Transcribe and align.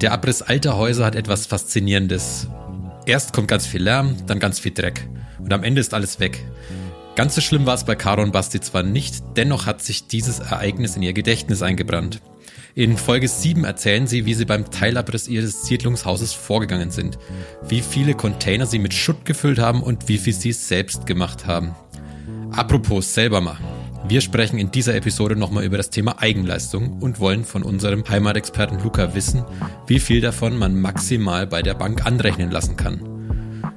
Der 0.00 0.12
Abriss 0.12 0.42
alter 0.42 0.76
Häuser 0.76 1.04
hat 1.04 1.16
etwas 1.16 1.46
Faszinierendes. 1.46 2.46
Erst 3.04 3.32
kommt 3.32 3.48
ganz 3.48 3.66
viel 3.66 3.82
Lärm, 3.82 4.14
dann 4.26 4.38
ganz 4.38 4.60
viel 4.60 4.72
Dreck. 4.72 5.08
Und 5.38 5.52
am 5.52 5.64
Ende 5.64 5.80
ist 5.80 5.92
alles 5.92 6.20
weg. 6.20 6.44
Ganz 7.16 7.34
so 7.34 7.40
schlimm 7.40 7.66
war 7.66 7.74
es 7.74 7.82
bei 7.82 7.96
Caro 7.96 8.22
und 8.22 8.30
Basti 8.30 8.60
zwar 8.60 8.84
nicht, 8.84 9.24
dennoch 9.36 9.66
hat 9.66 9.82
sich 9.82 10.06
dieses 10.06 10.38
Ereignis 10.38 10.94
in 10.94 11.02
ihr 11.02 11.14
Gedächtnis 11.14 11.62
eingebrannt. 11.62 12.20
In 12.76 12.96
Folge 12.96 13.26
7 13.26 13.64
erzählen 13.64 14.06
sie, 14.06 14.24
wie 14.24 14.34
sie 14.34 14.44
beim 14.44 14.70
Teilabriss 14.70 15.26
ihres 15.26 15.66
Siedlungshauses 15.66 16.32
vorgegangen 16.32 16.92
sind, 16.92 17.18
wie 17.66 17.80
viele 17.80 18.14
Container 18.14 18.66
sie 18.66 18.78
mit 18.78 18.94
Schutt 18.94 19.24
gefüllt 19.24 19.58
haben 19.58 19.82
und 19.82 20.08
wie 20.08 20.18
viel 20.18 20.32
sie 20.32 20.52
selbst 20.52 21.06
gemacht 21.06 21.44
haben. 21.44 21.74
Apropos 22.52 23.14
selber 23.14 23.40
machen. 23.40 23.77
Wir 24.06 24.20
sprechen 24.20 24.58
in 24.58 24.70
dieser 24.70 24.94
Episode 24.94 25.36
nochmal 25.36 25.64
über 25.64 25.76
das 25.76 25.90
Thema 25.90 26.22
Eigenleistung 26.22 27.02
und 27.02 27.18
wollen 27.18 27.44
von 27.44 27.62
unserem 27.62 28.08
Heimatexperten 28.08 28.82
Luca 28.82 29.14
wissen, 29.14 29.44
wie 29.86 29.98
viel 29.98 30.20
davon 30.20 30.56
man 30.56 30.80
maximal 30.80 31.46
bei 31.46 31.62
der 31.62 31.74
Bank 31.74 32.06
anrechnen 32.06 32.50
lassen 32.50 32.76
kann. 32.76 33.00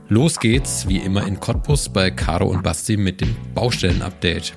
Los 0.07 0.39
geht's, 0.39 0.87
wie 0.87 0.97
immer 0.97 1.25
in 1.25 1.39
Cottbus 1.39 1.89
bei 1.89 2.11
Caro 2.11 2.45
und 2.45 2.63
Basti 2.63 2.97
mit 2.97 3.19
dem 3.21 3.35
Baustellen-Update. 3.55 4.53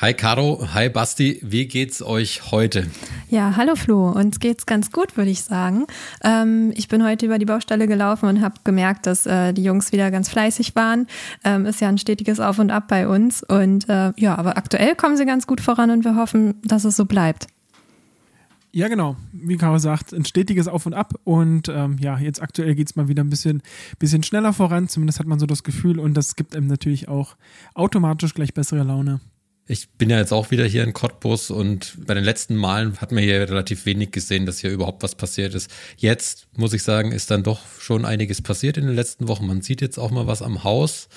Hi 0.00 0.14
Caro, 0.14 0.68
hi 0.74 0.88
Basti, 0.88 1.40
wie 1.42 1.66
geht's 1.66 2.02
euch 2.02 2.50
heute? 2.50 2.88
Ja, 3.30 3.56
hallo 3.56 3.74
Flo, 3.76 4.10
uns 4.10 4.40
geht's 4.40 4.64
ganz 4.64 4.90
gut, 4.90 5.18
würde 5.18 5.30
ich 5.30 5.42
sagen. 5.42 5.84
Ähm, 6.24 6.72
ich 6.74 6.88
bin 6.88 7.04
heute 7.04 7.26
über 7.26 7.38
die 7.38 7.44
Baustelle 7.44 7.86
gelaufen 7.86 8.26
und 8.26 8.40
habe 8.40 8.54
gemerkt, 8.64 9.06
dass 9.06 9.26
äh, 9.26 9.52
die 9.52 9.62
Jungs 9.62 9.92
wieder 9.92 10.10
ganz 10.10 10.30
fleißig 10.30 10.74
waren. 10.74 11.06
Ähm, 11.44 11.66
ist 11.66 11.82
ja 11.82 11.88
ein 11.88 11.98
stetiges 11.98 12.40
Auf 12.40 12.58
und 12.58 12.70
Ab 12.70 12.88
bei 12.88 13.06
uns 13.06 13.42
und 13.42 13.86
äh, 13.90 14.12
ja, 14.16 14.34
aber 14.38 14.56
aktuell 14.56 14.94
kommen 14.94 15.18
sie 15.18 15.26
ganz 15.26 15.46
gut 15.46 15.60
voran 15.60 15.90
und 15.90 16.06
wir 16.06 16.16
hoffen, 16.16 16.54
dass 16.64 16.86
es 16.86 16.96
so 16.96 17.04
bleibt. 17.04 17.48
Ja, 18.72 18.88
genau. 18.88 19.16
Wie 19.32 19.58
Caro 19.58 19.78
sagt, 19.78 20.14
ein 20.14 20.24
stetiges 20.24 20.66
Auf 20.66 20.86
und 20.86 20.94
Ab. 20.94 21.14
Und 21.24 21.68
ähm, 21.68 21.96
ja, 22.00 22.18
jetzt 22.18 22.40
aktuell 22.40 22.74
geht 22.74 22.88
es 22.88 22.96
mal 22.96 23.08
wieder 23.08 23.24
ein 23.24 23.30
bisschen, 23.30 23.62
bisschen 23.98 24.22
schneller 24.22 24.52
voran. 24.52 24.88
Zumindest 24.88 25.18
hat 25.18 25.26
man 25.26 25.38
so 25.38 25.46
das 25.46 25.64
Gefühl. 25.64 25.98
Und 25.98 26.14
das 26.14 26.36
gibt 26.36 26.54
einem 26.54 26.66
natürlich 26.66 27.08
auch 27.08 27.36
automatisch 27.74 28.34
gleich 28.34 28.52
bessere 28.54 28.84
Laune. 28.84 29.20
Ich 29.70 29.90
bin 29.90 30.08
ja 30.08 30.16
jetzt 30.16 30.32
auch 30.32 30.50
wieder 30.50 30.64
hier 30.64 30.82
in 30.82 30.94
Cottbus 30.94 31.50
und 31.50 31.92
bei 32.06 32.14
den 32.14 32.24
letzten 32.24 32.56
Malen 32.56 32.96
hat 33.02 33.12
man 33.12 33.22
hier 33.22 33.50
relativ 33.50 33.84
wenig 33.84 34.12
gesehen, 34.12 34.46
dass 34.46 34.60
hier 34.60 34.70
überhaupt 34.70 35.02
was 35.02 35.14
passiert 35.14 35.54
ist. 35.54 35.70
Jetzt 35.98 36.46
muss 36.56 36.72
ich 36.72 36.82
sagen, 36.82 37.12
ist 37.12 37.30
dann 37.30 37.42
doch 37.42 37.60
schon 37.78 38.06
einiges 38.06 38.40
passiert 38.40 38.78
in 38.78 38.86
den 38.86 38.96
letzten 38.96 39.28
Wochen. 39.28 39.46
Man 39.46 39.60
sieht 39.60 39.82
jetzt 39.82 39.98
auch 39.98 40.10
mal 40.10 40.26
was 40.26 40.40
am 40.40 40.64
Haus. 40.64 41.10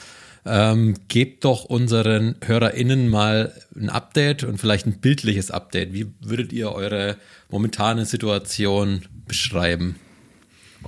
Ähm, 0.46 0.96
gebt 1.08 1.46
doch 1.46 1.64
unseren 1.64 2.36
HörerInnen 2.44 3.08
mal 3.08 3.54
ein 3.74 3.90
Update 3.90 4.44
und 4.44 4.58
vielleicht 4.58 4.86
ein 4.86 5.00
bildliches 5.00 5.50
Update. 5.50 5.94
Wie 5.94 6.08
würdet 6.20 6.52
ihr 6.52 6.74
eure 6.74 7.16
momentane 7.50 8.06
Situation 8.06 9.04
beschreiben? 9.28 9.96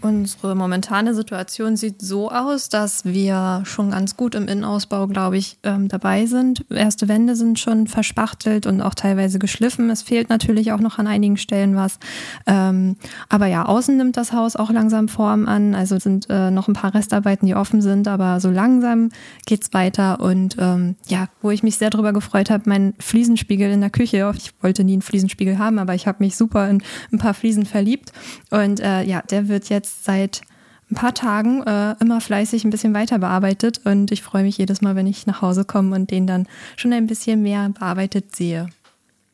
Unsere 0.02 0.56
momentane 0.56 1.14
Situation 1.14 1.78
sieht 1.78 2.02
so 2.02 2.30
aus, 2.32 2.68
dass 2.68 3.06
wir 3.06 3.62
schon 3.66 3.92
ganz 3.92 4.18
gut 4.18 4.36
im 4.36 4.48
Innenausbau, 4.48 5.08
glaube 5.08 5.38
ich, 5.38 5.58
ähm, 5.64 5.88
dabei 5.88 6.26
sind. 6.26 6.66
Erste 6.70 7.08
Wände 7.08 7.36
sind 7.36 7.60
schon 7.60 7.88
verspachtelt 7.88 8.66
und 8.66 8.82
auch 8.82 8.96
teilweise 8.96 9.40
geschliffen. 9.40 9.90
Es 9.90 10.02
fehlt 10.02 10.30
natürlich 10.30 10.72
auch 10.72 10.80
noch 10.80 10.98
an 10.98 11.08
einigen 11.08 11.38
Stellen 11.38 11.76
was. 11.76 12.00
Ähm, 12.48 12.98
aber 13.30 13.46
ja, 13.46 13.66
außen 13.66 13.96
nimmt 13.96 14.18
das 14.18 14.34
Haus 14.34 14.56
auch 14.56 14.72
langsam 14.72 15.08
Form 15.08 15.48
an. 15.48 15.76
Also 15.76 16.00
sind 16.00 16.28
äh, 16.30 16.50
noch 16.50 16.68
ein 16.68 16.74
paar 16.74 16.96
Restarbeiten, 16.96 17.46
die 17.48 17.56
offen 17.56 17.82
sind, 17.82 18.08
aber 18.08 18.40
so 18.40 18.50
langsam 18.50 19.10
geht's 19.46 19.74
weiter. 19.74 20.20
Und 20.20 20.58
ähm, 20.60 20.96
ja, 21.08 21.28
wo 21.42 21.52
ich 21.52 21.64
mich 21.64 21.78
sehr 21.78 21.92
darüber 21.92 22.14
gefreut 22.14 22.50
habe, 22.50 22.64
mein 22.66 22.94
Fliesenspiegel 23.00 23.72
in 23.72 23.82
der 23.82 23.92
Küche. 23.92 24.32
Ich 24.36 24.54
wollte 24.62 24.84
nie 24.84 24.94
einen 24.94 25.02
Fliesenspiegel 25.02 25.60
haben, 25.60 25.78
aber 25.78 25.94
ich 25.94 26.08
habe 26.08 26.24
mich 26.24 26.36
super 26.36 26.68
in 26.68 26.82
ein 27.12 27.20
paar 27.20 27.34
Fliesen 27.34 27.66
verliebt. 27.66 28.12
Und 28.50 28.80
äh, 28.80 29.04
ja, 29.04 29.22
der 29.22 29.48
wird 29.48 29.70
jetzt 29.70 29.83
jetzt 29.84 30.06
seit 30.06 30.42
ein 30.90 30.96
paar 30.96 31.14
Tagen 31.14 31.64
äh, 31.64 31.96
immer 32.00 32.22
fleißig 32.22 32.64
ein 32.64 32.70
bisschen 32.70 32.94
weiter 32.94 33.20
bearbeitet 33.20 33.82
und 33.86 34.12
ich 34.12 34.22
freue 34.24 34.44
mich 34.44 34.58
jedes 34.58 34.82
Mal, 34.82 34.96
wenn 34.96 35.08
ich 35.08 35.28
nach 35.28 35.42
Hause 35.42 35.66
komme 35.66 35.96
und 35.96 36.12
den 36.12 36.28
dann 36.28 36.48
schon 36.78 36.94
ein 36.94 37.08
bisschen 37.08 37.42
mehr 37.42 37.70
bearbeitet 37.70 38.36
sehe. 38.36 38.68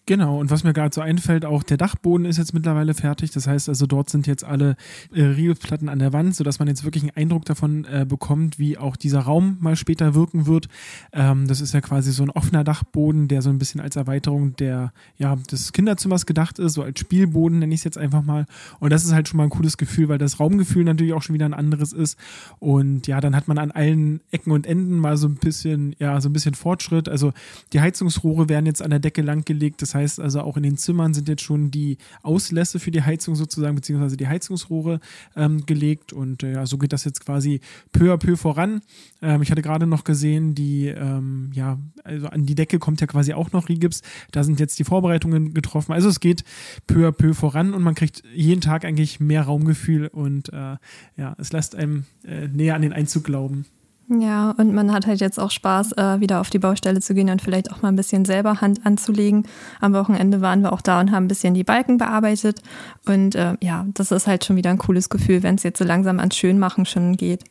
Genau, 0.10 0.40
und 0.40 0.50
was 0.50 0.64
mir 0.64 0.74
gerade 0.74 0.92
so 0.92 1.02
einfällt, 1.02 1.46
auch 1.46 1.62
der 1.62 1.78
Dachboden 1.78 2.26
ist 2.26 2.38
jetzt 2.40 2.56
mittlerweile 2.56 2.96
fertig. 2.96 3.30
Das 3.30 3.46
heißt 3.46 3.70
also, 3.70 3.86
dort 3.86 4.10
sind 4.10 4.26
jetzt 4.26 4.44
alle 4.44 4.76
äh, 5.14 5.22
Riegelsplatten 5.22 5.88
an 5.88 6.00
der 6.00 6.14
Wand, 6.14 6.36
sodass 6.36 6.58
man 6.58 6.68
jetzt 6.68 6.84
wirklich 6.84 7.04
einen 7.04 7.12
Eindruck 7.16 7.46
davon 7.46 7.86
äh, 7.86 8.08
bekommt, 8.10 8.58
wie 8.58 8.80
auch 8.80 8.96
dieser 8.96 9.20
Raum 9.20 9.58
mal 9.60 9.76
später 9.76 10.16
wirken 10.16 10.48
wird. 10.48 10.68
Ähm, 11.14 11.48
das 11.48 11.62
ist 11.62 11.76
ja 11.76 11.82
quasi 11.82 12.12
so 12.12 12.24
ein 12.24 12.32
offener 12.32 12.64
Dachboden, 12.64 13.28
der 13.28 13.44
so 13.44 13.52
ein 13.52 13.60
bisschen 13.60 13.82
als 13.82 13.98
Erweiterung 13.98 14.56
der, 14.56 14.94
ja, 15.18 15.36
des 15.36 15.74
Kinderzimmers 15.74 16.26
gedacht 16.26 16.58
ist, 16.58 16.74
so 16.74 16.82
als 16.82 17.00
Spielboden 17.00 17.60
nenne 17.60 17.76
ich 17.76 17.82
es 17.82 17.84
jetzt 17.84 18.00
einfach 18.00 18.24
mal. 18.24 18.48
Und 18.80 18.92
das 18.92 19.06
ist 19.06 19.14
halt 19.14 19.28
schon 19.28 19.38
mal 19.38 19.44
ein 19.44 19.52
cooles 19.52 19.78
Gefühl, 19.78 20.10
weil 20.10 20.18
das 20.18 20.40
Raumgefühl 20.40 20.86
natürlich 20.86 21.14
auch 21.14 21.22
schon 21.22 21.36
wieder 21.36 21.46
ein 21.46 21.54
anderes 21.54 21.94
ist. 21.94 22.18
Und 22.58 23.06
ja, 23.06 23.22
dann 23.22 23.36
hat 23.36 23.48
man 23.48 23.60
an 23.60 23.70
allen 23.70 24.22
Ecken 24.32 24.54
und 24.54 24.66
Enden 24.66 24.98
mal 24.98 25.18
so 25.18 25.28
ein 25.28 25.36
bisschen, 25.36 25.96
ja, 26.00 26.20
so 26.20 26.30
ein 26.30 26.34
bisschen 26.34 26.56
Fortschritt. 26.56 27.08
Also 27.08 27.32
die 27.74 27.80
Heizungsrohre 27.80 28.50
werden 28.50 28.66
jetzt 28.66 28.82
an 28.82 28.90
der 28.90 28.98
Decke 28.98 29.22
langgelegt. 29.22 29.84
Das 29.84 29.94
heißt, 29.94 29.99
heißt 30.00 30.20
also 30.20 30.42
auch 30.42 30.58
in 30.58 30.64
den 30.64 30.78
Zimmern 30.78 31.14
sind 31.14 31.30
jetzt 31.30 31.44
schon 31.44 31.72
die 31.72 31.98
Auslässe 32.24 32.80
für 32.80 32.92
die 32.92 33.04
Heizung 33.04 33.36
sozusagen, 33.36 33.76
beziehungsweise 33.76 34.18
die 34.18 34.28
Heizungsrohre 34.28 35.00
ähm, 35.36 35.66
gelegt 35.66 36.14
und 36.14 36.44
äh, 36.44 36.66
so 36.66 36.78
geht 36.78 36.94
das 36.94 37.04
jetzt 37.04 37.24
quasi 37.26 37.62
peu 37.92 38.14
à 38.14 38.18
peu 38.18 38.36
voran. 38.36 38.82
Ähm, 39.22 39.42
ich 39.42 39.52
hatte 39.52 39.62
gerade 39.62 39.86
noch 39.86 40.04
gesehen, 40.04 40.56
die, 40.56 40.88
ähm, 40.88 41.52
ja, 41.54 41.78
also 42.04 42.28
an 42.28 42.46
die 42.46 42.56
Decke 42.56 42.80
kommt 42.80 43.02
ja 43.02 43.08
quasi 43.08 43.34
auch 43.34 43.52
noch 43.52 43.70
Rigips. 43.70 44.02
Da 44.32 44.44
sind 44.44 44.60
jetzt 44.60 44.80
die 44.80 44.84
Vorbereitungen 44.84 45.54
getroffen. 45.54 45.94
Also 45.94 46.10
es 46.10 46.20
geht 46.20 46.44
peu 46.88 47.08
à 47.08 47.12
peu 47.12 47.34
voran 47.34 47.74
und 47.74 47.84
man 47.84 47.96
kriegt 47.96 48.24
jeden 48.34 48.62
Tag 48.62 48.86
eigentlich 48.86 49.20
mehr 49.20 49.44
Raumgefühl 49.44 50.08
und 50.08 50.50
äh, 50.50 50.78
ja, 51.18 51.36
es 51.38 51.52
lässt 51.52 51.76
einem 51.76 52.06
äh, 52.24 52.48
näher 52.48 52.76
an 52.76 52.82
den 52.82 52.94
Einzug 52.94 53.24
glauben. 53.24 53.66
Ja, 54.12 54.52
und 54.52 54.74
man 54.74 54.92
hat 54.92 55.06
halt 55.06 55.22
jetzt 55.22 55.40
auch 55.40 55.52
Spaß, 55.52 55.92
äh, 55.92 56.20
wieder 56.20 56.42
auf 56.42 56.50
die 56.50 56.58
Baustelle 56.58 57.00
zu 57.00 57.14
gehen 57.14 57.30
und 57.30 57.44
vielleicht 57.44 57.72
auch 57.72 57.84
mal 57.84 57.90
ein 57.90 57.96
bisschen 57.96 58.26
selber 58.26 58.60
Hand 58.60 58.84
anzulegen. 58.84 59.44
Am 59.82 59.94
Wochenende 59.94 60.42
waren 60.42 60.62
wir 60.62 60.74
auch 60.74 60.82
da 60.82 61.00
und 61.00 61.12
haben 61.12 61.26
ein 61.26 61.28
bisschen 61.28 61.54
die 61.54 61.64
Balken 61.64 62.00
bearbeitet. 62.00 62.64
Und 63.06 63.36
äh, 63.36 63.56
ja, 63.62 63.86
das 63.94 64.12
ist 64.12 64.26
halt 64.26 64.44
schon 64.44 64.56
wieder 64.56 64.72
ein 64.72 64.80
cooles 64.80 65.10
Gefühl, 65.10 65.44
wenn 65.44 65.56
es 65.56 65.64
jetzt 65.64 65.78
so 65.78 65.86
langsam 65.86 66.18
ans 66.18 66.36
Schönmachen 66.36 66.88
schon 66.88 67.18
geht. 67.18 67.44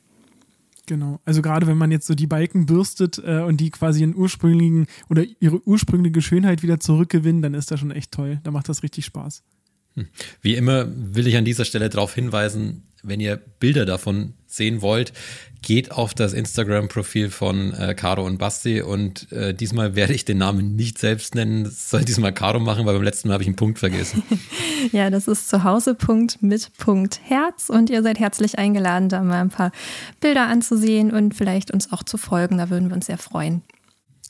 Genau. 0.86 1.20
Also 1.24 1.42
gerade 1.42 1.69
wenn 1.69 1.78
man 1.78 1.92
jetzt 1.92 2.08
so 2.08 2.16
die 2.16 2.26
Balken 2.26 2.66
bürstet 2.66 3.22
äh, 3.25 3.42
und 3.42 3.60
die 3.60 3.70
quasi 3.70 4.00
ihren 4.00 4.16
ursprünglichen 4.16 4.86
oder 5.08 5.22
ihre 5.38 5.64
ursprüngliche 5.64 6.22
Schönheit 6.22 6.64
wieder 6.64 6.80
zurückgewinnen, 6.80 7.40
dann 7.40 7.54
ist 7.54 7.70
das 7.70 7.78
schon 7.78 7.92
echt 7.92 8.10
toll. 8.10 8.40
Da 8.42 8.50
macht 8.50 8.69
das 8.69 8.82
richtig 8.82 9.04
Spaß. 9.04 9.44
Hm. 9.94 10.08
Wie 10.42 10.56
immer 10.56 10.88
will 10.88 11.28
ich 11.28 11.36
an 11.36 11.44
dieser 11.44 11.64
Stelle 11.64 11.88
darauf 11.88 12.14
hinweisen, 12.14 12.82
wenn 13.04 13.20
ihr 13.20 13.36
Bilder 13.36 13.86
davon 13.86 14.34
sehen 14.48 14.82
wollt, 14.82 15.12
geht 15.62 15.91
auf 15.91 16.14
das 16.14 16.32
Instagram-Profil 16.32 17.31
von 17.31 17.75
äh, 17.75 17.94
Caro 17.94 18.25
und 18.25 18.38
Basti 18.38 18.81
und 18.81 19.31
äh, 19.32 19.53
diesmal 19.53 19.94
werde 19.94 20.14
ich 20.14 20.25
den 20.25 20.38
Namen 20.38 20.76
nicht 20.76 20.98
selbst 20.98 21.34
nennen. 21.34 21.64
Das 21.64 21.91
soll 21.91 22.04
diesmal 22.04 22.32
Caro 22.32 22.60
machen, 22.60 22.87
weil 22.87 22.94
beim 22.94 23.03
letzten 23.03 23.28
Mal 23.28 23.34
habe 23.34 23.42
ich 23.42 23.48
einen 23.48 23.56
Punkt 23.56 23.78
vergessen. 23.78 24.22
ja, 24.92 25.10
das 25.10 25.28
ist 25.28 25.48
Zuhause.mit 25.48 26.42
mit 26.42 26.76
Punkt 26.78 27.20
Herz 27.25 27.69
und 27.69 27.91
ihr 27.91 28.03
seid 28.03 28.19
herzlich 28.19 28.58
eingeladen, 28.58 29.08
da 29.08 29.22
mal 29.22 29.41
ein 29.41 29.50
paar 29.50 29.72
Bilder 30.20 30.47
anzusehen 30.47 31.12
und 31.12 31.34
vielleicht 31.34 31.70
uns 31.70 31.92
auch 31.92 32.03
zu 32.03 32.16
folgen. 32.16 32.58
Da 32.58 32.70
würden 32.70 32.88
wir 32.88 32.97
uns 32.97 33.06
sehr 33.06 33.19
freuen. 33.19 33.62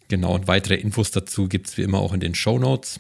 Genau, 0.09 0.35
und 0.35 0.49
weitere 0.49 0.75
Infos 0.75 1.11
dazu 1.11 1.49
gibt 1.49 1.69
es 1.69 1.77
wie 1.77 1.83
immer 1.83 1.99
auch 1.99 2.15
in 2.15 2.21
den 2.21 2.35
Show 2.35 2.59
Notes. 2.59 2.99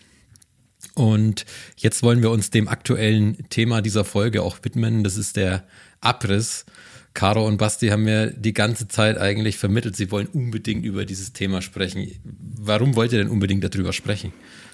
Und 0.95 1.47
jetzt 1.77 2.03
wollen 2.03 2.23
wir 2.23 2.31
uns 2.31 2.51
dem 2.51 2.69
aktuellen 2.69 3.49
Thema 3.51 3.83
dieser 3.83 4.05
Folge 4.05 4.43
auch 4.43 4.59
widmen. 4.63 5.05
Das 5.05 5.17
ist 5.17 5.37
der 5.37 5.65
Abriss. 6.01 6.67
Caro 7.19 7.45
und 7.45 7.57
Basti 7.57 7.89
haben 7.89 8.05
mir 8.05 8.31
die 8.31 8.53
ganze 8.53 8.87
Zeit 8.87 9.19
eigentlich 9.19 9.59
vermittelt, 9.59 9.97
sie 9.97 10.13
wollen 10.13 10.29
unbedingt 10.29 10.85
über 10.85 11.05
dieses 11.05 11.33
Thema 11.33 11.63
sprechen. 11.63 12.09
Warum 12.23 12.95
wollt 12.95 13.11
ihr 13.11 13.19
denn 13.19 13.29
unbedingt 13.29 13.65
darüber 13.65 13.93
sprechen? 13.93 14.33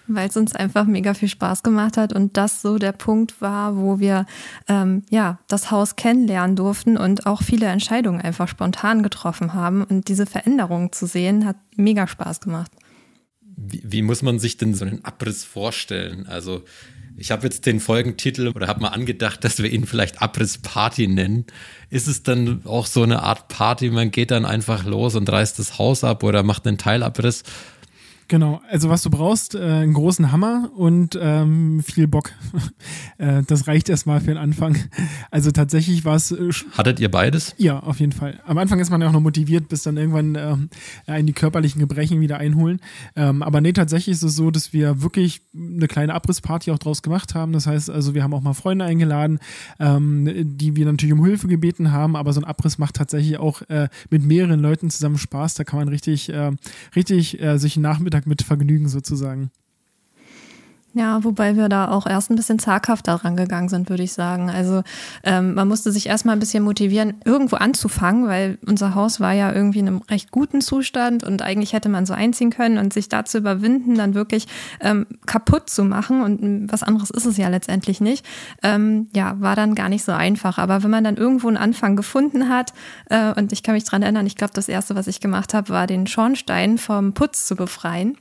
Weil 0.09 0.29
es 0.29 0.37
uns 0.37 0.55
einfach 0.55 0.85
mega 0.85 1.15
viel 1.15 1.31
Spaß 1.31 1.63
gemacht 1.63 1.97
hat 1.97 2.13
und 2.13 2.37
das 2.37 2.61
so 2.61 2.77
der 2.77 2.93
Punkt 2.93 3.41
war, 3.41 3.79
wo 3.79 3.99
wir 3.99 4.27
ähm, 4.69 5.05
ja 5.09 5.39
das 5.49 5.71
Haus 5.71 5.97
kennenlernen 5.97 6.55
durften 6.55 6.99
und 6.99 7.25
auch 7.25 7.43
viele 7.43 7.65
Entscheidungen 7.65 8.21
einfach 8.21 8.47
spontan 8.47 9.03
getroffen 9.03 9.55
haben. 9.55 9.83
Und 9.83 10.09
diese 10.09 10.27
Veränderungen 10.27 10.93
zu 10.93 11.07
sehen, 11.07 11.47
hat 11.47 11.57
mega 11.77 12.07
Spaß 12.07 12.41
gemacht. 12.43 12.71
Wie, 13.41 13.83
wie 13.87 14.03
muss 14.03 14.21
man 14.21 14.39
sich 14.39 14.59
denn 14.59 14.75
so 14.75 14.85
einen 14.85 15.03
Abriss 15.03 15.45
vorstellen? 15.45 16.27
Also 16.27 16.63
ich 17.17 17.31
habe 17.31 17.45
jetzt 17.45 17.67
den 17.67 17.81
Folgentitel 17.81 18.49
oder 18.49 18.67
habe 18.67 18.81
mal 18.81 18.89
angedacht, 18.89 19.45
dass 19.45 19.63
wir 19.63 19.71
ihn 19.71 19.87
vielleicht 19.87 20.21
Abrissparty 20.21 21.07
nennen. 21.07 21.47
Ist 21.91 22.09
es 22.09 22.23
dann 22.23 22.63
auch 22.65 22.87
so 22.87 23.03
eine 23.03 23.23
Art 23.23 23.49
Party, 23.49 23.91
man 23.91 24.11
geht 24.11 24.31
dann 24.31 24.45
einfach 24.45 24.85
los 24.85 25.15
und 25.15 25.31
reißt 25.31 25.59
das 25.59 25.79
Haus 25.79 26.03
ab 26.03 26.23
oder 26.23 26.43
macht 26.43 26.67
einen 26.67 26.79
Teilabriss? 26.79 27.45
Genau, 28.29 28.61
also 28.71 28.89
was 28.89 29.03
du 29.03 29.11
brauchst, 29.11 29.55
äh, 29.55 29.59
einen 29.59 29.93
großen 29.93 30.33
Hammer 30.33 30.71
und 30.75 31.19
ähm, 31.21 31.83
viel 31.83 32.09
Bock. 32.09 32.31
äh, 33.19 33.43
das 33.47 33.67
reicht 33.67 33.89
erstmal 33.89 34.21
für 34.21 34.29
den 34.29 34.39
Anfang. 34.39 34.77
Also 35.31 35.51
tatsächlich 35.51 36.05
war 36.05 36.17
es. 36.17 36.31
Äh, 36.33 36.51
Hattet 36.77 37.01
ihr 37.01 37.11
beides? 37.11 37.55
Ja, 37.59 37.81
auf 37.81 38.01
jeden 38.01 38.13
Fall. 38.13 38.41
Am 38.47 38.57
Anfang 38.57 38.81
ist 38.81 38.91
man 38.91 39.01
ja 39.01 39.09
auch 39.09 39.13
noch 39.13 39.21
motiviert, 39.21 39.69
bis 39.69 39.83
dann 39.83 39.97
irgendwann 39.97 40.37
ähm, 40.37 40.71
einen 41.07 41.27
die 41.27 41.33
körperlichen 41.33 41.81
Gebrechen 41.81 42.21
wieder 42.21 42.39
einholen. 42.39 42.81
Ähm, 43.15 43.43
aber 43.43 43.61
nee, 43.61 43.73
tatsächlich 43.73 44.15
ist 44.15 44.23
es 44.23 44.37
so, 44.37 44.51
dass 44.51 44.73
wir 44.73 45.03
wirklich 45.03 45.43
eine 45.55 45.87
kleine 45.87 46.15
Abrissparty 46.15 46.71
auch 46.71 46.79
draus 46.79 47.03
gemacht 47.03 47.35
haben. 47.35 47.53
Das 47.53 47.67
heißt 47.67 47.91
also, 47.91 48.15
wir 48.15 48.23
haben 48.23 48.33
auch 48.33 48.43
mal 48.43 48.55
Freunde 48.55 48.85
eingeladen, 48.85 49.39
ähm, 49.79 50.57
die 50.57 50.77
wir 50.77 50.87
natürlich 50.87 51.13
um 51.13 51.25
Hilfe 51.25 51.49
gebeten 51.49 51.93
haben, 51.93 52.17
aber 52.17 52.33
so 52.33 52.41
ein 52.41 52.45
Abriss 52.45 52.79
macht 52.79 52.97
tatsächlich 52.97 53.39
auch 53.39 53.63
äh, 53.69 53.89
mit 54.11 54.25
mehreren 54.25 54.61
Leuten 54.61 54.91
zusammen 54.91 55.19
Spaß. 55.19 55.55
Da 55.55 55.65
kann 55.65 55.79
man 55.79 55.89
richtig, 55.89 56.31
äh, 56.31 56.53
richtig 56.97 57.41
äh, 57.41 57.59
sich 57.59 57.77
einen 57.77 57.83
Nachmittag 58.15 58.27
mit 58.27 58.43
vergnügen 58.43 58.89
sozusagen. 58.89 59.51
Ja, 60.97 61.25
wobei 61.25 61.57
wir 61.57 61.69
da 61.69 61.89
auch 61.89 62.07
erst 62.07 62.31
ein 62.31 62.37
bisschen 62.37 62.61
zaghafter 62.61 63.15
rangegangen 63.15 63.69
sind, 63.69 63.91
würde 63.91 64.05
ich 64.05 64.13
sagen. 64.13 64.49
Also 64.49 64.85
ähm, 65.25 65.55
man 65.55 65.67
musste 65.67 65.91
sich 65.91 66.07
erstmal 66.07 66.37
ein 66.37 66.39
bisschen 66.39 66.63
motivieren, 66.63 67.15
irgendwo 67.25 67.57
anzufangen, 67.57 68.29
weil 68.29 68.59
unser 68.65 68.95
Haus 68.95 69.19
war 69.19 69.33
ja 69.33 69.53
irgendwie 69.53 69.81
in 69.81 69.89
einem 69.89 70.03
recht 70.09 70.31
guten 70.31 70.61
Zustand 70.61 71.25
und 71.25 71.43
eigentlich 71.43 71.73
hätte 71.73 71.89
man 71.89 72.07
so 72.07 72.15
einziehen 72.15 72.51
können 72.51 72.79
und 72.79 72.93
sich 72.93 73.09
da 73.09 73.25
zu 73.25 73.39
überwinden, 73.39 73.97
dann 73.97 74.15
wirklich 74.15 74.47
ähm, 74.81 75.07
kaputt 75.27 75.69
zu 75.69 75.83
machen 75.83 76.23
und 76.23 76.71
was 76.71 76.85
anderes 76.85 77.11
ist 77.11 77.27
es 77.27 77.37
ja 77.39 77.49
letztendlich 77.49 78.01
nicht, 78.01 78.25
ähm, 78.63 79.09
ja, 79.17 79.35
war 79.41 79.57
dann 79.57 79.75
gar 79.75 79.89
nicht 79.89 80.05
so 80.05 80.13
einfach. 80.13 80.59
Aber 80.59 80.85
wenn 80.85 80.91
man 80.91 81.03
dann 81.03 81.17
irgendwo 81.17 81.49
einen 81.49 81.57
Anfang 81.57 81.97
gefunden 81.97 82.49
hat 82.49 82.73
äh, 83.11 83.33
und 83.33 83.53
ich 83.53 83.65
kann 83.65 83.75
mich 83.75 83.85
dran 83.85 84.03
erinnern, 84.03 84.27
ich 84.27 84.37
glaube, 84.37 84.53
das 84.55 84.69
Erste, 84.69 84.95
was 84.95 85.09
ich 85.09 85.19
gemacht 85.19 85.55
habe, 85.55 85.71
war 85.71 85.89
den 85.89 86.07
Schornstein 86.07 86.79
vom 86.79 87.15
Putz 87.15 87.47
zu 87.47 87.57
befreien. 87.57 88.17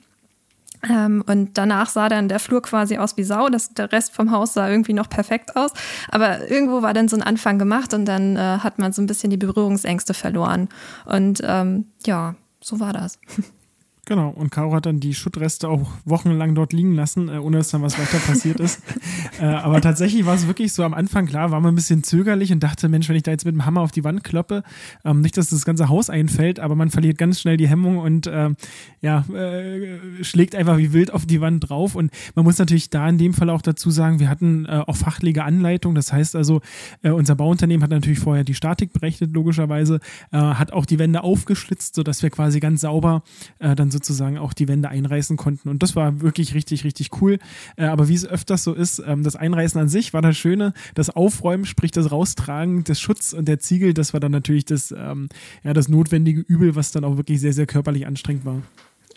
Ähm, 0.89 1.24
und 1.27 1.57
danach 1.57 1.89
sah 1.89 2.09
dann 2.09 2.27
der 2.27 2.39
Flur 2.39 2.62
quasi 2.62 2.97
aus 2.97 3.15
wie 3.18 3.24
Sau. 3.24 3.47
Das, 3.50 3.74
der 3.74 3.91
Rest 3.91 4.13
vom 4.13 4.31
Haus 4.31 4.53
sah 4.53 4.69
irgendwie 4.69 4.94
noch 4.94 5.09
perfekt 5.09 5.56
aus. 5.56 5.71
Aber 6.09 6.50
irgendwo 6.50 6.81
war 6.81 6.94
dann 6.94 7.07
so 7.07 7.15
ein 7.15 7.24
Anfang 7.24 7.57
gemacht 7.57 7.94
und 7.94 8.06
dann 8.06 8.35
äh, 8.35 8.59
hat 8.59 8.80
man 8.80 8.91
so 8.91 9.01
ein 9.01 9.07
bisschen 9.07 9.30
die 9.30 9.38
Berührungsängste 9.38 10.13
verloren. 10.13 10.69
Und 11.06 11.41
ähm, 11.44 11.85
ja, 12.06 12.35
so 12.62 12.80
war 12.80 12.94
das. 12.94 13.19
Genau, 14.05 14.31
und 14.31 14.50
Caro 14.50 14.75
hat 14.75 14.85
dann 14.85 15.00
die 15.00 15.13
Schuttreste 15.13 15.69
auch 15.69 15.89
wochenlang 16.03 16.55
dort 16.55 16.73
liegen 16.73 16.94
lassen, 16.94 17.29
äh, 17.29 17.38
ohne 17.38 17.57
dass 17.59 17.69
dann 17.69 17.83
was 17.83 17.97
weiter 17.97 18.17
passiert 18.17 18.59
ist. 18.59 18.81
äh, 19.39 19.45
aber 19.45 19.79
tatsächlich 19.79 20.25
war 20.25 20.35
es 20.35 20.45
wirklich 20.45 20.73
so 20.73 20.83
am 20.83 20.94
Anfang 20.94 21.25
klar, 21.25 21.51
war 21.51 21.61
man 21.61 21.71
ein 21.71 21.75
bisschen 21.75 22.03
zögerlich 22.03 22.51
und 22.51 22.61
dachte, 22.61 22.89
Mensch, 22.89 23.07
wenn 23.07 23.15
ich 23.15 23.23
da 23.23 23.31
jetzt 23.31 23.45
mit 23.45 23.55
dem 23.55 23.65
Hammer 23.65 23.79
auf 23.79 23.94
die 23.94 24.03
Wand 24.03 24.25
kloppe, 24.25 24.63
ähm, 25.05 25.21
nicht, 25.21 25.38
dass 25.38 25.47
das 25.47 25.63
ganze 25.63 25.88
Haus 25.88 26.09
einfällt, 26.09 26.59
aber 26.59 26.75
man 26.75 26.89
verliert 26.89 27.17
ganz 27.17 27.39
schnell 27.39 27.55
die 27.55 27.69
Hemmung 27.69 27.97
und 27.97 28.27
äh, 28.27 28.50
ja, 29.00 29.23
äh, 29.33 30.21
schlägt 30.21 30.53
einfach 30.53 30.77
wie 30.77 30.91
wild 30.91 31.13
auf 31.13 31.25
die 31.25 31.39
Wand 31.39 31.69
drauf. 31.69 31.95
Und 31.95 32.11
man 32.35 32.44
muss 32.44 32.57
natürlich 32.57 32.89
da 32.89 33.07
in 33.07 33.17
dem 33.17 33.33
Fall 33.33 33.50
auch 33.50 33.61
dazu 33.61 33.89
sagen, 33.89 34.19
wir 34.19 34.27
hatten 34.27 34.65
äh, 34.65 34.83
auch 34.85 34.97
fachliche 34.97 35.45
Anleitung. 35.45 35.95
Das 35.95 36.11
heißt 36.11 36.35
also, 36.35 36.59
äh, 37.03 37.11
unser 37.11 37.35
Bauunternehmen 37.35 37.83
hat 37.83 37.91
natürlich 37.91 38.19
vorher 38.19 38.44
die 38.44 38.53
Statik 38.53 38.91
berechnet, 38.91 39.33
logischerweise, 39.33 40.00
hat 40.31 40.73
auch 40.73 40.85
die 40.85 41.00
Wände 41.00 41.23
aufgeschlitzt, 41.23 41.95
sodass 41.95 42.23
wir 42.23 42.29
quasi 42.29 42.59
ganz 42.59 42.81
sauber 42.81 43.23
dann 43.59 43.91
sozusagen 43.94 44.38
auch 44.38 44.51
die 44.51 44.68
Wände 44.68 44.90
einreißen 44.90 45.38
konnten. 45.38 45.69
Und 45.69 45.81
das 45.81 45.95
war 45.95 46.19
wirklich 46.19 46.54
richtig, 46.54 46.84
richtig 46.84 47.22
cool. 47.22 47.40
Äh, 47.78 47.86
aber 47.86 48.10
wie 48.10 48.16
es 48.16 48.25
öfters 48.25 48.63
so 48.66 48.74
ist, 48.74 49.01
ähm, 49.06 49.24
das 49.24 49.38
Einreißen 49.38 49.80
an 49.80 49.88
sich 49.88 50.13
war 50.13 50.22
das 50.22 50.38
Schöne. 50.38 50.74
Das 50.95 51.10
Aufräumen, 51.10 51.66
sprich 51.66 51.92
das 51.92 52.12
Raustragen 52.12 52.84
des 52.84 53.00
Schutz 53.00 53.31
und 53.31 53.48
der 53.48 53.60
Ziegel, 53.60 53.94
das 53.94 54.12
war 54.12 54.19
dann 54.19 54.34
natürlich 54.34 54.66
das, 54.66 54.92
ähm, 54.92 55.30
ja, 55.63 55.74
das 55.74 55.88
notwendige 55.88 56.42
Übel, 56.42 56.75
was 56.75 56.92
dann 56.92 57.06
auch 57.06 57.16
wirklich 57.16 57.40
sehr, 57.40 57.54
sehr 57.54 57.66
körperlich 57.66 58.06
anstrengend 58.06 58.44
war. 58.44 58.62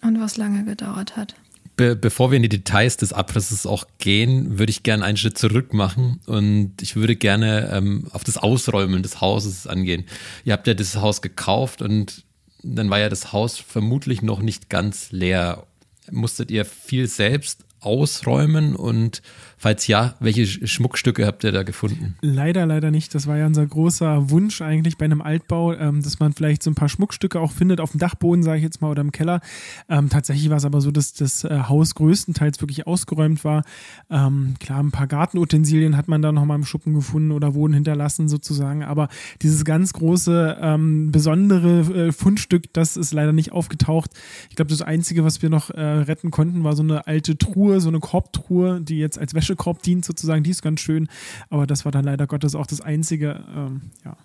Und 0.03 0.21
was 0.21 0.37
lange 0.37 0.65
gedauert 0.65 1.17
hat. 1.17 1.35
Be 1.77 1.95
bevor 1.95 2.31
wir 2.31 2.37
in 2.37 2.43
die 2.43 2.49
Details 2.49 2.97
des 2.97 3.13
Abrisses 3.13 3.67
auch 3.67 3.87
gehen, 3.99 4.59
würde 4.59 4.71
ich 4.71 4.83
gerne 4.83 5.05
einen 5.05 5.19
Schritt 5.19 5.37
zurück 5.37 5.75
machen 5.75 6.21
und 6.25 6.73
ich 6.81 6.97
würde 6.97 7.17
gerne 7.17 7.71
ähm, 7.71 8.07
auf 8.13 8.25
das 8.25 8.39
Ausräumen 8.39 9.03
des 9.03 9.21
Hauses 9.21 9.67
angehen. 9.67 10.05
Ihr 10.45 10.55
habt 10.55 10.67
ja 10.67 10.73
das 10.73 10.97
Haus 10.97 11.21
gekauft 11.21 11.83
und 11.83 12.25
dann 12.63 12.91
war 12.91 12.99
ja 12.99 13.09
das 13.09 13.33
Haus 13.33 13.59
vermutlich 13.59 14.23
noch 14.23 14.41
nicht 14.41 14.69
ganz 14.69 15.13
leer. 15.13 15.67
Musstet 16.11 16.51
ihr 16.51 16.65
viel 16.65 17.09
selbst 17.09 17.66
ausräumen 17.87 18.77
und 18.77 19.23
Falls 19.59 19.87
ja, 19.87 20.15
welche 20.21 20.47
Schmuckstücke 20.47 21.27
habt 21.27 21.43
ihr 21.43 21.51
da 21.51 21.63
gefunden? 21.63 22.15
Leider, 22.21 22.67
leider 22.67 22.91
nicht. 22.91 23.15
Das 23.15 23.27
war 23.27 23.39
ja 23.39 23.47
unser 23.47 23.65
großer 23.65 24.29
Wunsch 24.29 24.61
eigentlich 24.61 24.99
bei 24.99 25.07
einem 25.07 25.23
Altbau, 25.23 25.73
ähm, 25.73 26.03
dass 26.03 26.21
man 26.21 26.35
vielleicht 26.35 26.63
so 26.63 26.71
ein 26.71 26.75
paar 26.75 26.91
Schmuckstücke 26.91 27.41
auch 27.41 27.53
findet 27.53 27.81
auf 27.81 27.93
dem 27.93 27.99
Dachboden, 27.99 28.43
sage 28.43 28.59
ich 28.59 28.65
jetzt 28.65 28.83
mal, 28.83 28.91
oder 28.91 29.01
im 29.01 29.13
Keller. 29.13 29.41
Ähm, 29.89 30.11
tatsächlich 30.11 30.51
war 30.51 30.59
es 30.59 30.67
aber 30.67 30.83
so, 30.83 30.91
dass 30.91 31.15
das 31.15 31.45
äh, 31.45 31.63
Haus 31.69 31.95
größtenteils 31.95 32.61
wirklich 32.61 32.87
ausgeräumt 32.87 33.45
war. 33.45 33.65
Ähm, 34.11 34.57
klar, 34.61 34.81
ein 34.81 34.91
paar 34.91 35.07
Gartenutensilien 35.07 35.97
hat 35.97 36.07
man 36.07 36.21
da 36.21 36.33
nochmal 36.33 36.59
im 36.59 36.67
Schuppen 36.67 36.93
gefunden 36.93 37.33
oder 37.33 37.55
wurden 37.55 37.73
hinterlassen 37.73 38.29
sozusagen. 38.29 38.85
Aber 38.85 39.09
dieses 39.41 39.65
ganz 39.65 39.95
große, 39.95 40.59
ähm, 40.61 41.13
besondere 41.13 42.09
äh, 42.09 42.13
Fundstück, 42.13 42.75
das 42.75 42.99
ist 42.99 43.15
leider 43.15 43.33
nicht 43.33 43.53
aufgetaucht. 43.53 44.11
Ich 44.51 44.57
glaube, 44.57 44.71
das 44.71 44.83
Einzige, 44.83 45.25
was 45.25 45.41
wir 45.41 45.49
noch 45.49 45.71
äh, 45.71 45.81
retten 45.81 46.31
konnten, 46.31 46.63
war 46.63 46.77
so 46.77 46.83
eine 46.83 47.07
alte 47.07 47.39
Truhe, 47.39 47.76
so 47.81 47.89
eine 47.89 48.01
Korbtruhe, 48.01 48.81
die 48.81 48.99
jetzt 48.99 49.19
als 49.19 49.35
Wäsche 49.35 49.47
Wäschekorb 49.53 49.83
dient 49.83 50.05
sozusagen, 50.05 50.43
die 50.43 50.51
ist 50.51 50.63
ganz 50.63 50.81
schön, 50.81 51.09
aber 51.51 51.67
das 51.67 51.85
war 51.85 51.93
dann 51.93 52.05
leider 52.05 52.27
Gottes 52.27 52.55
auch 52.55 52.67
das 52.67 52.81
Einzige, 52.81 53.45
ähm, 53.55 53.83
ja. 54.05 54.17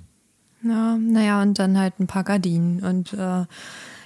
Ja, 0.64 0.98
naja, 0.98 1.42
und 1.42 1.58
dann 1.58 1.78
halt 1.78 2.00
ein 2.00 2.08
paar 2.08 2.24
Gardinen 2.24 2.84
und 2.84 3.14
äh, 3.14 3.46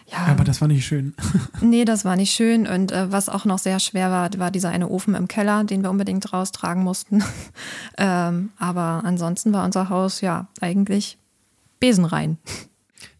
ja. 0.07 0.19
Aber 0.27 0.43
das 0.43 0.61
war 0.61 0.67
nicht 0.67 0.85
schön. 0.85 1.15
nee, 1.61 1.83
das 1.83 2.05
war 2.05 2.15
nicht 2.15 2.31
schön. 2.31 2.67
Und 2.67 2.91
äh, 2.91 3.11
was 3.11 3.27
auch 3.27 3.43
noch 3.45 3.57
sehr 3.57 3.79
schwer 3.79 4.11
war, 4.11 4.29
war 4.37 4.51
dieser 4.51 4.69
eine 4.69 4.87
Ofen 4.87 5.15
im 5.15 5.27
Keller, 5.27 5.63
den 5.63 5.81
wir 5.81 5.89
unbedingt 5.89 6.31
raustragen 6.31 6.83
mussten. 6.83 7.23
ähm, 7.97 8.51
aber 8.57 9.01
ansonsten 9.03 9.51
war 9.51 9.65
unser 9.65 9.89
Haus 9.89 10.21
ja 10.21 10.47
eigentlich 10.61 11.17
besenrein. 11.79 12.37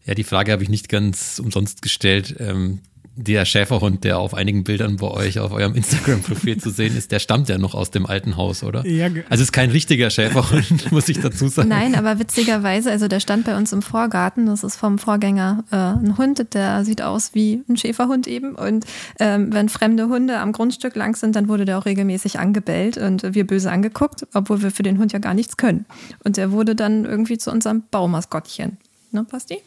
Ja, 0.05 0.13
die 0.13 0.23
Frage 0.23 0.51
habe 0.51 0.61
ich 0.61 0.69
nicht 0.69 0.87
ganz 0.87 1.39
umsonst 1.39 1.81
gestellt. 1.81 2.35
Ähm, 2.39 2.81
der 3.17 3.45
Schäferhund, 3.45 4.03
der 4.03 4.19
auf 4.19 4.33
einigen 4.33 4.63
Bildern 4.63 4.97
bei 4.97 5.07
euch 5.07 5.39
auf 5.39 5.51
eurem 5.51 5.73
Instagram-Profil 5.75 6.57
zu 6.57 6.69
sehen 6.69 6.97
ist, 6.97 7.11
der 7.11 7.19
stammt 7.19 7.47
ja 7.49 7.57
noch 7.57 7.73
aus 7.73 7.91
dem 7.91 8.05
alten 8.05 8.35
Haus, 8.35 8.63
oder? 8.63 8.85
Ja. 8.85 9.05
Also 9.29 9.41
es 9.41 9.41
ist 9.41 9.51
kein 9.51 9.71
richtiger 9.71 10.09
Schäferhund, 10.09 10.91
muss 10.91 11.07
ich 11.07 11.19
dazu 11.19 11.47
sagen. 11.47 11.69
Nein, 11.69 11.95
aber 11.95 12.19
witzigerweise, 12.19 12.91
also 12.91 13.07
der 13.07 13.19
stand 13.19 13.45
bei 13.45 13.55
uns 13.55 13.71
im 13.71 13.81
Vorgarten, 13.81 14.45
das 14.47 14.63
ist 14.63 14.75
vom 14.75 14.99
Vorgänger 14.99 15.63
äh, 15.71 15.75
ein 15.75 16.17
Hund, 16.17 16.53
der 16.53 16.83
sieht 16.83 17.01
aus 17.01 17.33
wie 17.33 17.63
ein 17.69 17.77
Schäferhund 17.77 18.27
eben. 18.27 18.55
Und 18.55 18.85
ähm, 19.19 19.53
wenn 19.53 19.69
fremde 19.69 20.07
Hunde 20.09 20.39
am 20.39 20.51
Grundstück 20.51 20.95
lang 20.95 21.15
sind, 21.15 21.35
dann 21.35 21.47
wurde 21.47 21.65
der 21.65 21.77
auch 21.77 21.85
regelmäßig 21.85 22.39
angebellt 22.39 22.97
und 22.97 23.33
wir 23.33 23.47
böse 23.47 23.71
angeguckt, 23.71 24.27
obwohl 24.33 24.61
wir 24.61 24.71
für 24.71 24.83
den 24.83 24.99
Hund 24.99 25.13
ja 25.13 25.19
gar 25.19 25.33
nichts 25.33 25.57
können. 25.57 25.85
Und 26.23 26.37
der 26.37 26.51
wurde 26.51 26.75
dann 26.75 27.05
irgendwie 27.05 27.37
zu 27.37 27.51
unserem 27.51 27.83
Baumaskottchen. 27.91 28.77
Ne, 29.11 29.23
Basti? 29.23 29.59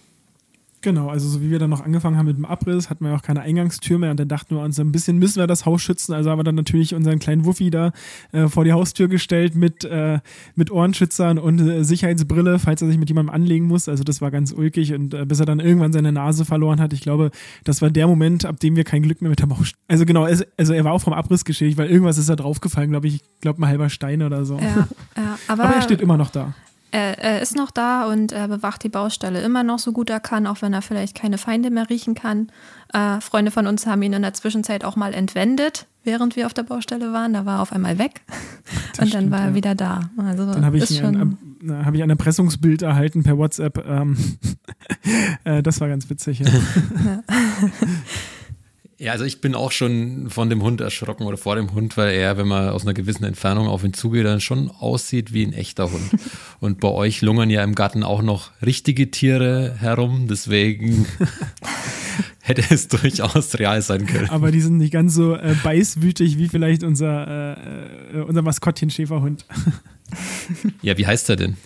Genau, 0.81 1.09
also 1.09 1.29
so 1.29 1.43
wie 1.43 1.51
wir 1.51 1.59
dann 1.59 1.71
noch 1.71 1.85
angefangen 1.85 2.17
haben 2.17 2.27
mit 2.27 2.37
dem 2.37 2.45
Abriss, 2.45 2.89
hatten 2.89 3.05
wir 3.05 3.13
auch 3.13 3.23
keine 3.23 3.41
Eingangstür 3.41 3.99
mehr 3.99 4.13
und 4.13 4.21
dann 4.21 4.29
dachten 4.29 4.55
wir 4.55 4.63
uns, 4.63 4.79
ein 4.79 4.93
bisschen 4.93 5.19
müssen 5.19 5.41
wir 5.41 5.49
das 5.49 5.67
Haus 5.67 5.83
schützen. 5.83 6.13
Also 6.13 6.31
haben 6.31 6.39
wir 6.39 6.45
dann 6.45 6.55
natürlich 6.55 6.95
unseren 6.95 7.19
kleinen 7.19 7.45
Wuffi 7.45 7.71
da 7.71 7.91
äh, 8.31 8.47
vor 8.47 8.63
die 8.63 8.73
Haustür 8.73 9.09
gestellt 9.09 9.57
mit, 9.57 9.85
äh, 9.85 10.21
mit 10.55 10.71
Ohrenschützern 10.71 11.39
und 11.39 11.59
äh, 11.59 11.83
Sicherheitsbrille, 11.83 12.61
falls 12.61 12.81
er 12.81 12.89
sich 12.89 12.99
mit 12.99 13.09
jemandem 13.09 13.35
anlegen 13.35 13.67
muss. 13.67 13.89
Also 13.89 14.05
das 14.05 14.21
war 14.21 14.31
ganz 14.31 14.53
ulkig 14.53 14.95
und 14.95 15.15
äh, 15.15 15.27
bis 15.27 15.41
er 15.41 15.47
dann 15.47 15.59
irgendwann 15.59 15.93
seine 15.93 16.13
Nase 16.13 16.45
verloren 16.45 16.81
hat. 16.81 16.93
Ich 16.93 17.01
glaube, 17.01 17.33
das 17.65 17.83
war 17.83 17.91
der 17.91 18.07
Moment, 18.07 18.45
ab 18.45 18.61
dem 18.61 18.77
wir 18.77 18.85
kein 18.85 19.03
Glück 19.03 19.21
mehr 19.21 19.31
mit 19.31 19.41
der 19.41 19.47
Baustelle. 19.47 19.83
Also 19.89 20.07
genau, 20.07 20.25
also, 20.25 20.45
also 20.57 20.75
er 20.75 20.85
war 20.85 20.93
auch 20.93 21.01
vom 21.03 21.13
Abriss 21.13 21.45
geschädigt, 21.45 21.77
weil 21.77 21.91
irgendwas 21.91 22.19
ist 22.19 22.29
da 22.29 22.37
draufgefallen, 22.37 22.91
glaube 22.91 23.09
ich. 23.09 23.17
Ich 23.17 23.41
glaube, 23.41 23.61
ein 23.63 23.67
halber 23.67 23.91
Stein 23.91 24.23
oder 24.23 24.45
so. 24.45 24.59
Ja, 24.59 24.89
ja, 25.17 25.39
aber, 25.49 25.65
aber 25.65 25.75
er 25.75 25.83
steht 25.83 26.01
immer 26.01 26.17
noch 26.17 26.31
da. 26.31 26.55
Er, 26.91 27.19
er, 27.19 27.43
ist 27.43 27.55
noch 27.55 27.71
da 27.71 28.07
und 28.07 28.33
er 28.33 28.49
bewacht 28.49 28.83
die 28.83 28.89
Baustelle 28.89 29.43
immer 29.43 29.63
noch 29.63 29.79
so 29.79 29.93
gut 29.93 30.09
er 30.09 30.21
kann, 30.21 30.47
auch 30.47 30.63
wenn 30.63 30.73
er 30.73 30.81
vielleicht 30.81 31.15
keine 31.15 31.37
Feinde 31.37 31.71
mehr 31.71 31.91
riechen 31.91 32.15
kann. 32.15 32.51
Äh, 32.95 33.21
Freunde 33.21 33.51
von 33.51 33.67
uns 33.67 33.87
haben 33.87 34.01
ihn 34.03 34.15
in 34.15 34.23
der 34.23 34.33
Zwischenzeit 34.33 34.85
auch 34.85 34.97
mal 34.97 35.13
entwendet, 35.13 35.87
während 36.05 36.37
wir 36.37 36.47
auf 36.47 36.55
der 36.55 36.63
Baustelle 36.63 37.13
waren. 37.13 37.35
Da 37.35 37.45
war 37.45 37.59
er 37.59 37.63
auf 37.63 37.73
einmal 37.73 37.99
weg 37.99 38.23
das 38.97 38.99
und 38.99 38.99
dann 38.99 39.09
stimmt, 39.09 39.31
war 39.33 39.41
er 39.41 39.49
ja. 39.49 39.55
wieder 39.55 39.75
da. 39.75 40.11
Also 40.17 40.51
dann 40.51 40.65
habe 40.65 40.79
ich, 40.79 41.05
ein, 41.05 41.37
hab 41.85 41.95
ich 41.95 42.03
ein 42.03 42.11
Erpressungsbild 42.11 42.83
erhalten 42.83 43.23
per 43.23 43.37
WhatsApp. 43.37 43.85
Ähm, 43.87 44.17
äh, 45.45 45.63
das 45.63 45.81
war 45.81 45.89
ganz 45.89 46.09
witzig. 46.09 46.41
Ja. 46.41 46.49
ja. 46.49 47.23
Ja, 49.01 49.13
also 49.13 49.25
ich 49.25 49.41
bin 49.41 49.55
auch 49.55 49.71
schon 49.71 50.29
von 50.29 50.51
dem 50.51 50.61
Hund 50.61 50.81
erschrocken 50.81 51.25
oder 51.25 51.37
vor 51.37 51.55
dem 51.55 51.73
Hund, 51.73 51.97
weil 51.97 52.17
er, 52.17 52.37
wenn 52.37 52.49
man 52.49 52.71
aus 52.71 52.83
einer 52.83 52.95
gewissen 52.95 53.23
Entfernung 53.23 53.69
auf 53.69 53.85
ihn 53.85 53.93
zugeht, 53.93 54.27
dann 54.27 54.41
schon 54.41 54.73
aussieht 54.73 55.33
wie 55.33 55.47
ein 55.47 55.53
echter 55.53 55.93
Hund. 55.93 56.11
Und 56.61 56.81
bei 56.81 56.89
euch 56.89 57.23
lungern 57.23 57.49
ja 57.49 57.63
im 57.63 57.77
Garten 57.77 58.03
auch 58.03 58.23
noch 58.23 58.51
richtige 58.61 59.13
Tiere 59.13 59.77
herum, 59.79 60.27
deswegen 60.29 61.07
hätte 62.41 62.65
es 62.71 62.89
durchaus 62.89 63.57
real 63.57 63.83
sein 63.83 64.05
können. 64.05 64.31
Aber 64.31 64.51
die 64.51 64.61
sind 64.61 64.79
nicht 64.79 64.93
ganz 64.93 65.15
so 65.15 65.37
äh, 65.37 65.55
beißwütig 65.63 66.37
wie 66.37 66.49
vielleicht 66.49 66.83
unser, 66.83 67.57
äh, 67.57 68.19
äh 68.19 68.23
unser 68.23 68.43
Maskottchen 68.43 68.91
Schäferhund. 68.91 69.47
ja, 70.83 70.99
wie 70.99 71.07
heißt 71.07 71.31
er 71.31 71.37
denn? 71.37 71.57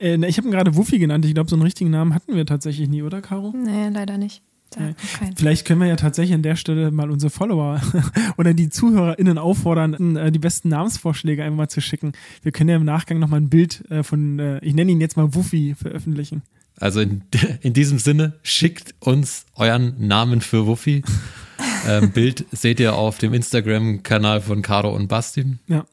Äh, 0.00 0.16
ich 0.26 0.38
habe 0.38 0.48
ihn 0.48 0.52
gerade 0.52 0.74
Wuffi 0.74 0.98
genannt. 0.98 1.24
Ich 1.24 1.34
glaube, 1.34 1.48
so 1.48 1.54
einen 1.54 1.62
richtigen 1.62 1.90
Namen 1.90 2.14
hatten 2.14 2.34
wir 2.34 2.46
tatsächlich 2.46 2.88
nie, 2.88 3.04
oder, 3.04 3.22
Caro? 3.22 3.54
Nee, 3.56 3.90
leider 3.90 4.18
nicht. 4.18 4.42
Okay. 4.76 4.94
Vielleicht 5.36 5.66
können 5.66 5.80
wir 5.80 5.88
ja 5.88 5.96
tatsächlich 5.96 6.34
an 6.34 6.42
der 6.42 6.56
Stelle 6.56 6.90
mal 6.90 7.10
unsere 7.10 7.30
Follower 7.30 7.80
oder 8.36 8.54
die 8.54 8.68
ZuhörerInnen 8.68 9.38
auffordern, 9.38 10.16
äh, 10.16 10.30
die 10.30 10.38
besten 10.38 10.68
Namensvorschläge 10.68 11.42
einmal 11.42 11.68
zu 11.68 11.80
schicken. 11.80 12.12
Wir 12.42 12.52
können 12.52 12.70
ja 12.70 12.76
im 12.76 12.84
Nachgang 12.84 13.18
nochmal 13.18 13.40
ein 13.40 13.50
Bild 13.50 13.90
äh, 13.90 14.02
von, 14.02 14.38
äh, 14.38 14.58
ich 14.60 14.74
nenne 14.74 14.92
ihn 14.92 15.00
jetzt 15.00 15.16
mal 15.16 15.34
Wuffi, 15.34 15.74
veröffentlichen. 15.74 16.42
Also 16.78 17.00
in, 17.00 17.22
in 17.62 17.72
diesem 17.72 17.98
Sinne, 17.98 18.38
schickt 18.42 18.94
uns 19.00 19.44
euren 19.56 19.94
Namen 20.06 20.40
für 20.40 20.66
Wuffi. 20.66 21.02
ähm, 21.88 22.12
Bild 22.12 22.46
seht 22.52 22.80
ihr 22.80 22.94
auf 22.94 23.18
dem 23.18 23.34
Instagram-Kanal 23.34 24.40
von 24.40 24.62
Caro 24.62 24.94
und 24.94 25.08
Basti. 25.08 25.58
Ja. 25.66 25.84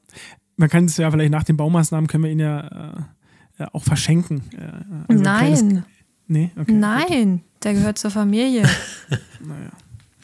Man 0.55 0.69
kann 0.69 0.85
es 0.85 0.97
ja 0.97 1.09
vielleicht 1.11 1.31
nach 1.31 1.43
den 1.43 1.57
Baumaßnahmen 1.57 2.07
können 2.07 2.23
wir 2.23 2.31
ihn 2.31 2.39
ja 2.39 3.07
äh, 3.59 3.65
auch 3.73 3.83
verschenken. 3.83 4.41
Also 5.07 5.21
Nein. 5.21 5.83
Nee? 6.27 6.51
Okay, 6.59 6.71
Nein, 6.71 7.31
gut. 7.37 7.63
der 7.63 7.73
gehört 7.73 7.97
zur 7.97 8.11
Familie. 8.11 8.63
naja. 9.39 9.71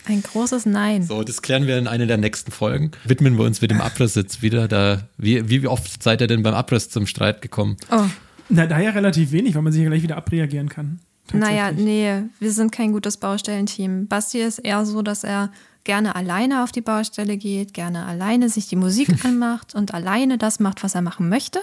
Ein 0.05 0.21
großes 0.21 0.65
Nein. 0.65 1.03
So, 1.03 1.23
das 1.23 1.41
klären 1.41 1.65
wir 1.65 1.77
in 1.77 1.87
einer 1.87 2.05
der 2.05 2.17
nächsten 2.17 2.51
Folgen. 2.51 2.91
Widmen 3.05 3.37
wir 3.37 3.45
uns 3.45 3.61
mit 3.61 3.71
dem 3.71 3.79
Abriss 3.79 4.15
jetzt 4.15 4.41
wieder. 4.41 4.67
Da, 4.67 5.07
wie, 5.17 5.49
wie 5.49 5.65
oft 5.65 6.03
seid 6.03 6.19
ihr 6.19 6.27
denn 6.27 6.43
beim 6.43 6.53
Abriss 6.53 6.89
zum 6.89 7.07
Streit 7.07 7.41
gekommen? 7.41 7.77
Oh. 7.89 8.03
Na, 8.49 8.67
daher 8.67 8.93
relativ 8.95 9.31
wenig, 9.31 9.55
weil 9.55 9.61
man 9.61 9.71
sich 9.71 9.81
ja 9.81 9.87
gleich 9.87 10.03
wieder 10.03 10.17
abreagieren 10.17 10.67
kann. 10.67 10.99
Naja, 11.31 11.71
nee, 11.71 12.23
wir 12.39 12.51
sind 12.51 12.73
kein 12.73 12.91
gutes 12.91 13.15
Baustellenteam. 13.15 14.07
Basti 14.07 14.41
ist 14.41 14.59
eher 14.59 14.85
so, 14.85 15.01
dass 15.01 15.23
er 15.23 15.51
gerne 15.85 16.15
alleine 16.15 16.63
auf 16.63 16.73
die 16.73 16.81
Baustelle 16.81 17.37
geht, 17.37 17.73
gerne 17.73 18.05
alleine 18.05 18.49
sich 18.49 18.67
die 18.67 18.75
Musik 18.75 19.07
anmacht 19.25 19.73
und 19.73 19.93
alleine 19.93 20.37
das 20.37 20.59
macht, 20.59 20.83
was 20.83 20.95
er 20.95 21.01
machen 21.01 21.29
möchte. 21.29 21.61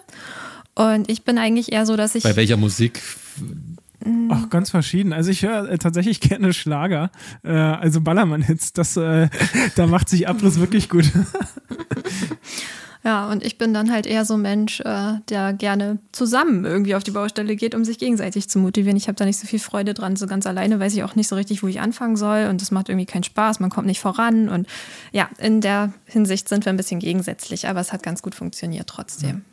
Und 0.74 1.10
ich 1.10 1.24
bin 1.24 1.36
eigentlich 1.36 1.72
eher 1.72 1.84
so, 1.84 1.96
dass 1.96 2.14
ich. 2.14 2.22
Bei 2.22 2.36
welcher 2.36 2.56
Musik 2.56 3.02
Ach, 4.30 4.48
ganz 4.48 4.70
verschieden. 4.70 5.12
Also 5.12 5.30
ich 5.30 5.42
höre 5.42 5.68
äh, 5.68 5.78
tatsächlich 5.78 6.20
gerne 6.20 6.52
Schlager, 6.52 7.10
äh, 7.42 7.52
also 7.52 8.00
Ballermann-Hits. 8.00 8.72
Das, 8.72 8.96
äh, 8.96 9.28
da 9.76 9.86
macht 9.86 10.08
sich 10.08 10.28
Abriss 10.28 10.58
wirklich 10.58 10.88
gut. 10.88 11.10
ja, 13.04 13.30
und 13.30 13.44
ich 13.44 13.58
bin 13.58 13.74
dann 13.74 13.92
halt 13.92 14.06
eher 14.06 14.24
so 14.24 14.34
ein 14.34 14.42
Mensch, 14.42 14.80
äh, 14.80 15.14
der 15.28 15.52
gerne 15.52 15.98
zusammen 16.12 16.64
irgendwie 16.64 16.94
auf 16.94 17.04
die 17.04 17.10
Baustelle 17.10 17.56
geht, 17.56 17.74
um 17.74 17.84
sich 17.84 17.98
gegenseitig 17.98 18.48
zu 18.48 18.58
motivieren. 18.58 18.96
Ich 18.96 19.08
habe 19.08 19.16
da 19.16 19.26
nicht 19.26 19.38
so 19.38 19.46
viel 19.46 19.58
Freude 19.58 19.92
dran. 19.92 20.16
So 20.16 20.26
ganz 20.26 20.46
alleine 20.46 20.80
weiß 20.80 20.94
ich 20.94 21.04
auch 21.04 21.14
nicht 21.14 21.28
so 21.28 21.36
richtig, 21.36 21.62
wo 21.62 21.66
ich 21.66 21.80
anfangen 21.80 22.16
soll. 22.16 22.46
Und 22.48 22.62
das 22.62 22.70
macht 22.70 22.88
irgendwie 22.88 23.06
keinen 23.06 23.24
Spaß. 23.24 23.60
Man 23.60 23.70
kommt 23.70 23.86
nicht 23.86 24.00
voran. 24.00 24.48
Und 24.48 24.66
ja, 25.12 25.28
in 25.36 25.60
der 25.60 25.92
Hinsicht 26.06 26.48
sind 26.48 26.64
wir 26.64 26.72
ein 26.72 26.78
bisschen 26.78 27.00
gegensätzlich, 27.00 27.68
aber 27.68 27.80
es 27.80 27.92
hat 27.92 28.02
ganz 28.02 28.22
gut 28.22 28.34
funktioniert 28.34 28.86
trotzdem. 28.86 29.42
Ja. 29.44 29.49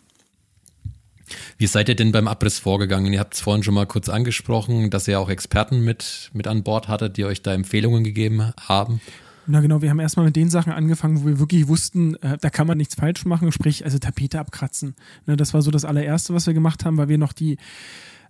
Wie 1.57 1.67
seid 1.67 1.89
ihr 1.89 1.95
denn 1.95 2.11
beim 2.11 2.27
Abriss 2.27 2.59
vorgegangen? 2.59 3.13
Ihr 3.13 3.19
habt 3.19 3.35
es 3.35 3.41
vorhin 3.41 3.63
schon 3.63 3.73
mal 3.73 3.85
kurz 3.85 4.09
angesprochen, 4.09 4.89
dass 4.89 5.07
ihr 5.07 5.19
auch 5.19 5.29
Experten 5.29 5.83
mit, 5.83 6.29
mit 6.33 6.47
an 6.47 6.63
Bord 6.63 6.87
hattet, 6.87 7.17
die 7.17 7.25
euch 7.25 7.41
da 7.41 7.53
Empfehlungen 7.53 8.03
gegeben 8.03 8.51
haben. 8.57 9.01
Na 9.49 9.61
genau, 9.61 9.81
wir 9.81 9.89
haben 9.89 9.99
erstmal 9.99 10.25
mit 10.25 10.35
den 10.35 10.49
Sachen 10.49 10.73
angefangen, 10.73 11.21
wo 11.21 11.25
wir 11.25 11.39
wirklich 11.39 11.69
wussten, 11.69 12.15
äh, 12.15 12.37
da 12.39 12.49
kann 12.49 12.67
man 12.67 12.77
nichts 12.77 12.95
falsch 12.95 13.25
machen, 13.25 13.53
sprich 13.53 13.85
also 13.85 13.97
Tapete 13.97 14.39
abkratzen. 14.39 14.95
Ne, 15.25 15.37
das 15.37 15.53
war 15.53 15.61
so 15.61 15.71
das 15.71 15.85
allererste, 15.85 16.33
was 16.33 16.47
wir 16.47 16.53
gemacht 16.53 16.83
haben, 16.83 16.97
weil 16.97 17.07
wir 17.07 17.17
noch 17.17 17.31
die 17.31 17.57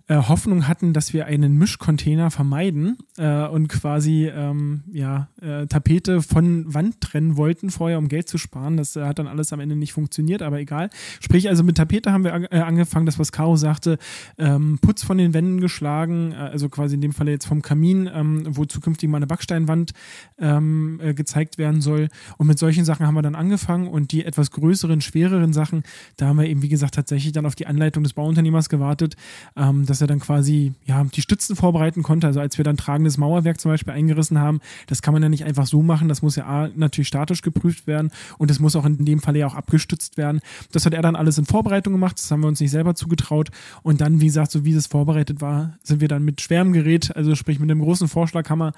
äh, 0.08 0.16
Hoffnung 0.16 0.66
hatten, 0.66 0.94
dass 0.94 1.12
wir 1.12 1.26
einen 1.26 1.58
Mischcontainer 1.58 2.30
vermeiden 2.30 2.96
äh, 3.18 3.46
und 3.46 3.68
quasi 3.68 4.26
ähm, 4.26 4.82
ja, 4.90 5.28
äh, 5.42 5.66
Tapete 5.66 6.22
von 6.22 6.72
Wand 6.72 7.02
trennen 7.02 7.36
wollten 7.36 7.70
vorher, 7.70 7.98
um 7.98 8.08
Geld 8.08 8.26
zu 8.26 8.38
sparen. 8.38 8.78
Das 8.78 8.96
äh, 8.96 9.04
hat 9.04 9.18
dann 9.18 9.26
alles 9.26 9.52
am 9.52 9.60
Ende 9.60 9.76
nicht 9.76 9.92
funktioniert, 9.92 10.40
aber 10.40 10.60
egal. 10.60 10.88
Sprich, 11.20 11.48
also 11.48 11.62
mit 11.62 11.76
Tapete 11.76 12.10
haben 12.10 12.24
wir 12.24 12.32
äh, 12.50 12.60
angefangen, 12.60 13.04
das, 13.04 13.18
was 13.18 13.32
Caro 13.32 13.56
sagte, 13.56 13.98
ähm, 14.38 14.78
Putz 14.80 15.02
von 15.02 15.18
den 15.18 15.34
Wänden 15.34 15.60
geschlagen, 15.60 16.32
also 16.32 16.70
quasi 16.70 16.94
in 16.94 17.02
dem 17.02 17.12
Fall 17.12 17.28
jetzt 17.28 17.46
vom 17.46 17.60
Kamin, 17.60 18.08
ähm, 18.12 18.44
wo 18.48 18.64
zukünftig 18.64 19.10
mal 19.10 19.18
eine 19.18 19.26
Backsteinwand 19.26 19.92
ähm, 20.38 21.00
gezeigt 21.14 21.58
werden 21.58 21.82
soll. 21.82 22.08
Und 22.38 22.46
mit 22.46 22.58
solchen 22.58 22.86
Sachen 22.86 23.06
haben 23.06 23.14
wir 23.14 23.22
dann 23.22 23.34
angefangen 23.34 23.88
und 23.88 24.12
die 24.12 24.24
etwas 24.24 24.50
größeren, 24.52 25.02
schwereren 25.02 25.52
Sachen, 25.52 25.82
da 26.16 26.28
haben 26.28 26.38
wir 26.38 26.46
eben, 26.46 26.62
wie 26.62 26.68
gesagt, 26.68 26.94
tatsächlich 26.94 27.32
dann 27.32 27.44
auf 27.44 27.54
die 27.54 27.66
Anleitung 27.66 28.04
des 28.04 28.14
Bauunternehmers 28.14 28.70
gewartet. 28.70 29.16
Ähm, 29.54 29.84
das 29.84 29.97
dass 29.98 30.02
er 30.02 30.06
dann 30.06 30.20
quasi 30.20 30.74
ja, 30.86 31.02
die 31.02 31.22
Stützen 31.22 31.56
vorbereiten 31.56 32.04
konnte. 32.04 32.28
Also 32.28 32.38
als 32.38 32.56
wir 32.56 32.64
dann 32.64 32.76
tragendes 32.76 33.18
Mauerwerk 33.18 33.60
zum 33.60 33.72
Beispiel 33.72 33.92
eingerissen 33.92 34.38
haben, 34.38 34.60
das 34.86 35.02
kann 35.02 35.12
man 35.12 35.22
ja 35.24 35.28
nicht 35.28 35.44
einfach 35.44 35.66
so 35.66 35.82
machen. 35.82 36.08
Das 36.08 36.22
muss 36.22 36.36
ja 36.36 36.68
natürlich 36.76 37.08
statisch 37.08 37.42
geprüft 37.42 37.88
werden 37.88 38.12
und 38.38 38.48
es 38.50 38.60
muss 38.60 38.76
auch 38.76 38.84
in 38.84 39.04
dem 39.04 39.20
Fall 39.20 39.36
ja 39.36 39.46
auch 39.48 39.56
abgestützt 39.56 40.16
werden. 40.16 40.40
Das 40.70 40.86
hat 40.86 40.94
er 40.94 41.02
dann 41.02 41.16
alles 41.16 41.36
in 41.36 41.46
Vorbereitung 41.46 41.92
gemacht. 41.92 42.16
Das 42.18 42.30
haben 42.30 42.42
wir 42.42 42.48
uns 42.48 42.60
nicht 42.60 42.70
selber 42.70 42.94
zugetraut. 42.94 43.50
Und 43.82 44.00
dann, 44.00 44.20
wie 44.20 44.26
gesagt, 44.26 44.52
so 44.52 44.64
wie 44.64 44.72
es 44.72 44.86
vorbereitet 44.86 45.40
war, 45.40 45.76
sind 45.82 46.00
wir 46.00 46.08
dann 46.08 46.24
mit 46.24 46.40
schwerem 46.40 46.72
Gerät, 46.72 47.16
also 47.16 47.34
sprich 47.34 47.58
mit 47.58 47.68
einem 47.68 47.80
großen 47.80 48.06
Vorschlaghammer, 48.06 48.72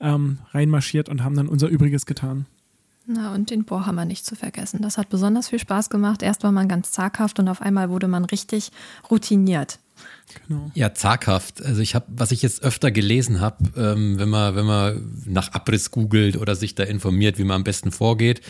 ähm, 0.00 0.38
reinmarschiert 0.52 1.10
und 1.10 1.22
haben 1.22 1.36
dann 1.36 1.48
unser 1.48 1.68
Übriges 1.68 2.06
getan. 2.06 2.46
Na, 3.06 3.34
und 3.34 3.50
den 3.50 3.64
Bohrhammer 3.64 4.04
nicht 4.04 4.24
zu 4.24 4.36
vergessen. 4.36 4.80
Das 4.80 4.96
hat 4.96 5.08
besonders 5.08 5.48
viel 5.48 5.58
Spaß 5.58 5.90
gemacht. 5.90 6.22
Erst 6.22 6.44
war 6.44 6.52
man 6.52 6.68
ganz 6.68 6.92
zaghaft 6.92 7.38
und 7.40 7.48
auf 7.48 7.60
einmal 7.60 7.90
wurde 7.90 8.06
man 8.06 8.24
richtig 8.24 8.70
routiniert. 9.10 9.80
Genau. 10.46 10.70
Ja, 10.74 10.94
zaghaft. 10.94 11.62
Also 11.62 11.80
ich 11.80 11.94
habe, 11.94 12.06
was 12.08 12.32
ich 12.32 12.42
jetzt 12.42 12.62
öfter 12.62 12.90
gelesen 12.90 13.40
habe, 13.40 13.64
ähm, 13.76 14.18
wenn 14.18 14.28
man, 14.28 14.56
wenn 14.56 14.66
man 14.66 15.22
nach 15.26 15.52
Abriss 15.52 15.90
googelt 15.90 16.36
oder 16.36 16.54
sich 16.54 16.74
da 16.74 16.84
informiert, 16.84 17.38
wie 17.38 17.44
man 17.44 17.56
am 17.56 17.64
besten 17.64 17.92
vorgeht, 17.92 18.40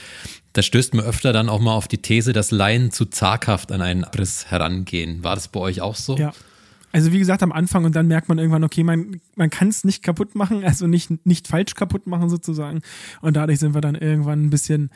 da 0.53 0.63
stößt 0.63 0.95
man 0.95 1.05
öfter 1.05 1.33
dann 1.33 1.49
auch 1.49 1.61
mal 1.61 1.75
auf 1.75 1.89
die 1.89 1.99
These, 1.99 2.33
dass 2.33 2.51
Laien 2.51 2.91
zu 2.91 3.07
zaghaft 3.07 3.73
an 3.73 3.83
einen 3.83 4.05
Abriss 4.05 4.47
herangehen. 4.47 5.25
War 5.25 5.35
das 5.35 5.49
bei 5.49 5.61
euch 5.61 5.81
auch 5.81 5.97
so? 5.97 6.17
Ja. 6.17 6.33
Also 6.93 7.11
wie 7.11 7.19
gesagt, 7.19 7.43
am 7.43 7.53
Anfang 7.53 7.87
und 7.87 7.97
dann 7.97 8.07
merkt 8.07 8.29
man 8.29 8.39
irgendwann, 8.39 8.65
okay, 8.65 8.85
man, 8.85 9.19
man 9.35 9.49
kann 9.49 9.69
es 9.69 9.83
nicht 9.83 10.03
kaputt 10.03 10.35
machen, 10.35 10.63
also 10.63 10.87
nicht, 10.87 11.27
nicht 11.27 11.49
falsch 11.49 11.75
kaputt 11.75 12.07
machen 12.07 12.29
sozusagen. 12.29 12.83
Und 13.23 13.35
dadurch 13.37 13.61
sind 13.61 13.75
wir 13.75 13.81
dann 13.81 13.95
irgendwann 13.95 14.45
ein 14.45 14.51
bisschen 14.51 14.91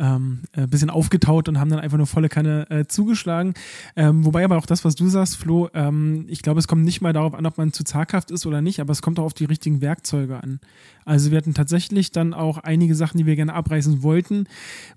ähm, 0.00 0.40
ein 0.52 0.64
äh, 0.64 0.66
bisschen 0.66 0.90
aufgetaut 0.90 1.48
und 1.48 1.60
haben 1.60 1.70
dann 1.70 1.78
einfach 1.78 1.98
nur 1.98 2.06
volle 2.06 2.28
Kanne 2.28 2.68
äh, 2.70 2.86
zugeschlagen. 2.86 3.54
Ähm, 3.94 4.24
wobei 4.24 4.44
aber 4.44 4.56
auch 4.56 4.66
das, 4.66 4.84
was 4.84 4.94
du 4.94 5.08
sagst, 5.08 5.36
Flo, 5.36 5.68
ähm, 5.74 6.24
ich 6.28 6.42
glaube, 6.42 6.58
es 6.58 6.66
kommt 6.66 6.84
nicht 6.84 7.00
mal 7.00 7.12
darauf 7.12 7.34
an, 7.34 7.46
ob 7.46 7.58
man 7.58 7.72
zu 7.72 7.84
zaghaft 7.84 8.30
ist 8.30 8.46
oder 8.46 8.62
nicht, 8.62 8.80
aber 8.80 8.92
es 8.92 9.02
kommt 9.02 9.18
auch 9.18 9.24
auf 9.24 9.34
die 9.34 9.44
richtigen 9.44 9.80
Werkzeuge 9.80 10.42
an. 10.42 10.60
Also 11.04 11.30
wir 11.30 11.38
hatten 11.38 11.54
tatsächlich 11.54 12.12
dann 12.12 12.34
auch 12.34 12.58
einige 12.58 12.94
Sachen, 12.94 13.18
die 13.18 13.26
wir 13.26 13.34
gerne 13.34 13.54
abreißen 13.54 14.02
wollten, 14.02 14.44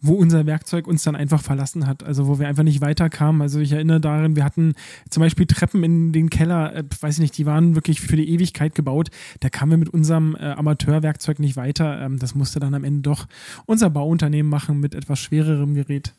wo 0.01 0.13
unser 0.13 0.45
Werkzeug 0.45 0.87
uns 0.87 1.03
dann 1.03 1.15
einfach 1.15 1.41
verlassen 1.41 1.87
hat. 1.87 2.03
Also 2.03 2.27
wo 2.27 2.39
wir 2.39 2.47
einfach 2.47 2.63
nicht 2.63 2.81
weiterkamen. 2.81 3.41
Also 3.41 3.59
ich 3.59 3.71
erinnere 3.71 3.99
daran, 3.99 4.35
wir 4.35 4.43
hatten 4.43 4.73
zum 5.09 5.21
Beispiel 5.21 5.47
Treppen 5.47 5.83
in 5.83 6.11
den 6.11 6.29
Keller, 6.29 6.75
äh, 6.75 6.83
weiß 6.99 7.15
ich 7.15 7.21
nicht, 7.21 7.37
die 7.37 7.45
waren 7.45 7.75
wirklich 7.75 8.01
für 8.01 8.15
die 8.15 8.29
Ewigkeit 8.29 8.75
gebaut. 8.75 9.09
Da 9.39 9.49
kamen 9.49 9.71
wir 9.71 9.77
mit 9.77 9.89
unserem 9.89 10.35
äh, 10.35 10.51
Amateurwerkzeug 10.51 11.39
nicht 11.39 11.55
weiter. 11.55 12.01
Ähm, 12.01 12.19
das 12.19 12.35
musste 12.35 12.59
dann 12.59 12.73
am 12.73 12.83
Ende 12.83 13.01
doch 13.01 13.25
unser 13.65 13.89
Bauunternehmen 13.89 14.49
machen 14.49 14.79
mit 14.79 14.92
etwas 14.93 15.19
schwererem 15.19 15.73
Gerät. 15.75 16.13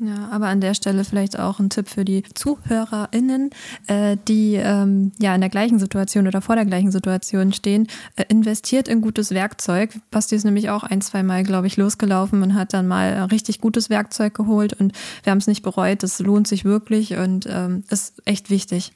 Ja, 0.00 0.28
aber 0.30 0.48
an 0.48 0.60
der 0.60 0.74
Stelle 0.74 1.04
vielleicht 1.04 1.38
auch 1.38 1.60
ein 1.60 1.70
Tipp 1.70 1.88
für 1.88 2.04
die 2.04 2.24
ZuhörerInnen, 2.24 3.50
äh, 3.86 4.16
die 4.26 4.54
ähm, 4.54 5.12
ja 5.20 5.34
in 5.34 5.40
der 5.40 5.50
gleichen 5.50 5.78
Situation 5.78 6.26
oder 6.26 6.40
vor 6.40 6.56
der 6.56 6.64
gleichen 6.64 6.90
Situation 6.90 7.52
stehen. 7.52 7.86
Äh, 8.16 8.24
investiert 8.28 8.88
in 8.88 9.00
gutes 9.02 9.30
Werkzeug. 9.30 9.90
Basti 10.10 10.34
ist 10.34 10.44
nämlich 10.44 10.68
auch 10.68 10.82
ein, 10.82 11.00
zwei 11.00 11.22
Mal, 11.22 11.44
glaube 11.44 11.68
ich, 11.68 11.76
losgelaufen 11.76 12.42
und 12.42 12.54
hat 12.54 12.74
dann 12.74 12.88
mal 12.88 13.24
richtig 13.26 13.60
gutes 13.60 13.88
Werkzeug 13.88 14.34
geholt 14.34 14.72
und 14.72 14.92
wir 15.22 15.30
haben 15.30 15.38
es 15.38 15.46
nicht 15.46 15.62
bereut. 15.62 16.02
Das 16.02 16.18
lohnt 16.18 16.48
sich 16.48 16.64
wirklich 16.64 17.14
und 17.14 17.46
ähm, 17.48 17.84
ist 17.88 18.20
echt 18.24 18.50
wichtig. 18.50 18.92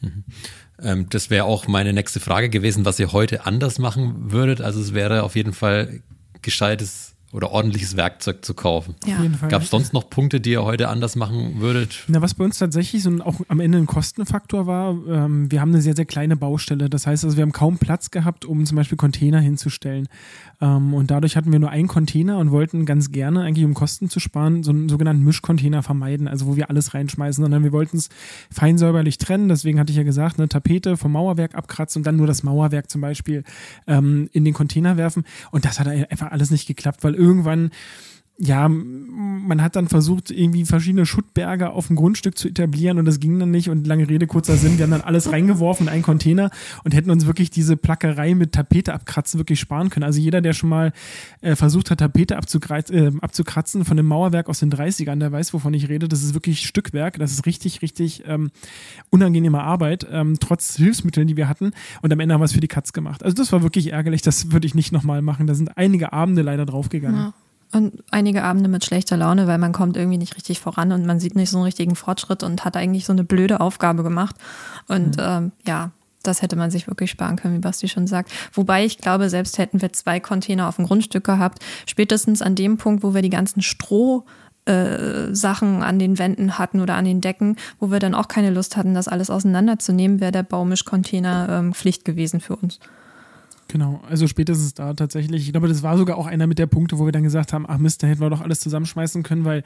Mhm. 0.00 0.24
Ähm, 0.80 1.06
das 1.10 1.28
wäre 1.28 1.44
auch 1.44 1.68
meine 1.68 1.92
nächste 1.92 2.18
Frage 2.18 2.48
gewesen, 2.48 2.86
was 2.86 2.98
ihr 2.98 3.12
heute 3.12 3.44
anders 3.44 3.78
machen 3.78 4.32
würdet. 4.32 4.62
Also 4.62 4.80
es 4.80 4.94
wäre 4.94 5.22
auf 5.22 5.36
jeden 5.36 5.52
Fall 5.52 6.00
gescheites 6.40 7.11
oder 7.32 7.50
ordentliches 7.50 7.96
Werkzeug 7.96 8.44
zu 8.44 8.52
kaufen. 8.52 8.94
Ja. 9.06 9.18
Gab 9.48 9.62
es 9.62 9.70
sonst 9.70 9.94
noch 9.94 10.10
Punkte, 10.10 10.40
die 10.40 10.50
ihr 10.50 10.64
heute 10.64 10.88
anders 10.88 11.16
machen 11.16 11.60
würdet? 11.60 12.04
Na, 12.06 12.20
was 12.20 12.34
bei 12.34 12.44
uns 12.44 12.58
tatsächlich 12.58 13.02
so 13.02 13.10
auch 13.24 13.40
am 13.48 13.60
Ende 13.60 13.78
ein 13.78 13.86
Kostenfaktor 13.86 14.66
war, 14.66 14.90
ähm, 15.08 15.50
wir 15.50 15.62
haben 15.62 15.70
eine 15.70 15.80
sehr, 15.80 15.96
sehr 15.96 16.04
kleine 16.04 16.36
Baustelle. 16.36 16.90
Das 16.90 17.06
heißt 17.06 17.24
also, 17.24 17.36
wir 17.36 17.42
haben 17.42 17.52
kaum 17.52 17.78
Platz 17.78 18.10
gehabt, 18.10 18.44
um 18.44 18.66
zum 18.66 18.76
Beispiel 18.76 18.98
Container 18.98 19.40
hinzustellen. 19.40 20.08
Ähm, 20.60 20.94
und 20.94 21.10
dadurch 21.10 21.36
hatten 21.36 21.52
wir 21.52 21.58
nur 21.58 21.70
einen 21.70 21.88
Container 21.88 22.38
und 22.38 22.50
wollten 22.50 22.86
ganz 22.86 23.10
gerne, 23.10 23.42
eigentlich 23.42 23.64
um 23.64 23.74
Kosten 23.74 24.08
zu 24.08 24.20
sparen, 24.20 24.62
so 24.62 24.70
einen 24.70 24.88
sogenannten 24.88 25.24
Mischcontainer 25.24 25.82
vermeiden, 25.82 26.28
also 26.28 26.46
wo 26.46 26.56
wir 26.56 26.70
alles 26.70 26.94
reinschmeißen, 26.94 27.42
sondern 27.42 27.64
wir 27.64 27.72
wollten 27.72 27.96
es 27.96 28.08
fein 28.50 28.78
säuberlich 28.78 29.18
trennen. 29.18 29.48
Deswegen 29.48 29.78
hatte 29.78 29.90
ich 29.90 29.96
ja 29.96 30.04
gesagt, 30.04 30.38
eine 30.38 30.48
Tapete 30.48 30.96
vom 30.96 31.12
Mauerwerk 31.12 31.54
abkratzen 31.54 32.00
und 32.00 32.06
dann 32.06 32.16
nur 32.16 32.26
das 32.26 32.42
Mauerwerk 32.42 32.90
zum 32.90 33.00
Beispiel 33.00 33.44
ähm, 33.86 34.28
in 34.32 34.44
den 34.44 34.54
Container 34.54 34.96
werfen. 34.96 35.24
Und 35.50 35.64
das 35.64 35.80
hat 35.80 35.88
einfach 35.88 36.30
alles 36.30 36.50
nicht 36.50 36.66
geklappt, 36.66 37.04
weil 37.04 37.14
irgendwann 37.14 37.70
ja, 38.38 38.66
man 38.68 39.62
hat 39.62 39.76
dann 39.76 39.88
versucht, 39.88 40.30
irgendwie 40.30 40.64
verschiedene 40.64 41.04
Schuttberge 41.04 41.70
auf 41.70 41.88
dem 41.88 41.96
Grundstück 41.96 42.36
zu 42.36 42.48
etablieren 42.48 42.98
und 42.98 43.04
das 43.04 43.20
ging 43.20 43.38
dann 43.38 43.50
nicht. 43.50 43.68
Und 43.68 43.86
lange 43.86 44.08
Rede, 44.08 44.26
kurzer 44.26 44.56
Sinn, 44.56 44.78
wir 44.78 44.84
haben 44.84 44.90
dann 44.90 45.02
alles 45.02 45.30
reingeworfen 45.30 45.86
in 45.86 45.92
einen 45.92 46.02
Container 46.02 46.50
und 46.82 46.94
hätten 46.94 47.10
uns 47.10 47.26
wirklich 47.26 47.50
diese 47.50 47.76
Plackerei 47.76 48.34
mit 48.34 48.52
Tapete 48.52 48.94
abkratzen 48.94 49.38
wirklich 49.38 49.60
sparen 49.60 49.90
können. 49.90 50.04
Also 50.04 50.18
jeder, 50.18 50.40
der 50.40 50.54
schon 50.54 50.70
mal 50.70 50.92
äh, 51.42 51.56
versucht 51.56 51.90
hat, 51.90 51.98
Tapete 51.98 52.34
äh, 52.34 53.12
abzukratzen 53.20 53.84
von 53.84 53.98
einem 53.98 54.08
Mauerwerk 54.08 54.48
aus 54.48 54.60
den 54.60 54.72
30ern, 54.72 55.18
der 55.18 55.30
weiß, 55.30 55.52
wovon 55.52 55.74
ich 55.74 55.88
rede. 55.88 56.08
Das 56.08 56.22
ist 56.22 56.34
wirklich 56.34 56.66
Stückwerk. 56.66 57.18
Das 57.18 57.32
ist 57.32 57.44
richtig, 57.44 57.82
richtig 57.82 58.24
ähm, 58.26 58.50
unangenehme 59.10 59.62
Arbeit, 59.62 60.06
ähm, 60.10 60.38
trotz 60.40 60.76
Hilfsmitteln, 60.76 61.28
die 61.28 61.36
wir 61.36 61.48
hatten. 61.48 61.72
Und 62.00 62.12
am 62.12 62.18
Ende 62.18 62.34
haben 62.34 62.40
wir 62.40 62.46
es 62.46 62.52
für 62.52 62.60
die 62.60 62.68
Katz 62.68 62.92
gemacht. 62.92 63.22
Also 63.22 63.34
das 63.34 63.52
war 63.52 63.62
wirklich 63.62 63.92
ärgerlich. 63.92 64.22
Das 64.22 64.52
würde 64.52 64.66
ich 64.66 64.74
nicht 64.74 64.90
nochmal 64.90 65.20
machen. 65.20 65.46
Da 65.46 65.54
sind 65.54 65.76
einige 65.76 66.12
Abende 66.12 66.42
leider 66.42 66.64
draufgegangen. 66.64 67.20
Ja. 67.20 67.34
Und 67.72 68.04
einige 68.10 68.44
Abende 68.44 68.68
mit 68.68 68.84
schlechter 68.84 69.16
Laune, 69.16 69.46
weil 69.46 69.58
man 69.58 69.72
kommt 69.72 69.96
irgendwie 69.96 70.18
nicht 70.18 70.36
richtig 70.36 70.60
voran 70.60 70.92
und 70.92 71.06
man 71.06 71.20
sieht 71.20 71.34
nicht 71.34 71.50
so 71.50 71.56
einen 71.56 71.64
richtigen 71.64 71.96
Fortschritt 71.96 72.42
und 72.42 72.64
hat 72.64 72.76
eigentlich 72.76 73.06
so 73.06 73.12
eine 73.12 73.24
blöde 73.24 73.60
Aufgabe 73.60 74.02
gemacht. 74.02 74.36
Und 74.88 75.16
mhm. 75.16 75.22
ähm, 75.22 75.52
ja, 75.66 75.90
das 76.22 76.42
hätte 76.42 76.56
man 76.56 76.70
sich 76.70 76.86
wirklich 76.86 77.10
sparen 77.10 77.36
können, 77.36 77.54
wie 77.54 77.60
Basti 77.60 77.88
schon 77.88 78.06
sagt. 78.06 78.30
Wobei 78.52 78.84
ich 78.84 78.98
glaube, 78.98 79.28
selbst 79.28 79.58
hätten 79.58 79.80
wir 79.80 79.92
zwei 79.92 80.20
Container 80.20 80.68
auf 80.68 80.76
dem 80.76 80.86
Grundstück 80.86 81.24
gehabt, 81.24 81.60
spätestens 81.86 82.42
an 82.42 82.54
dem 82.54 82.76
Punkt, 82.76 83.02
wo 83.02 83.14
wir 83.14 83.22
die 83.22 83.30
ganzen 83.30 83.62
Stroh 83.62 84.24
äh, 84.64 85.34
Sachen 85.34 85.82
an 85.82 85.98
den 85.98 86.18
Wänden 86.18 86.58
hatten 86.58 86.80
oder 86.80 86.94
an 86.94 87.04
den 87.04 87.20
Decken, 87.20 87.56
wo 87.80 87.90
wir 87.90 87.98
dann 87.98 88.14
auch 88.14 88.28
keine 88.28 88.50
Lust 88.50 88.76
hatten, 88.76 88.94
das 88.94 89.08
alles 89.08 89.30
auseinanderzunehmen, 89.30 90.20
wäre 90.20 90.32
der 90.32 90.44
Baumischcontainer 90.44 91.48
ähm, 91.50 91.74
Pflicht 91.74 92.04
gewesen 92.04 92.40
für 92.40 92.56
uns. 92.56 92.78
Genau, 93.72 94.02
also 94.06 94.28
spätestens 94.28 94.74
da 94.74 94.92
tatsächlich. 94.92 95.46
Ich 95.46 95.52
glaube, 95.52 95.66
das 95.66 95.82
war 95.82 95.96
sogar 95.96 96.18
auch 96.18 96.26
einer 96.26 96.46
mit 96.46 96.58
der 96.58 96.66
Punkte, 96.66 96.98
wo 96.98 97.06
wir 97.06 97.12
dann 97.12 97.22
gesagt 97.22 97.54
haben, 97.54 97.64
ach 97.66 97.78
Mist, 97.78 98.02
da 98.02 98.06
hätten 98.06 98.20
wir 98.20 98.28
doch 98.28 98.42
alles 98.42 98.60
zusammenschmeißen 98.60 99.22
können, 99.22 99.46
weil 99.46 99.62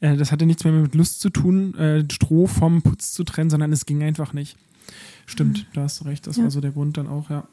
äh, 0.00 0.16
das 0.16 0.32
hatte 0.32 0.46
nichts 0.46 0.64
mehr 0.64 0.72
mit 0.72 0.94
Lust 0.94 1.20
zu 1.20 1.28
tun, 1.28 1.74
äh, 1.74 2.02
Stroh 2.10 2.46
vom 2.46 2.80
Putz 2.80 3.12
zu 3.12 3.22
trennen, 3.22 3.50
sondern 3.50 3.70
es 3.70 3.84
ging 3.84 4.02
einfach 4.02 4.32
nicht. 4.32 4.56
Stimmt, 5.26 5.58
mhm. 5.58 5.66
da 5.74 5.82
hast 5.82 6.00
du 6.00 6.06
recht, 6.06 6.26
das 6.26 6.38
ja. 6.38 6.44
war 6.44 6.50
so 6.50 6.62
der 6.62 6.70
Grund 6.70 6.96
dann 6.96 7.06
auch, 7.06 7.28
ja. 7.28 7.46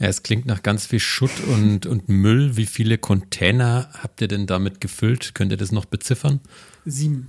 Ja, 0.00 0.08
es 0.08 0.24
klingt 0.24 0.44
nach 0.44 0.64
ganz 0.64 0.86
viel 0.86 0.98
Schutt 0.98 1.30
und, 1.52 1.86
und 1.86 2.08
Müll. 2.08 2.56
Wie 2.56 2.66
viele 2.66 2.98
Container 2.98 3.90
habt 3.92 4.20
ihr 4.20 4.26
denn 4.26 4.48
damit 4.48 4.80
gefüllt? 4.80 5.36
Könnt 5.36 5.52
ihr 5.52 5.56
das 5.56 5.70
noch 5.70 5.84
beziffern? 5.84 6.40
Sieben. 6.84 7.28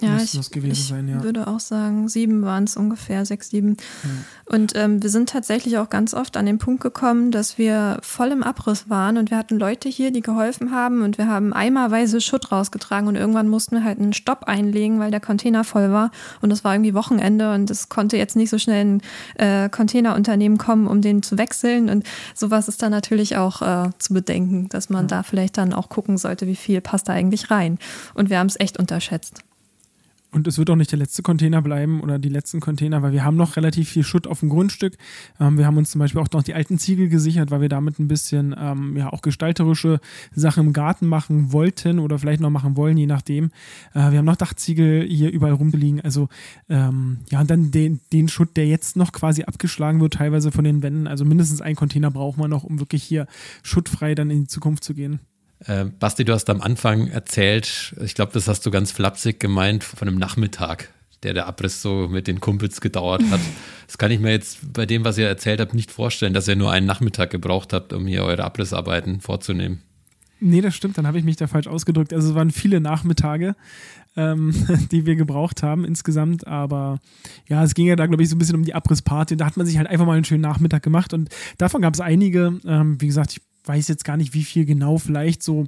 Ja, 0.00 0.16
ich, 0.18 0.38
ich 0.38 0.86
sein, 0.86 1.08
ja. 1.08 1.22
würde 1.22 1.46
auch 1.46 1.60
sagen, 1.60 2.08
sieben 2.08 2.42
waren 2.42 2.64
es 2.64 2.76
ungefähr, 2.76 3.24
sechs, 3.24 3.50
sieben. 3.50 3.76
Ja. 4.02 4.54
Und 4.54 4.72
ähm, 4.76 5.02
wir 5.02 5.08
sind 5.08 5.30
tatsächlich 5.30 5.78
auch 5.78 5.88
ganz 5.88 6.12
oft 6.12 6.36
an 6.36 6.44
den 6.44 6.58
Punkt 6.58 6.82
gekommen, 6.82 7.30
dass 7.30 7.56
wir 7.56 7.98
voll 8.02 8.28
im 8.28 8.42
Abriss 8.42 8.90
waren 8.90 9.16
und 9.16 9.30
wir 9.30 9.38
hatten 9.38 9.58
Leute 9.58 9.88
hier, 9.88 10.10
die 10.10 10.20
geholfen 10.20 10.70
haben 10.70 11.02
und 11.02 11.16
wir 11.16 11.28
haben 11.28 11.52
eimerweise 11.52 12.20
Schutt 12.20 12.52
rausgetragen 12.52 13.08
und 13.08 13.16
irgendwann 13.16 13.48
mussten 13.48 13.76
wir 13.76 13.84
halt 13.84 13.98
einen 13.98 14.12
Stopp 14.12 14.44
einlegen, 14.44 15.00
weil 15.00 15.10
der 15.10 15.20
Container 15.20 15.64
voll 15.64 15.90
war 15.92 16.10
und 16.42 16.50
es 16.50 16.62
war 16.62 16.74
irgendwie 16.74 16.94
Wochenende 16.94 17.54
und 17.54 17.70
es 17.70 17.88
konnte 17.88 18.18
jetzt 18.18 18.36
nicht 18.36 18.50
so 18.50 18.58
schnell 18.58 18.84
ein 18.84 19.02
äh, 19.36 19.68
Containerunternehmen 19.70 20.58
kommen, 20.58 20.86
um 20.86 21.00
den 21.00 21.22
zu 21.22 21.38
wechseln 21.38 21.88
und 21.88 22.04
sowas 22.34 22.68
ist 22.68 22.82
dann 22.82 22.92
natürlich 22.92 23.36
auch 23.36 23.62
äh, 23.62 23.90
zu 23.98 24.12
bedenken, 24.12 24.68
dass 24.68 24.90
man 24.90 25.04
ja. 25.04 25.08
da 25.18 25.22
vielleicht 25.22 25.56
dann 25.56 25.72
auch 25.72 25.88
gucken 25.88 26.18
sollte, 26.18 26.46
wie 26.46 26.56
viel 26.56 26.80
passt 26.80 27.08
da 27.08 27.14
eigentlich 27.14 27.50
rein. 27.50 27.78
Und 28.14 28.30
wir 28.30 28.38
haben 28.38 28.48
es 28.48 28.60
echt 28.60 28.78
unterschätzt. 28.78 29.42
Und 30.36 30.46
es 30.46 30.58
wird 30.58 30.68
auch 30.68 30.76
nicht 30.76 30.92
der 30.92 30.98
letzte 30.98 31.22
Container 31.22 31.62
bleiben 31.62 32.02
oder 32.02 32.18
die 32.18 32.28
letzten 32.28 32.60
Container, 32.60 33.00
weil 33.00 33.12
wir 33.12 33.24
haben 33.24 33.36
noch 33.36 33.56
relativ 33.56 33.88
viel 33.88 34.02
Schutt 34.02 34.26
auf 34.26 34.40
dem 34.40 34.50
Grundstück. 34.50 34.98
Ähm, 35.40 35.56
wir 35.56 35.64
haben 35.64 35.78
uns 35.78 35.92
zum 35.92 35.98
Beispiel 35.98 36.20
auch 36.20 36.30
noch 36.30 36.42
die 36.42 36.52
alten 36.52 36.78
Ziegel 36.78 37.08
gesichert, 37.08 37.50
weil 37.50 37.62
wir 37.62 37.70
damit 37.70 37.98
ein 37.98 38.06
bisschen 38.06 38.54
ähm, 38.58 38.98
ja 38.98 39.10
auch 39.10 39.22
gestalterische 39.22 39.98
Sachen 40.34 40.66
im 40.66 40.72
Garten 40.74 41.06
machen 41.06 41.52
wollten 41.52 41.98
oder 41.98 42.18
vielleicht 42.18 42.42
noch 42.42 42.50
machen 42.50 42.76
wollen, 42.76 42.98
je 42.98 43.06
nachdem. 43.06 43.46
Äh, 43.94 44.10
wir 44.10 44.18
haben 44.18 44.26
noch 44.26 44.36
Dachziegel 44.36 45.06
hier 45.08 45.32
überall 45.32 45.54
rumliegen. 45.54 46.02
Also 46.02 46.28
ähm, 46.68 47.20
ja, 47.30 47.40
und 47.40 47.50
dann 47.50 47.70
den, 47.70 48.00
den 48.12 48.28
Schutt, 48.28 48.58
der 48.58 48.66
jetzt 48.66 48.94
noch 48.94 49.12
quasi 49.12 49.44
abgeschlagen 49.44 50.02
wird, 50.02 50.12
teilweise 50.12 50.52
von 50.52 50.64
den 50.64 50.82
Wänden. 50.82 51.06
Also 51.06 51.24
mindestens 51.24 51.62
ein 51.62 51.76
Container 51.76 52.10
braucht 52.10 52.36
man 52.36 52.50
noch, 52.50 52.62
um 52.62 52.78
wirklich 52.78 53.02
hier 53.02 53.26
schuttfrei 53.62 54.14
dann 54.14 54.28
in 54.28 54.40
die 54.40 54.48
Zukunft 54.48 54.84
zu 54.84 54.92
gehen. 54.92 55.20
Äh, 55.64 55.86
Basti, 55.86 56.24
du 56.24 56.32
hast 56.32 56.50
am 56.50 56.60
Anfang 56.60 57.08
erzählt, 57.08 57.94
ich 58.02 58.14
glaube, 58.14 58.32
das 58.32 58.48
hast 58.48 58.66
du 58.66 58.70
ganz 58.70 58.92
flapsig 58.92 59.40
gemeint, 59.40 59.84
von 59.84 60.06
einem 60.06 60.18
Nachmittag, 60.18 60.90
der 61.22 61.34
der 61.34 61.46
Abriss 61.46 61.80
so 61.80 62.08
mit 62.08 62.26
den 62.26 62.40
Kumpels 62.40 62.80
gedauert 62.80 63.22
hat. 63.30 63.40
Das 63.86 63.98
kann 63.98 64.10
ich 64.10 64.18
mir 64.18 64.32
jetzt 64.32 64.72
bei 64.72 64.84
dem, 64.84 65.04
was 65.04 65.16
ihr 65.16 65.28
erzählt 65.28 65.60
habt, 65.60 65.72
nicht 65.72 65.92
vorstellen, 65.92 66.34
dass 66.34 66.48
ihr 66.48 66.56
nur 66.56 66.72
einen 66.72 66.86
Nachmittag 66.86 67.30
gebraucht 67.30 67.72
habt, 67.72 67.92
um 67.92 68.08
hier 68.08 68.24
eure 68.24 68.42
Abrissarbeiten 68.42 69.20
vorzunehmen. 69.20 69.80
Nee, 70.40 70.60
das 70.60 70.74
stimmt, 70.74 70.98
dann 70.98 71.06
habe 71.06 71.18
ich 71.18 71.24
mich 71.24 71.36
da 71.36 71.46
falsch 71.46 71.66
ausgedrückt. 71.66 72.12
Also 72.12 72.30
es 72.30 72.34
waren 72.34 72.50
viele 72.50 72.80
Nachmittage, 72.80 73.54
ähm, 74.16 74.52
die 74.90 75.06
wir 75.06 75.16
gebraucht 75.16 75.62
haben 75.62 75.84
insgesamt. 75.84 76.46
Aber 76.46 76.98
ja, 77.48 77.62
es 77.62 77.74
ging 77.74 77.86
ja 77.86 77.96
da, 77.96 78.06
glaube 78.06 78.22
ich, 78.22 78.28
so 78.28 78.36
ein 78.36 78.38
bisschen 78.38 78.56
um 78.56 78.64
die 78.64 78.74
Abrissparty. 78.74 79.36
Da 79.36 79.46
hat 79.46 79.56
man 79.56 79.66
sich 79.66 79.78
halt 79.78 79.86
einfach 79.86 80.04
mal 80.04 80.14
einen 80.14 80.24
schönen 80.24 80.42
Nachmittag 80.42 80.82
gemacht 80.82 81.14
und 81.14 81.30
davon 81.58 81.80
gab 81.80 81.94
es 81.94 82.00
einige. 82.00 82.58
Ähm, 82.66 83.00
wie 83.00 83.06
gesagt, 83.06 83.32
ich 83.32 83.40
weiß 83.66 83.88
jetzt 83.88 84.04
gar 84.04 84.16
nicht, 84.16 84.34
wie 84.34 84.44
viel 84.44 84.64
genau, 84.64 84.98
vielleicht 84.98 85.42
so 85.42 85.66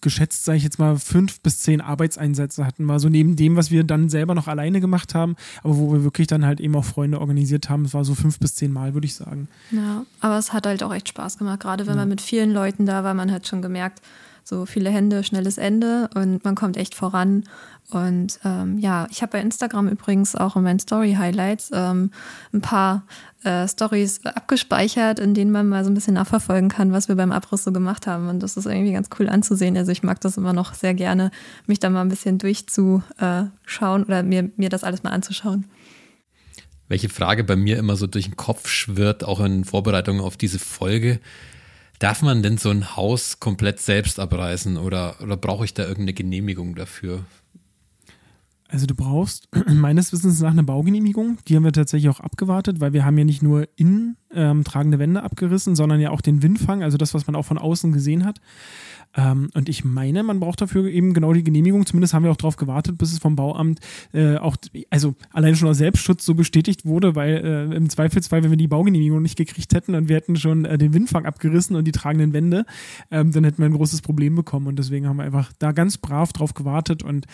geschätzt, 0.00 0.44
sage 0.44 0.58
ich 0.58 0.64
jetzt 0.64 0.78
mal, 0.78 0.98
fünf 0.98 1.40
bis 1.40 1.60
zehn 1.60 1.80
Arbeitseinsätze 1.80 2.66
hatten 2.66 2.84
wir. 2.84 2.98
So 2.98 3.08
neben 3.08 3.36
dem, 3.36 3.56
was 3.56 3.70
wir 3.70 3.84
dann 3.84 4.08
selber 4.08 4.34
noch 4.34 4.48
alleine 4.48 4.80
gemacht 4.80 5.14
haben, 5.14 5.36
aber 5.62 5.76
wo 5.76 5.92
wir 5.92 6.04
wirklich 6.04 6.26
dann 6.26 6.44
halt 6.44 6.60
eben 6.60 6.74
auch 6.74 6.84
Freunde 6.84 7.20
organisiert 7.20 7.68
haben. 7.68 7.84
Es 7.84 7.94
war 7.94 8.04
so 8.04 8.14
fünf 8.14 8.38
bis 8.38 8.54
zehn 8.54 8.72
Mal, 8.72 8.94
würde 8.94 9.06
ich 9.06 9.14
sagen. 9.14 9.48
Ja, 9.70 10.04
aber 10.20 10.38
es 10.38 10.52
hat 10.52 10.66
halt 10.66 10.82
auch 10.82 10.94
echt 10.94 11.08
Spaß 11.08 11.38
gemacht. 11.38 11.60
Gerade 11.60 11.86
wenn 11.86 11.94
ja. 11.94 12.00
man 12.00 12.08
mit 12.08 12.20
vielen 12.20 12.52
Leuten 12.52 12.86
da 12.86 13.04
war, 13.04 13.14
man 13.14 13.30
hat 13.30 13.46
schon 13.46 13.62
gemerkt, 13.62 14.00
so 14.44 14.66
viele 14.66 14.90
Hände, 14.90 15.24
schnelles 15.24 15.58
Ende 15.58 16.10
und 16.14 16.44
man 16.44 16.54
kommt 16.54 16.76
echt 16.76 16.94
voran. 16.94 17.44
Und 17.90 18.38
ähm, 18.44 18.78
ja, 18.78 19.08
ich 19.10 19.22
habe 19.22 19.32
bei 19.32 19.40
Instagram 19.40 19.88
übrigens 19.88 20.36
auch 20.36 20.56
in 20.56 20.62
meinen 20.62 20.78
Story 20.78 21.14
Highlights 21.18 21.70
ähm, 21.72 22.10
ein 22.52 22.60
paar 22.60 23.04
äh, 23.42 23.66
Stories 23.66 24.24
abgespeichert, 24.24 25.18
in 25.18 25.34
denen 25.34 25.50
man 25.50 25.68
mal 25.68 25.84
so 25.84 25.90
ein 25.90 25.94
bisschen 25.94 26.14
nachverfolgen 26.14 26.68
kann, 26.68 26.92
was 26.92 27.08
wir 27.08 27.16
beim 27.16 27.32
Abriss 27.32 27.64
so 27.64 27.72
gemacht 27.72 28.06
haben. 28.06 28.28
Und 28.28 28.42
das 28.42 28.56
ist 28.56 28.66
irgendwie 28.66 28.92
ganz 28.92 29.08
cool 29.18 29.28
anzusehen. 29.28 29.76
Also 29.76 29.92
ich 29.92 30.02
mag 30.02 30.20
das 30.20 30.36
immer 30.36 30.52
noch 30.52 30.74
sehr 30.74 30.94
gerne, 30.94 31.30
mich 31.66 31.80
da 31.80 31.90
mal 31.90 32.02
ein 32.02 32.08
bisschen 32.08 32.38
durchzuschauen 32.38 34.04
oder 34.04 34.22
mir, 34.22 34.50
mir 34.56 34.68
das 34.68 34.84
alles 34.84 35.02
mal 35.02 35.10
anzuschauen. 35.10 35.66
Welche 36.88 37.08
Frage 37.08 37.44
bei 37.44 37.56
mir 37.56 37.78
immer 37.78 37.96
so 37.96 38.06
durch 38.06 38.24
den 38.24 38.36
Kopf 38.36 38.68
schwirrt, 38.68 39.24
auch 39.24 39.40
in 39.40 39.64
Vorbereitung 39.64 40.20
auf 40.20 40.36
diese 40.36 40.58
Folge, 40.58 41.20
Darf 42.00 42.22
man 42.22 42.42
denn 42.42 42.56
so 42.56 42.70
ein 42.70 42.96
Haus 42.96 43.40
komplett 43.40 43.78
selbst 43.78 44.18
abreißen 44.18 44.78
oder, 44.78 45.20
oder 45.20 45.36
brauche 45.36 45.66
ich 45.66 45.74
da 45.74 45.82
irgendeine 45.82 46.14
Genehmigung 46.14 46.74
dafür? 46.74 47.24
Also 48.68 48.86
du 48.86 48.94
brauchst 48.94 49.48
meines 49.66 50.10
Wissens 50.10 50.40
nach 50.40 50.52
eine 50.52 50.62
Baugenehmigung. 50.62 51.36
Die 51.46 51.56
haben 51.56 51.64
wir 51.64 51.72
tatsächlich 51.72 52.08
auch 52.08 52.20
abgewartet, 52.20 52.80
weil 52.80 52.94
wir 52.94 53.04
haben 53.04 53.18
ja 53.18 53.24
nicht 53.24 53.42
nur 53.42 53.68
innen 53.76 54.16
ähm, 54.32 54.64
tragende 54.64 54.98
Wände 54.98 55.22
abgerissen, 55.22 55.76
sondern 55.76 56.00
ja 56.00 56.10
auch 56.10 56.22
den 56.22 56.42
Windfang, 56.42 56.82
also 56.82 56.96
das, 56.96 57.12
was 57.12 57.26
man 57.26 57.36
auch 57.36 57.44
von 57.44 57.58
außen 57.58 57.92
gesehen 57.92 58.24
hat. 58.24 58.40
Ähm, 59.16 59.50
und 59.54 59.68
ich 59.68 59.84
meine, 59.84 60.22
man 60.22 60.40
braucht 60.40 60.60
dafür 60.60 60.86
eben 60.86 61.14
genau 61.14 61.32
die 61.32 61.42
Genehmigung. 61.42 61.84
Zumindest 61.86 62.14
haben 62.14 62.24
wir 62.24 62.30
auch 62.30 62.36
darauf 62.36 62.56
gewartet, 62.56 62.98
bis 62.98 63.12
es 63.12 63.18
vom 63.18 63.36
Bauamt 63.36 63.80
äh, 64.12 64.36
auch, 64.36 64.56
also 64.90 65.14
allein 65.32 65.56
schon 65.56 65.68
aus 65.68 65.78
Selbstschutz 65.78 66.24
so 66.24 66.34
bestätigt 66.34 66.84
wurde, 66.84 67.14
weil 67.14 67.36
äh, 67.44 67.76
im 67.76 67.90
Zweifelsfall, 67.90 68.42
wenn 68.42 68.50
wir 68.50 68.56
die 68.56 68.68
Baugenehmigung 68.68 69.22
nicht 69.22 69.36
gekriegt 69.36 69.74
hätten 69.74 69.94
und 69.94 70.08
wir 70.08 70.16
hätten 70.16 70.36
schon 70.36 70.64
äh, 70.64 70.78
den 70.78 70.94
Windfang 70.94 71.26
abgerissen 71.26 71.76
und 71.76 71.84
die 71.84 71.92
tragenden 71.92 72.32
Wände, 72.32 72.66
ähm, 73.10 73.32
dann 73.32 73.44
hätten 73.44 73.58
wir 73.58 73.66
ein 73.66 73.72
großes 73.72 74.02
Problem 74.02 74.36
bekommen. 74.36 74.66
Und 74.66 74.78
deswegen 74.78 75.08
haben 75.08 75.16
wir 75.16 75.24
einfach 75.24 75.52
da 75.58 75.72
ganz 75.72 75.98
brav 75.98 76.32
drauf 76.32 76.54
gewartet 76.54 77.02
und 77.02 77.26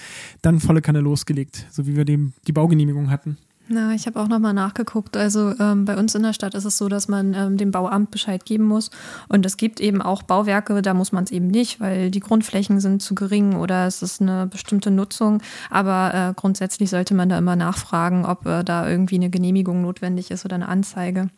dann 0.43 0.61
volle 0.61 0.81
Kanne 0.81 1.01
losgelegt, 1.01 1.67
so 1.71 1.87
wie 1.87 1.97
wir 1.97 2.05
dem, 2.05 2.33
die 2.47 2.53
Baugenehmigung 2.53 3.11
hatten. 3.11 3.37
Na, 3.69 3.95
ich 3.95 4.07
habe 4.07 4.21
auch 4.21 4.29
nochmal 4.29 4.55
nachgeguckt. 4.55 5.17
Also 5.17 5.53
ähm, 5.59 5.87
bei 5.87 5.97
uns 5.97 6.15
in 6.15 6.23
der 6.23 6.33
Stadt 6.33 6.55
ist 6.55 6.65
es 6.65 6.79
so, 6.79 6.89
dass 6.89 7.09
man 7.09 7.35
ähm, 7.35 7.57
dem 7.57 7.73
Bauamt 7.73 8.13
Bescheid 8.13 8.45
geben 8.45 8.65
muss. 8.65 8.91
Und 9.29 9.45
es 9.45 9.57
gibt 9.57 9.81
eben 9.81 10.01
auch 10.03 10.23
Bauwerke, 10.23 10.83
da 10.83 10.95
muss 10.95 11.11
man 11.11 11.25
es 11.25 11.33
eben 11.33 11.49
nicht, 11.49 11.81
weil 11.81 12.13
die 12.13 12.21
Grundflächen 12.21 12.79
sind 12.79 13.03
zu 13.03 13.17
gering 13.17 13.57
oder 13.57 13.87
es 13.87 14.03
ist 14.03 14.23
eine 14.23 14.47
bestimmte 14.47 14.93
Nutzung. 14.93 15.43
Aber 15.69 16.15
äh, 16.15 16.35
grundsätzlich 16.35 16.91
sollte 16.91 17.15
man 17.15 17.29
da 17.29 17.39
immer 17.39 17.57
nachfragen, 17.57 18.25
ob 18.25 18.47
äh, 18.47 18.63
da 18.63 18.89
irgendwie 18.89 19.17
eine 19.17 19.31
Genehmigung 19.31 19.83
notwendig 19.83 20.31
ist 20.31 20.45
oder 20.45 20.55
eine 20.55 20.69
Anzeige. 20.69 21.29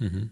Mhm. 0.00 0.30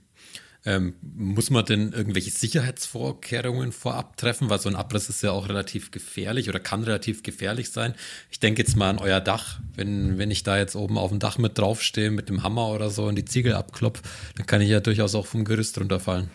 Ähm, 0.66 0.94
muss 1.00 1.48
man 1.50 1.64
denn 1.64 1.92
irgendwelche 1.92 2.30
Sicherheitsvorkehrungen 2.30 3.72
vorab 3.72 4.16
treffen? 4.16 4.50
Weil 4.50 4.60
so 4.60 4.68
ein 4.68 4.76
Abriss 4.76 5.08
ist 5.08 5.22
ja 5.22 5.32
auch 5.32 5.48
relativ 5.48 5.90
gefährlich 5.90 6.48
oder 6.48 6.60
kann 6.60 6.84
relativ 6.84 7.22
gefährlich 7.22 7.70
sein. 7.70 7.94
Ich 8.30 8.40
denke 8.40 8.62
jetzt 8.62 8.76
mal 8.76 8.90
an 8.90 8.98
euer 8.98 9.20
Dach. 9.20 9.60
Wenn, 9.74 10.18
wenn 10.18 10.30
ich 10.30 10.42
da 10.42 10.58
jetzt 10.58 10.76
oben 10.76 10.98
auf 10.98 11.10
dem 11.10 11.18
Dach 11.18 11.38
mit 11.38 11.58
draufstehe, 11.58 12.10
mit 12.10 12.28
dem 12.28 12.42
Hammer 12.42 12.68
oder 12.68 12.90
so 12.90 13.04
und 13.06 13.16
die 13.16 13.24
Ziegel 13.24 13.54
abklopfe, 13.54 14.02
dann 14.36 14.46
kann 14.46 14.60
ich 14.60 14.68
ja 14.68 14.80
durchaus 14.80 15.14
auch 15.14 15.26
vom 15.26 15.44
Gerüst 15.44 15.78
runterfallen. 15.78 16.28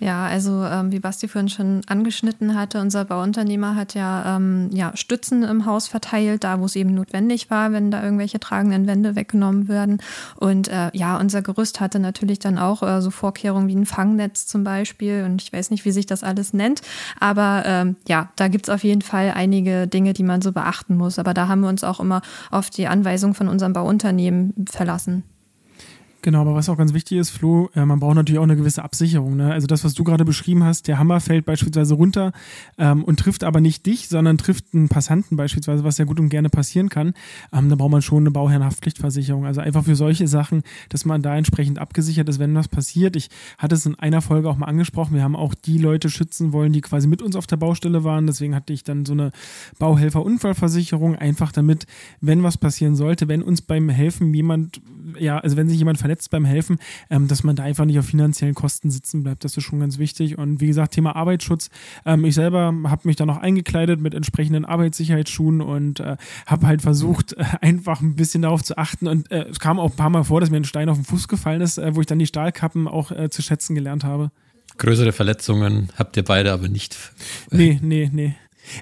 Ja, 0.00 0.24
also 0.24 0.64
ähm, 0.64 0.92
wie 0.92 0.98
Basti 0.98 1.28
vorhin 1.28 1.50
schon 1.50 1.82
angeschnitten 1.86 2.54
hatte, 2.58 2.80
unser 2.80 3.04
Bauunternehmer 3.04 3.76
hat 3.76 3.92
ja, 3.92 4.36
ähm, 4.36 4.70
ja 4.72 4.96
Stützen 4.96 5.42
im 5.42 5.66
Haus 5.66 5.88
verteilt, 5.88 6.42
da 6.42 6.58
wo 6.58 6.64
es 6.64 6.74
eben 6.74 6.94
notwendig 6.94 7.50
war, 7.50 7.70
wenn 7.72 7.90
da 7.90 8.02
irgendwelche 8.02 8.40
tragenden 8.40 8.86
Wände 8.86 9.14
weggenommen 9.14 9.68
werden. 9.68 9.98
Und 10.36 10.68
äh, 10.68 10.90
ja, 10.94 11.18
unser 11.18 11.42
Gerüst 11.42 11.80
hatte 11.80 11.98
natürlich 11.98 12.38
dann 12.38 12.56
auch 12.56 12.82
äh, 12.82 13.02
so 13.02 13.10
Vorkehrungen 13.10 13.68
wie 13.68 13.76
ein 13.76 13.84
Fangnetz 13.84 14.46
zum 14.46 14.64
Beispiel. 14.64 15.24
Und 15.24 15.42
ich 15.42 15.52
weiß 15.52 15.70
nicht, 15.70 15.84
wie 15.84 15.92
sich 15.92 16.06
das 16.06 16.24
alles 16.24 16.54
nennt. 16.54 16.80
Aber 17.18 17.64
ähm, 17.66 17.96
ja, 18.08 18.30
da 18.36 18.48
gibt's 18.48 18.70
auf 18.70 18.82
jeden 18.82 19.02
Fall 19.02 19.32
einige 19.34 19.86
Dinge, 19.86 20.14
die 20.14 20.22
man 20.22 20.40
so 20.40 20.52
beachten 20.52 20.96
muss. 20.96 21.18
Aber 21.18 21.34
da 21.34 21.46
haben 21.46 21.60
wir 21.60 21.68
uns 21.68 21.84
auch 21.84 22.00
immer 22.00 22.22
auf 22.50 22.70
die 22.70 22.88
Anweisung 22.88 23.34
von 23.34 23.48
unserem 23.48 23.74
Bauunternehmen 23.74 24.54
verlassen. 24.70 25.24
Genau, 26.22 26.42
aber 26.42 26.54
was 26.54 26.68
auch 26.68 26.76
ganz 26.76 26.92
wichtig 26.92 27.16
ist, 27.16 27.30
Flo, 27.30 27.70
äh, 27.74 27.84
man 27.86 27.98
braucht 27.98 28.14
natürlich 28.14 28.38
auch 28.38 28.44
eine 28.44 28.56
gewisse 28.56 28.84
Absicherung. 28.84 29.36
Ne? 29.36 29.52
Also 29.52 29.66
das, 29.66 29.84
was 29.84 29.94
du 29.94 30.04
gerade 30.04 30.26
beschrieben 30.26 30.64
hast, 30.64 30.86
der 30.86 30.98
Hammer 30.98 31.18
fällt 31.20 31.46
beispielsweise 31.46 31.94
runter 31.94 32.32
ähm, 32.76 33.04
und 33.04 33.18
trifft 33.18 33.42
aber 33.42 33.62
nicht 33.62 33.86
dich, 33.86 34.08
sondern 34.08 34.36
trifft 34.36 34.66
einen 34.74 34.90
Passanten 34.90 35.36
beispielsweise, 35.36 35.82
was 35.82 35.96
ja 35.96 36.04
gut 36.04 36.20
und 36.20 36.28
gerne 36.28 36.50
passieren 36.50 36.90
kann. 36.90 37.14
Ähm, 37.54 37.70
da 37.70 37.76
braucht 37.76 37.90
man 37.90 38.02
schon 38.02 38.24
eine 38.24 38.30
Bauherrenhaftpflichtversicherung. 38.32 39.46
Also 39.46 39.62
einfach 39.62 39.84
für 39.84 39.96
solche 39.96 40.28
Sachen, 40.28 40.62
dass 40.90 41.06
man 41.06 41.22
da 41.22 41.36
entsprechend 41.36 41.78
abgesichert 41.78 42.28
ist, 42.28 42.38
wenn 42.38 42.54
was 42.54 42.68
passiert. 42.68 43.16
Ich 43.16 43.30
hatte 43.56 43.74
es 43.74 43.86
in 43.86 43.98
einer 43.98 44.20
Folge 44.20 44.50
auch 44.50 44.58
mal 44.58 44.66
angesprochen. 44.66 45.14
Wir 45.14 45.22
haben 45.22 45.36
auch 45.36 45.54
die 45.54 45.78
Leute 45.78 46.10
schützen 46.10 46.52
wollen, 46.52 46.74
die 46.74 46.82
quasi 46.82 47.08
mit 47.08 47.22
uns 47.22 47.34
auf 47.34 47.46
der 47.46 47.56
Baustelle 47.56 48.04
waren. 48.04 48.26
Deswegen 48.26 48.54
hatte 48.54 48.74
ich 48.74 48.84
dann 48.84 49.06
so 49.06 49.14
eine 49.14 49.32
Bauhelfer-Unfallversicherung, 49.78 51.16
einfach 51.16 51.50
damit, 51.50 51.86
wenn 52.20 52.42
was 52.42 52.58
passieren 52.58 52.94
sollte, 52.94 53.26
wenn 53.28 53.42
uns 53.42 53.62
beim 53.62 53.88
Helfen 53.88 54.34
jemand, 54.34 54.82
ja, 55.18 55.38
also 55.38 55.56
wenn 55.56 55.68
sich 55.68 55.78
jemand 55.78 55.96
verletzt, 55.96 56.09
verletzt 56.10 56.30
beim 56.30 56.44
Helfen, 56.44 56.78
ähm, 57.08 57.28
dass 57.28 57.44
man 57.44 57.54
da 57.54 57.62
einfach 57.62 57.84
nicht 57.84 57.98
auf 57.98 58.06
finanziellen 58.06 58.54
Kosten 58.54 58.90
sitzen 58.90 59.22
bleibt. 59.22 59.44
Das 59.44 59.56
ist 59.56 59.62
schon 59.62 59.78
ganz 59.78 59.98
wichtig. 59.98 60.38
Und 60.38 60.60
wie 60.60 60.66
gesagt, 60.66 60.94
Thema 60.94 61.14
Arbeitsschutz. 61.14 61.70
Ähm, 62.04 62.24
ich 62.24 62.34
selber 62.34 62.74
habe 62.84 63.02
mich 63.04 63.14
da 63.14 63.26
noch 63.26 63.36
eingekleidet 63.36 64.00
mit 64.00 64.14
entsprechenden 64.14 64.64
Arbeitssicherheitsschuhen 64.64 65.60
und 65.60 66.00
äh, 66.00 66.16
habe 66.46 66.66
halt 66.66 66.82
versucht, 66.82 67.34
äh, 67.34 67.44
einfach 67.60 68.00
ein 68.00 68.16
bisschen 68.16 68.42
darauf 68.42 68.64
zu 68.64 68.76
achten. 68.76 69.06
Und 69.06 69.30
äh, 69.30 69.44
es 69.44 69.60
kam 69.60 69.78
auch 69.78 69.92
ein 69.92 69.96
paar 69.96 70.10
Mal 70.10 70.24
vor, 70.24 70.40
dass 70.40 70.50
mir 70.50 70.56
ein 70.56 70.64
Stein 70.64 70.88
auf 70.88 70.98
den 70.98 71.04
Fuß 71.04 71.28
gefallen 71.28 71.60
ist, 71.60 71.78
äh, 71.78 71.94
wo 71.94 72.00
ich 72.00 72.06
dann 72.06 72.18
die 72.18 72.26
Stahlkappen 72.26 72.88
auch 72.88 73.12
äh, 73.12 73.30
zu 73.30 73.40
schätzen 73.40 73.76
gelernt 73.76 74.02
habe. 74.02 74.32
Größere 74.78 75.12
Verletzungen 75.12 75.90
habt 75.96 76.16
ihr 76.16 76.24
beide 76.24 76.52
aber 76.52 76.68
nicht. 76.68 76.96
Nee, 77.50 77.78
nee, 77.82 78.10
nee. 78.12 78.34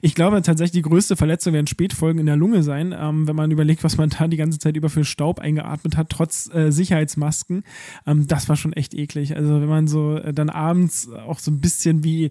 Ich 0.03 0.15
glaube 0.15 0.41
tatsächlich, 0.43 0.83
die 0.83 0.89
größte 0.89 1.17
Verletzung 1.17 1.53
werden 1.53 1.67
Spätfolgen 1.67 2.21
in 2.21 2.27
der 2.27 2.37
Lunge 2.37 2.63
sein, 2.63 2.95
ähm, 2.99 3.27
wenn 3.27 3.37
man 3.37 3.51
überlegt, 3.51 3.85
was 3.85 3.97
man 3.97 4.11
da 4.11 4.29
die 4.29 4.37
ganze 4.37 4.59
Zeit 4.59 4.77
über 4.77 4.91
für 4.91 5.05
Staub 5.05 5.39
eingeatmet 5.39 5.97
hat, 5.97 6.11
trotz 6.11 6.53
äh, 6.53 6.71
Sicherheitsmasken. 6.71 7.65
Ähm, 8.07 8.27
das 8.27 8.49
war 8.49 8.57
schon 8.57 8.73
echt 8.73 8.95
eklig. 8.95 9.37
Also 9.37 9.61
wenn 9.61 9.69
man 9.69 9.89
so 9.89 10.17
äh, 10.17 10.33
dann 10.33 10.51
abends 10.51 11.11
auch 11.11 11.39
so 11.39 11.51
ein 11.51 11.61
bisschen 11.61 12.05
wie 12.05 12.31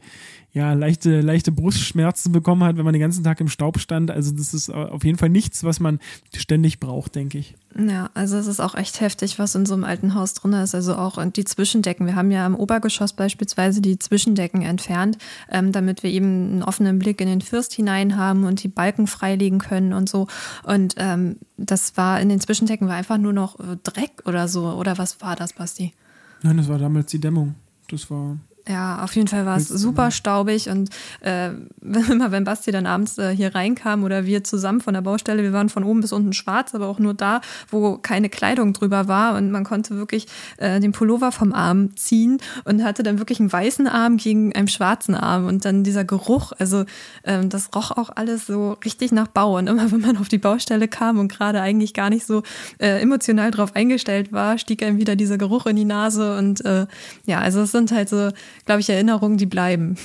ja, 0.57 0.73
leichte, 0.73 1.21
leichte 1.21 1.51
Brustschmerzen 1.51 2.31
bekommen 2.31 2.63
hat, 2.63 2.77
wenn 2.77 2.83
man 2.83 2.93
den 2.93 2.99
ganzen 2.99 3.23
Tag 3.23 3.39
im 3.39 3.47
Staub 3.47 3.79
stand. 3.79 4.09
Also 4.09 4.31
das 4.31 4.55
ist 4.55 4.71
auf 4.71 5.03
jeden 5.05 5.19
Fall 5.19 5.29
nichts, 5.29 5.63
was 5.63 5.79
man 5.79 5.99
ständig 6.35 6.79
braucht, 6.79 7.13
denke 7.13 7.37
ich. 7.37 7.53
Ja, 7.77 8.09
also 8.15 8.37
es 8.37 8.47
ist 8.47 8.59
auch 8.59 8.73
echt 8.73 8.99
heftig, 8.99 9.37
was 9.37 9.53
in 9.53 9.67
so 9.67 9.75
einem 9.75 9.83
alten 9.83 10.15
Haus 10.15 10.33
drin 10.33 10.53
ist. 10.53 10.73
Also 10.73 10.95
auch 10.95 11.23
die 11.29 11.45
Zwischendecken. 11.45 12.07
Wir 12.07 12.15
haben 12.15 12.31
ja 12.31 12.43
im 12.47 12.55
Obergeschoss 12.55 13.13
beispielsweise 13.13 13.81
die 13.81 13.99
Zwischendecken 13.99 14.63
entfernt, 14.63 15.19
ähm, 15.51 15.71
damit 15.71 16.01
wir 16.01 16.09
eben 16.09 16.25
einen 16.25 16.63
offenen 16.63 16.97
Blick 16.97 17.21
in 17.21 17.27
den 17.27 17.41
First 17.41 17.73
hinein 17.73 18.17
haben 18.17 18.43
und 18.45 18.63
die 18.63 18.67
Balken 18.67 19.05
freilegen 19.05 19.59
können 19.59 19.93
und 19.93 20.09
so. 20.09 20.25
Und 20.63 20.95
ähm, 20.97 21.35
das 21.57 21.97
war 21.97 22.19
in 22.19 22.29
den 22.29 22.39
Zwischendecken 22.39 22.87
war 22.87 22.95
einfach 22.95 23.19
nur 23.19 23.33
noch 23.33 23.59
äh, 23.59 23.77
Dreck 23.83 24.23
oder 24.25 24.47
so. 24.47 24.71
Oder 24.71 24.97
was 24.97 25.21
war 25.21 25.35
das, 25.35 25.53
Basti? 25.53 25.93
Nein, 26.41 26.57
das 26.57 26.67
war 26.67 26.79
damals 26.79 27.11
die 27.11 27.19
Dämmung. 27.19 27.53
Das 27.89 28.09
war 28.09 28.37
ja, 28.67 29.03
auf 29.03 29.15
jeden 29.15 29.27
Fall 29.27 29.45
war 29.45 29.57
es 29.57 29.67
super 29.67 30.11
staubig 30.11 30.69
und 30.69 30.89
äh, 31.21 31.49
immer 31.81 32.31
wenn 32.31 32.43
Basti 32.43 32.71
dann 32.71 32.85
abends 32.85 33.17
äh, 33.17 33.35
hier 33.35 33.55
reinkam 33.55 34.03
oder 34.03 34.25
wir 34.25 34.43
zusammen 34.43 34.81
von 34.81 34.93
der 34.93 35.01
Baustelle, 35.01 35.43
wir 35.43 35.53
waren 35.53 35.69
von 35.69 35.83
oben 35.83 36.01
bis 36.01 36.11
unten 36.11 36.33
schwarz, 36.33 36.75
aber 36.75 36.87
auch 36.87 36.99
nur 36.99 37.13
da, 37.13 37.41
wo 37.69 37.97
keine 37.97 38.29
Kleidung 38.29 38.73
drüber 38.73 39.07
war 39.07 39.35
und 39.35 39.51
man 39.51 39.63
konnte 39.63 39.95
wirklich 39.95 40.27
äh, 40.57 40.79
den 40.79 40.91
Pullover 40.91 41.31
vom 41.31 41.53
Arm 41.53 41.95
ziehen 41.95 42.39
und 42.65 42.83
hatte 42.83 43.03
dann 43.03 43.19
wirklich 43.19 43.39
einen 43.39 43.51
weißen 43.51 43.87
Arm 43.87 44.17
gegen 44.17 44.53
einen 44.53 44.67
schwarzen 44.67 45.15
Arm 45.15 45.45
und 45.45 45.63
dann 45.63 45.83
dieser 45.83 46.03
Geruch, 46.03 46.51
also 46.59 46.85
ähm, 47.23 47.49
das 47.49 47.69
roch 47.75 47.91
auch 47.91 48.09
alles 48.15 48.47
so 48.47 48.73
richtig 48.83 49.11
nach 49.11 49.27
Bau 49.27 49.57
und 49.57 49.67
immer 49.67 49.91
wenn 49.91 50.01
man 50.01 50.17
auf 50.17 50.27
die 50.27 50.37
Baustelle 50.37 50.87
kam 50.87 51.19
und 51.19 51.31
gerade 51.31 51.61
eigentlich 51.61 51.93
gar 51.93 52.09
nicht 52.09 52.25
so 52.25 52.43
äh, 52.79 53.01
emotional 53.01 53.51
drauf 53.51 53.75
eingestellt 53.75 54.31
war, 54.33 54.57
stieg 54.57 54.83
einem 54.83 54.97
wieder 54.97 55.15
dieser 55.15 55.37
Geruch 55.37 55.65
in 55.67 55.75
die 55.75 55.85
Nase 55.85 56.37
und 56.37 56.63
äh, 56.65 56.85
ja, 57.25 57.39
also 57.39 57.61
es 57.61 57.71
sind 57.71 57.91
halt 57.91 58.09
so 58.09 58.29
glaube 58.65 58.81
ich, 58.81 58.89
Erinnerungen, 58.89 59.37
die 59.37 59.45
bleiben. 59.45 59.97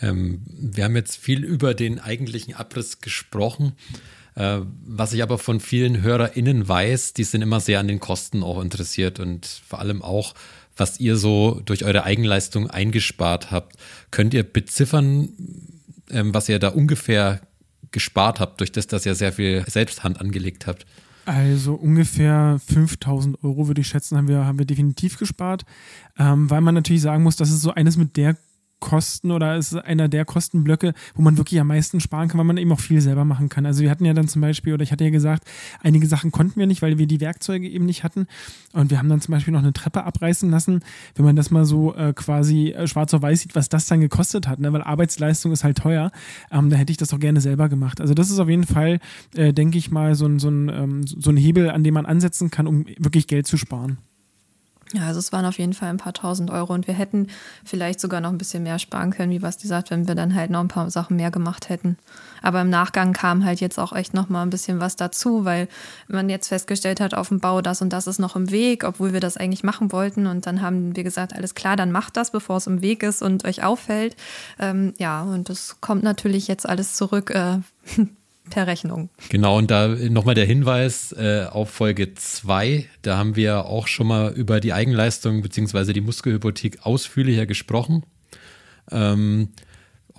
Ähm, 0.00 0.42
wir 0.46 0.84
haben 0.84 0.96
jetzt 0.96 1.16
viel 1.16 1.44
über 1.44 1.74
den 1.74 1.98
eigentlichen 2.00 2.54
Abriss 2.54 3.00
gesprochen. 3.00 3.72
Äh, 4.34 4.60
was 4.86 5.12
ich 5.12 5.22
aber 5.22 5.38
von 5.38 5.60
vielen 5.60 6.02
HörerInnen 6.02 6.68
weiß, 6.68 7.14
die 7.14 7.24
sind 7.24 7.42
immer 7.42 7.60
sehr 7.60 7.80
an 7.80 7.88
den 7.88 8.00
Kosten 8.00 8.42
auch 8.42 8.60
interessiert 8.60 9.18
und 9.20 9.46
vor 9.46 9.80
allem 9.80 10.02
auch, 10.02 10.34
was 10.76 11.00
ihr 11.00 11.16
so 11.16 11.62
durch 11.64 11.84
eure 11.84 12.04
Eigenleistung 12.04 12.68
eingespart 12.68 13.50
habt. 13.50 13.76
Könnt 14.10 14.34
ihr 14.34 14.42
beziffern, 14.42 15.30
ähm, 16.10 16.34
was 16.34 16.50
ihr 16.50 16.58
da 16.58 16.68
ungefähr 16.68 17.40
gespart 17.92 18.40
habt, 18.40 18.60
durch 18.60 18.72
das, 18.72 18.86
dass 18.86 19.06
ihr 19.06 19.14
sehr 19.14 19.32
viel 19.32 19.64
Selbsthand 19.66 20.20
angelegt 20.20 20.66
habt? 20.66 20.84
Also 21.26 21.74
ungefähr 21.74 22.60
5000 22.64 23.42
Euro 23.42 23.66
würde 23.66 23.80
ich 23.80 23.88
schätzen, 23.88 24.16
haben 24.16 24.28
wir, 24.28 24.46
haben 24.46 24.60
wir 24.60 24.64
definitiv 24.64 25.18
gespart, 25.18 25.64
ähm, 26.18 26.48
weil 26.48 26.60
man 26.60 26.74
natürlich 26.74 27.02
sagen 27.02 27.24
muss, 27.24 27.34
das 27.34 27.50
ist 27.50 27.62
so 27.62 27.72
eines 27.72 27.96
mit 27.96 28.16
der 28.16 28.36
Kosten 28.86 29.32
oder 29.32 29.56
ist 29.56 29.74
einer 29.74 30.08
der 30.08 30.24
Kostenblöcke, 30.24 30.94
wo 31.16 31.22
man 31.22 31.36
wirklich 31.36 31.58
am 31.60 31.66
meisten 31.66 31.98
sparen 31.98 32.28
kann, 32.28 32.38
weil 32.38 32.44
man 32.44 32.56
eben 32.56 32.70
auch 32.70 32.78
viel 32.78 33.00
selber 33.00 33.24
machen 33.24 33.48
kann. 33.48 33.66
Also 33.66 33.82
wir 33.82 33.90
hatten 33.90 34.04
ja 34.04 34.14
dann 34.14 34.28
zum 34.28 34.40
Beispiel, 34.40 34.72
oder 34.74 34.84
ich 34.84 34.92
hatte 34.92 35.02
ja 35.02 35.10
gesagt, 35.10 35.42
einige 35.82 36.06
Sachen 36.06 36.30
konnten 36.30 36.60
wir 36.60 36.68
nicht, 36.68 36.82
weil 36.82 36.96
wir 36.96 37.08
die 37.08 37.20
Werkzeuge 37.20 37.68
eben 37.68 37.84
nicht 37.84 38.04
hatten. 38.04 38.28
Und 38.72 38.90
wir 38.90 38.98
haben 38.98 39.08
dann 39.08 39.20
zum 39.20 39.32
Beispiel 39.32 39.52
noch 39.52 39.60
eine 39.60 39.72
Treppe 39.72 40.04
abreißen 40.04 40.48
lassen, 40.50 40.82
wenn 41.16 41.24
man 41.24 41.34
das 41.34 41.50
mal 41.50 41.64
so 41.64 41.96
äh, 41.96 42.12
quasi 42.12 42.68
äh, 42.68 42.86
schwarz 42.86 43.12
auf 43.12 43.22
weiß 43.22 43.40
sieht, 43.40 43.56
was 43.56 43.68
das 43.68 43.86
dann 43.86 44.00
gekostet 44.00 44.46
hat, 44.46 44.60
ne? 44.60 44.72
weil 44.72 44.82
Arbeitsleistung 44.82 45.50
ist 45.50 45.64
halt 45.64 45.78
teuer. 45.78 46.12
Ähm, 46.52 46.70
da 46.70 46.76
hätte 46.76 46.92
ich 46.92 46.96
das 46.96 47.12
auch 47.12 47.18
gerne 47.18 47.40
selber 47.40 47.68
gemacht. 47.68 48.00
Also 48.00 48.14
das 48.14 48.30
ist 48.30 48.38
auf 48.38 48.48
jeden 48.48 48.66
Fall, 48.66 49.00
äh, 49.34 49.52
denke 49.52 49.78
ich 49.78 49.90
mal, 49.90 50.14
so 50.14 50.26
ein, 50.26 50.38
so, 50.38 50.48
ein, 50.48 50.68
ähm, 50.68 51.06
so 51.08 51.30
ein 51.30 51.36
Hebel, 51.36 51.70
an 51.70 51.82
dem 51.82 51.94
man 51.94 52.06
ansetzen 52.06 52.52
kann, 52.52 52.68
um 52.68 52.86
wirklich 52.98 53.26
Geld 53.26 53.48
zu 53.48 53.56
sparen. 53.56 53.98
Ja, 54.92 55.08
also 55.08 55.18
es 55.18 55.32
waren 55.32 55.44
auf 55.44 55.58
jeden 55.58 55.72
Fall 55.72 55.88
ein 55.88 55.96
paar 55.96 56.12
tausend 56.12 56.50
Euro 56.50 56.72
und 56.72 56.86
wir 56.86 56.94
hätten 56.94 57.26
vielleicht 57.64 57.98
sogar 57.98 58.20
noch 58.20 58.30
ein 58.30 58.38
bisschen 58.38 58.62
mehr 58.62 58.78
sparen 58.78 59.10
können, 59.10 59.32
wie 59.32 59.40
Basti 59.40 59.66
sagt, 59.66 59.90
wenn 59.90 60.06
wir 60.06 60.14
dann 60.14 60.34
halt 60.34 60.50
noch 60.50 60.60
ein 60.60 60.68
paar 60.68 60.90
Sachen 60.90 61.16
mehr 61.16 61.32
gemacht 61.32 61.68
hätten. 61.68 61.98
Aber 62.40 62.60
im 62.60 62.70
Nachgang 62.70 63.12
kam 63.12 63.44
halt 63.44 63.60
jetzt 63.60 63.80
auch 63.80 63.92
echt 63.92 64.14
noch 64.14 64.28
mal 64.28 64.42
ein 64.42 64.50
bisschen 64.50 64.78
was 64.78 64.94
dazu, 64.94 65.44
weil 65.44 65.66
man 66.06 66.28
jetzt 66.28 66.48
festgestellt 66.48 67.00
hat, 67.00 67.14
auf 67.14 67.28
dem 67.28 67.40
Bau 67.40 67.62
das 67.62 67.82
und 67.82 67.92
das 67.92 68.06
ist 68.06 68.20
noch 68.20 68.36
im 68.36 68.52
Weg, 68.52 68.84
obwohl 68.84 69.12
wir 69.12 69.20
das 69.20 69.36
eigentlich 69.36 69.64
machen 69.64 69.90
wollten. 69.90 70.28
Und 70.28 70.46
dann 70.46 70.62
haben 70.62 70.94
wir 70.94 71.02
gesagt, 71.02 71.34
alles 71.34 71.56
klar, 71.56 71.74
dann 71.74 71.90
macht 71.90 72.16
das, 72.16 72.30
bevor 72.30 72.58
es 72.58 72.68
im 72.68 72.80
Weg 72.80 73.02
ist 73.02 73.22
und 73.22 73.44
euch 73.44 73.64
auffällt. 73.64 74.14
Ähm, 74.60 74.94
ja, 74.98 75.22
und 75.22 75.48
das 75.48 75.80
kommt 75.80 76.04
natürlich 76.04 76.46
jetzt 76.46 76.68
alles 76.68 76.94
zurück. 76.94 77.30
Äh, 77.30 77.58
per 78.50 78.66
Rechnung. 78.66 79.10
Genau, 79.28 79.58
und 79.58 79.70
da 79.70 79.88
nochmal 79.88 80.34
der 80.34 80.46
Hinweis 80.46 81.12
äh, 81.12 81.46
auf 81.50 81.70
Folge 81.70 82.14
2. 82.14 82.86
Da 83.02 83.16
haben 83.16 83.36
wir 83.36 83.66
auch 83.66 83.86
schon 83.86 84.06
mal 84.06 84.32
über 84.32 84.60
die 84.60 84.72
Eigenleistung 84.72 85.42
bzw. 85.42 85.92
die 85.92 86.00
Muskelhypothek 86.00 86.84
ausführlicher 86.84 87.46
gesprochen. 87.46 88.04
Ähm, 88.90 89.48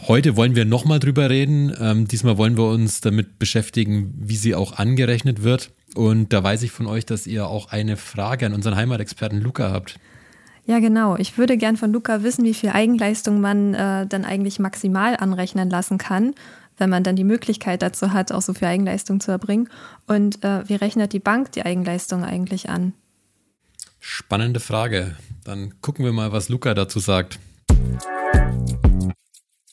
heute 0.07 0.35
wollen 0.35 0.55
wir 0.55 0.65
nochmal 0.65 0.99
drüber 0.99 1.29
reden. 1.29 1.73
Ähm, 1.79 2.07
diesmal 2.07 2.37
wollen 2.37 2.57
wir 2.57 2.65
uns 2.65 3.01
damit 3.01 3.39
beschäftigen, 3.39 4.13
wie 4.17 4.35
sie 4.35 4.55
auch 4.55 4.77
angerechnet 4.77 5.43
wird. 5.43 5.71
Und 5.95 6.33
da 6.33 6.43
weiß 6.43 6.63
ich 6.63 6.71
von 6.71 6.85
euch, 6.85 7.05
dass 7.05 7.27
ihr 7.27 7.47
auch 7.47 7.71
eine 7.71 7.97
Frage 7.97 8.45
an 8.45 8.53
unseren 8.53 8.75
Heimatexperten 8.75 9.41
Luca 9.41 9.71
habt. 9.71 9.99
Ja, 10.65 10.79
genau. 10.79 11.15
Ich 11.15 11.37
würde 11.37 11.55
gern 11.55 11.77
von 11.77 11.93
Luca 11.93 12.23
wissen, 12.23 12.43
wie 12.43 12.53
viel 12.53 12.69
Eigenleistung 12.69 13.39
man 13.39 13.73
äh, 13.73 14.05
dann 14.05 14.25
eigentlich 14.25 14.59
maximal 14.59 15.15
anrechnen 15.15 15.69
lassen 15.69 15.97
kann 15.97 16.35
wenn 16.77 16.89
man 16.89 17.03
dann 17.03 17.15
die 17.15 17.23
Möglichkeit 17.23 17.81
dazu 17.81 18.13
hat, 18.13 18.31
auch 18.31 18.41
so 18.41 18.53
viel 18.53 18.67
Eigenleistung 18.67 19.19
zu 19.19 19.31
erbringen. 19.31 19.69
Und 20.05 20.43
äh, 20.43 20.67
wie 20.69 20.75
rechnet 20.75 21.13
die 21.13 21.19
Bank 21.19 21.51
die 21.51 21.63
Eigenleistung 21.63 22.23
eigentlich 22.23 22.69
an? 22.69 22.93
Spannende 23.99 24.59
Frage. 24.59 25.15
Dann 25.43 25.81
gucken 25.81 26.05
wir 26.05 26.13
mal, 26.13 26.31
was 26.31 26.49
Luca 26.49 26.73
dazu 26.73 26.99
sagt. 26.99 27.39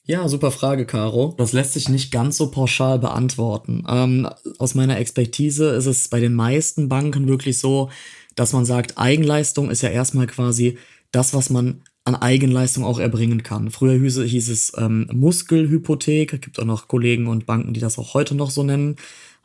Ja, 0.06 0.28
super 0.28 0.50
Frage, 0.50 0.84
Caro. 0.84 1.34
Das 1.38 1.52
lässt 1.52 1.72
sich 1.72 1.88
nicht 1.88 2.12
ganz 2.12 2.36
so 2.36 2.50
pauschal 2.50 2.98
beantworten. 2.98 3.84
Ähm, 3.88 4.28
aus 4.58 4.74
meiner 4.74 4.98
Expertise 4.98 5.70
ist 5.70 5.86
es 5.86 6.08
bei 6.08 6.20
den 6.20 6.34
meisten 6.34 6.90
Banken 6.90 7.26
wirklich 7.26 7.58
so, 7.58 7.90
dass 8.34 8.52
man 8.52 8.66
sagt, 8.66 8.98
Eigenleistung 8.98 9.70
ist 9.70 9.82
ja 9.82 9.88
erstmal 9.88 10.26
quasi 10.26 10.78
das, 11.10 11.32
was 11.32 11.48
man 11.48 11.82
an 12.04 12.14
Eigenleistung 12.14 12.84
auch 12.84 12.98
erbringen 12.98 13.42
kann. 13.42 13.70
Früher 13.70 13.98
hieß, 13.98 14.48
es 14.48 14.72
ähm, 14.76 15.08
Muskelhypothek, 15.12 16.40
gibt 16.42 16.60
auch 16.60 16.64
noch 16.64 16.86
Kollegen 16.86 17.26
und 17.26 17.46
Banken, 17.46 17.72
die 17.72 17.80
das 17.80 17.98
auch 17.98 18.12
heute 18.14 18.34
noch 18.34 18.50
so 18.50 18.62
nennen. 18.62 18.96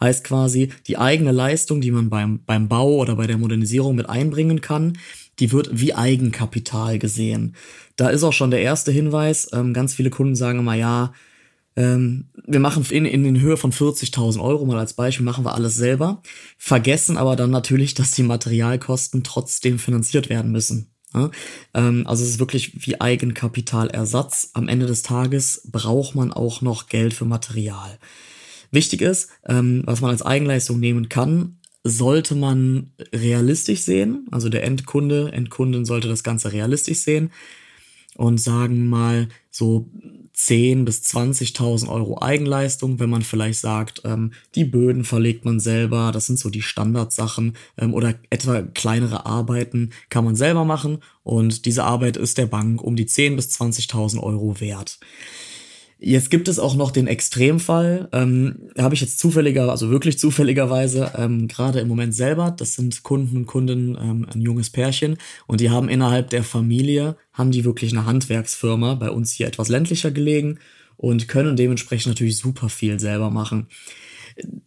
Heißt 0.02 0.24
quasi, 0.24 0.70
die 0.88 0.98
eigene 0.98 1.32
Leistung, 1.32 1.82
die 1.82 1.92
man 1.92 2.10
beim, 2.10 2.40
beim 2.46 2.68
Bau 2.68 2.96
oder 2.96 3.16
bei 3.16 3.28
der 3.28 3.38
Modernisierung 3.38 3.96
mit 3.96 4.10
einbringen 4.10 4.62
kann, 4.62 4.98
die 5.40 5.52
wird 5.52 5.70
wie 5.74 5.94
Eigenkapital 5.94 7.00
gesehen. 7.00 7.56
Da 7.96 8.10
ist 8.10 8.24
auch 8.24 8.34
schon 8.34 8.52
der 8.52 8.62
erste 8.62 8.92
Hinweis. 8.92 9.50
Ähm, 9.54 9.74
ganz 9.74 9.94
viele 9.94 10.10
Kunden 10.10 10.36
sagen 10.36 10.60
immer, 10.60 10.76
ja, 10.76 11.14
ähm, 11.76 12.26
wir 12.46 12.60
machen 12.60 12.86
in, 12.90 13.06
in 13.06 13.24
den 13.24 13.40
Höhe 13.40 13.56
von 13.56 13.72
40.000 13.72 14.42
Euro 14.42 14.66
mal 14.66 14.80
als 14.80 14.94
Beispiel, 14.94 15.26
machen 15.26 15.46
wir 15.46 15.54
alles 15.54 15.76
selber, 15.76 16.22
vergessen 16.58 17.16
aber 17.16 17.38
dann 17.38 17.52
natürlich, 17.52 17.94
dass 17.94 18.12
die 18.12 18.24
Materialkosten 18.24 19.24
trotzdem 19.24 19.80
finanziert 19.80 20.30
werden 20.30 20.52
müssen. 20.52 20.92
Ja? 21.14 21.32
Ähm, 21.74 22.06
also 22.08 22.24
es 22.24 22.32
ist 22.32 22.40
wirklich 22.40 22.86
wie 22.86 23.00
Eigenkapitalersatz. 23.00 24.52
Am 24.54 24.68
Ende 24.68 24.86
des 24.86 25.04
Tages 25.04 25.68
braucht 25.72 26.16
man 26.16 26.32
auch 26.32 26.62
noch 26.62 26.88
Geld 26.88 27.14
für 27.14 27.26
Material. 27.26 27.98
Wichtig 28.72 29.02
ist, 29.02 29.30
ähm, 29.48 29.84
was 29.86 30.02
man 30.02 30.12
als 30.12 30.22
Eigenleistung 30.22 30.80
nehmen 30.80 31.10
kann, 31.10 31.58
sollte 31.84 32.36
man 32.36 32.92
realistisch 33.14 33.82
sehen. 33.82 34.28
Also 34.32 34.50
der 34.50 34.64
Endkunde, 34.64 35.32
Endkundin 35.32 35.86
sollte 35.86 36.08
das 36.08 36.24
Ganze 36.24 36.52
realistisch 36.52 37.00
sehen 37.00 37.32
und 38.16 38.40
sagen 38.40 38.88
mal 38.88 39.30
so 39.50 39.90
10 40.40 40.86
bis 40.86 41.02
20.000 41.02 41.90
Euro 41.90 42.22
Eigenleistung, 42.22 42.98
wenn 43.00 43.10
man 43.10 43.24
vielleicht 43.24 43.60
sagt, 43.60 44.04
ähm, 44.06 44.32
die 44.56 44.64
Böden 44.64 45.04
verlegt 45.04 45.44
man 45.44 45.60
selber, 45.60 46.14
das 46.14 46.28
sind 46.28 46.40
so 46.40 46.50
die 46.50 46.62
Standardsachen 46.62 47.58
ähm, 47.78 47.94
oder 47.94 48.16
etwa 48.30 48.62
kleinere 48.62 49.26
Arbeiten 49.26 49.90
kann 50.10 50.24
man 50.24 50.38
selber 50.38 50.64
machen 50.64 51.00
und 51.24 51.66
diese 51.66 51.84
Arbeit 51.84 52.16
ist 52.16 52.38
der 52.38 52.46
Bank 52.46 52.82
um 52.82 52.96
die 52.96 53.06
10 53.06 53.36
bis 53.36 53.50
20.000 53.60 54.22
Euro 54.22 54.62
wert. 54.62 55.00
Jetzt 56.02 56.32
gibt 56.32 56.48
es 56.48 56.60
auch 56.60 56.76
noch 56.76 56.92
den 56.92 57.08
Extremfall, 57.08 58.08
ähm, 58.14 58.70
habe 58.78 58.96
ich 58.96 59.02
jetzt 59.02 59.20
zufälliger, 59.20 59.70
also 59.70 59.90
wirklich 59.90 60.18
zufälligerweise, 60.18 61.12
ähm, 61.18 61.50
gerade 61.50 61.82
im 61.82 61.90
Moment 61.90 62.16
selber, 62.16 62.52
das 62.52 62.76
sind 62.76 63.04
Kunden 63.04 63.36
und 63.36 63.46
Kunden, 63.48 63.98
ähm, 64.00 64.26
ein 64.34 64.40
junges 64.40 64.70
Pärchen. 64.70 65.18
Und 65.46 65.60
die 65.60 65.70
haben 65.70 65.90
innerhalb 65.90 66.30
der 66.30 66.46
Familie, 66.46 67.18
haben 67.34 67.52
die 67.52 67.66
wirklich 67.66 67.92
eine 67.92 68.06
Handwerksfirma, 68.06 68.96
bei 68.96 69.12
uns 69.12 69.34
hier 69.34 69.48
etwas 69.48 69.68
ländlicher 69.68 70.12
gelegen 70.12 70.60
und 70.96 71.28
können 71.28 71.58
dementsprechend 71.58 72.12
natürlich 72.12 72.38
super 72.38 72.70
viel 72.70 72.98
selber 73.02 73.30
machen. 73.30 73.68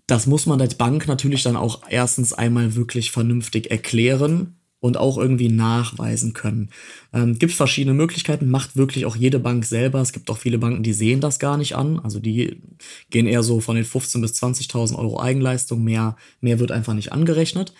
Das 0.06 0.26
muss 0.26 0.44
man 0.44 0.60
als 0.60 0.74
Bank 0.74 1.08
natürlich 1.08 1.42
dann 1.44 1.56
auch 1.56 1.82
erstens 1.88 2.34
einmal 2.34 2.74
wirklich 2.74 3.10
vernünftig 3.10 3.70
erklären, 3.70 4.56
und 4.82 4.96
auch 4.96 5.16
irgendwie 5.16 5.48
nachweisen 5.48 6.32
können. 6.32 6.70
Ähm, 7.12 7.38
gibt 7.38 7.52
verschiedene 7.52 7.94
Möglichkeiten, 7.94 8.50
macht 8.50 8.76
wirklich 8.76 9.06
auch 9.06 9.14
jede 9.14 9.38
Bank 9.38 9.64
selber. 9.64 10.00
Es 10.00 10.12
gibt 10.12 10.28
auch 10.28 10.38
viele 10.38 10.58
Banken, 10.58 10.82
die 10.82 10.92
sehen 10.92 11.20
das 11.20 11.38
gar 11.38 11.56
nicht 11.56 11.76
an. 11.76 12.00
Also 12.00 12.18
die 12.18 12.60
gehen 13.08 13.28
eher 13.28 13.44
so 13.44 13.60
von 13.60 13.76
den 13.76 13.84
15.000 13.84 14.20
bis 14.20 14.42
20.000 14.42 14.98
Euro 14.98 15.20
Eigenleistung. 15.20 15.84
Mehr, 15.84 16.16
mehr 16.40 16.58
wird 16.58 16.72
einfach 16.72 16.94
nicht 16.94 17.12
angerechnet. 17.12 17.72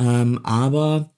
Ähm, 0.00 0.40
aber 0.42 1.10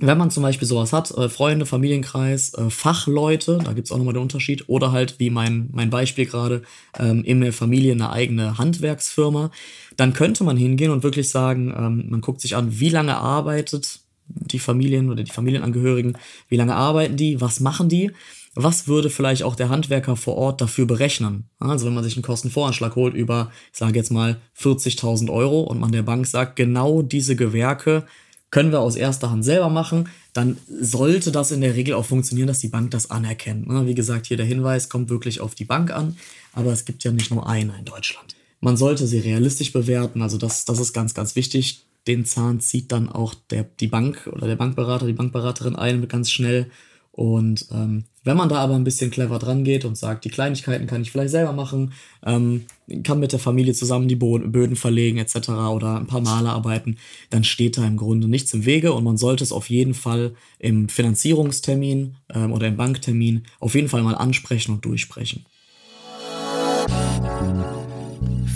wenn 0.00 0.18
man 0.18 0.30
zum 0.30 0.42
Beispiel 0.42 0.68
sowas 0.68 0.92
hat, 0.92 1.10
äh, 1.12 1.30
Freunde, 1.30 1.64
Familienkreis, 1.64 2.52
äh, 2.52 2.68
Fachleute, 2.68 3.58
da 3.64 3.72
gibt's 3.72 3.90
auch 3.90 3.96
nochmal 3.96 4.12
den 4.12 4.22
Unterschied, 4.22 4.68
oder 4.68 4.92
halt 4.92 5.18
wie 5.18 5.30
mein, 5.30 5.70
mein 5.72 5.88
Beispiel 5.88 6.26
gerade, 6.26 6.60
ähm, 6.98 7.24
in 7.24 7.40
der 7.40 7.54
Familie 7.54 7.92
eine 7.92 8.10
eigene 8.10 8.58
Handwerksfirma, 8.58 9.50
dann 9.96 10.12
könnte 10.12 10.44
man 10.44 10.58
hingehen 10.58 10.90
und 10.90 11.04
wirklich 11.04 11.30
sagen, 11.30 11.72
ähm, 11.74 12.10
man 12.10 12.20
guckt 12.20 12.42
sich 12.42 12.54
an, 12.54 12.80
wie 12.80 12.90
lange 12.90 13.16
arbeitet 13.16 14.01
die 14.26 14.58
Familien 14.58 15.10
oder 15.10 15.22
die 15.22 15.32
Familienangehörigen, 15.32 16.16
wie 16.48 16.56
lange 16.56 16.74
arbeiten 16.74 17.16
die, 17.16 17.40
was 17.40 17.60
machen 17.60 17.88
die, 17.88 18.12
was 18.54 18.86
würde 18.86 19.08
vielleicht 19.08 19.42
auch 19.42 19.56
der 19.56 19.70
Handwerker 19.70 20.16
vor 20.16 20.36
Ort 20.36 20.60
dafür 20.60 20.86
berechnen. 20.86 21.48
Also 21.58 21.86
wenn 21.86 21.94
man 21.94 22.04
sich 22.04 22.16
einen 22.16 22.22
Kostenvoranschlag 22.22 22.96
holt 22.96 23.14
über, 23.14 23.50
ich 23.72 23.78
sage 23.78 23.98
jetzt 23.98 24.12
mal 24.12 24.40
40.000 24.58 25.30
Euro 25.30 25.62
und 25.62 25.80
man 25.80 25.92
der 25.92 26.02
Bank 26.02 26.26
sagt, 26.26 26.56
genau 26.56 27.02
diese 27.02 27.34
Gewerke 27.34 28.04
können 28.50 28.70
wir 28.70 28.80
aus 28.80 28.96
erster 28.96 29.30
Hand 29.30 29.44
selber 29.44 29.70
machen, 29.70 30.10
dann 30.34 30.58
sollte 30.68 31.32
das 31.32 31.52
in 31.52 31.62
der 31.62 31.74
Regel 31.74 31.94
auch 31.94 32.04
funktionieren, 32.04 32.48
dass 32.48 32.60
die 32.60 32.68
Bank 32.68 32.90
das 32.90 33.10
anerkennt. 33.10 33.66
Wie 33.68 33.94
gesagt, 33.94 34.26
hier 34.26 34.36
der 34.36 34.46
Hinweis 34.46 34.90
kommt 34.90 35.08
wirklich 35.08 35.40
auf 35.40 35.54
die 35.54 35.64
Bank 35.64 35.90
an, 35.90 36.16
aber 36.52 36.72
es 36.72 36.84
gibt 36.84 37.02
ja 37.04 37.12
nicht 37.12 37.30
nur 37.30 37.48
eine 37.48 37.78
in 37.78 37.86
Deutschland. 37.86 38.36
Man 38.60 38.76
sollte 38.76 39.06
sie 39.06 39.18
realistisch 39.18 39.72
bewerten, 39.72 40.20
also 40.20 40.36
das, 40.36 40.66
das 40.66 40.78
ist 40.78 40.92
ganz, 40.92 41.14
ganz 41.14 41.34
wichtig 41.34 41.86
den 42.06 42.24
Zahn 42.24 42.60
zieht 42.60 42.92
dann 42.92 43.08
auch 43.08 43.34
der, 43.34 43.64
die 43.64 43.86
Bank 43.86 44.28
oder 44.32 44.46
der 44.46 44.56
Bankberater, 44.56 45.06
die 45.06 45.12
Bankberaterin 45.12 45.76
ein 45.76 46.08
ganz 46.08 46.30
schnell. 46.30 46.70
Und 47.12 47.66
ähm, 47.70 48.04
wenn 48.24 48.38
man 48.38 48.48
da 48.48 48.56
aber 48.56 48.74
ein 48.74 48.84
bisschen 48.84 49.10
clever 49.10 49.38
dran 49.38 49.64
geht 49.64 49.84
und 49.84 49.98
sagt, 49.98 50.24
die 50.24 50.30
Kleinigkeiten 50.30 50.86
kann 50.86 51.02
ich 51.02 51.10
vielleicht 51.10 51.30
selber 51.30 51.52
machen, 51.52 51.92
ähm, 52.24 52.64
kann 53.02 53.20
mit 53.20 53.32
der 53.32 53.38
Familie 53.38 53.74
zusammen 53.74 54.08
die 54.08 54.16
Böden 54.16 54.76
verlegen 54.76 55.18
etc. 55.18 55.50
oder 55.50 55.98
ein 55.98 56.06
paar 56.06 56.22
Male 56.22 56.48
arbeiten, 56.48 56.96
dann 57.28 57.44
steht 57.44 57.76
da 57.76 57.86
im 57.86 57.98
Grunde 57.98 58.28
nichts 58.28 58.54
im 58.54 58.64
Wege 58.64 58.94
und 58.94 59.04
man 59.04 59.18
sollte 59.18 59.44
es 59.44 59.52
auf 59.52 59.68
jeden 59.68 59.92
Fall 59.92 60.34
im 60.58 60.88
Finanzierungstermin 60.88 62.16
ähm, 62.32 62.52
oder 62.52 62.68
im 62.68 62.78
Banktermin 62.78 63.42
auf 63.60 63.74
jeden 63.74 63.88
Fall 63.88 64.02
mal 64.02 64.14
ansprechen 64.14 64.72
und 64.72 64.84
durchsprechen. 64.84 65.44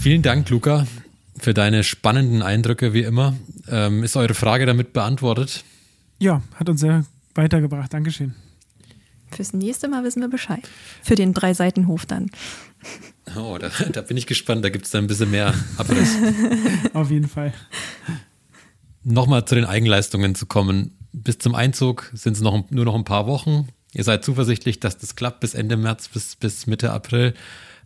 Vielen 0.01 0.23
Dank, 0.23 0.49
Luca 0.49 0.87
für 1.39 1.55
deine 1.55 1.85
spannenden 1.85 2.43
Eindrücke 2.43 2.93
wie 2.93 3.03
immer. 3.03 3.37
Ähm, 3.69 4.03
ist 4.03 4.17
eure 4.17 4.35
Frage 4.35 4.67
damit 4.67 4.93
beantwortet? 4.93 5.65
Ja, 6.19 6.43
hat 6.55 6.69
uns 6.69 6.81
sehr 6.81 7.05
weitergebracht. 7.35 7.93
Dankeschön. 7.93 8.35
Fürs 9.31 9.53
nächste 9.53 9.89
Mal 9.89 10.05
wissen 10.05 10.21
wir 10.21 10.29
Bescheid. 10.29 10.69
Für 11.03 11.15
den 11.15 11.35
Drei-Seiten-Hof 11.35 12.07
dann. 12.07 12.31
Oh, 13.35 13.59
da, 13.59 13.71
da, 13.91 14.03
bin 14.03 14.17
ich 14.17 14.29
gespannt. 14.29 14.65
Da 14.65 14.69
gibt 14.69 14.85
es 14.85 14.93
dann 14.93 15.05
ein 15.05 15.07
bisschen 15.09 15.33
mehr 15.33 15.53
Abriss. 15.79 16.17
Auf 16.95 17.11
jeden 17.11 17.27
Fall. 17.27 17.53
Nochmal 19.03 19.45
zu 19.45 19.57
den 19.57 19.65
Eigenleistungen 19.65 20.37
zu 20.37 20.47
kommen. 20.47 20.97
Bis 21.13 21.39
zum 21.39 21.57
Einzug 21.57 22.09
sind 22.15 22.35
es 22.35 22.41
noch, 22.41 22.71
nur 22.71 22.85
noch 22.85 22.95
ein 22.95 23.03
paar 23.03 23.27
Wochen. 23.27 23.67
Ihr 23.93 24.05
seid 24.05 24.25
zuversichtlich, 24.25 24.79
dass 24.79 24.97
das 24.97 25.17
klappt 25.17 25.41
bis 25.41 25.55
Ende 25.55 25.77
März, 25.77 26.07
bis, 26.07 26.37
bis 26.37 26.69
Mitte 26.69 26.93
April. 26.93 27.35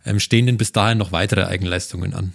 Ähm, 0.05 0.19
stehen 0.19 0.45
denn 0.45 0.57
bis 0.57 0.73
dahin 0.73 0.99
noch 0.99 1.11
weitere 1.11 1.45
Eigenleistungen 1.45 2.13
an? 2.13 2.33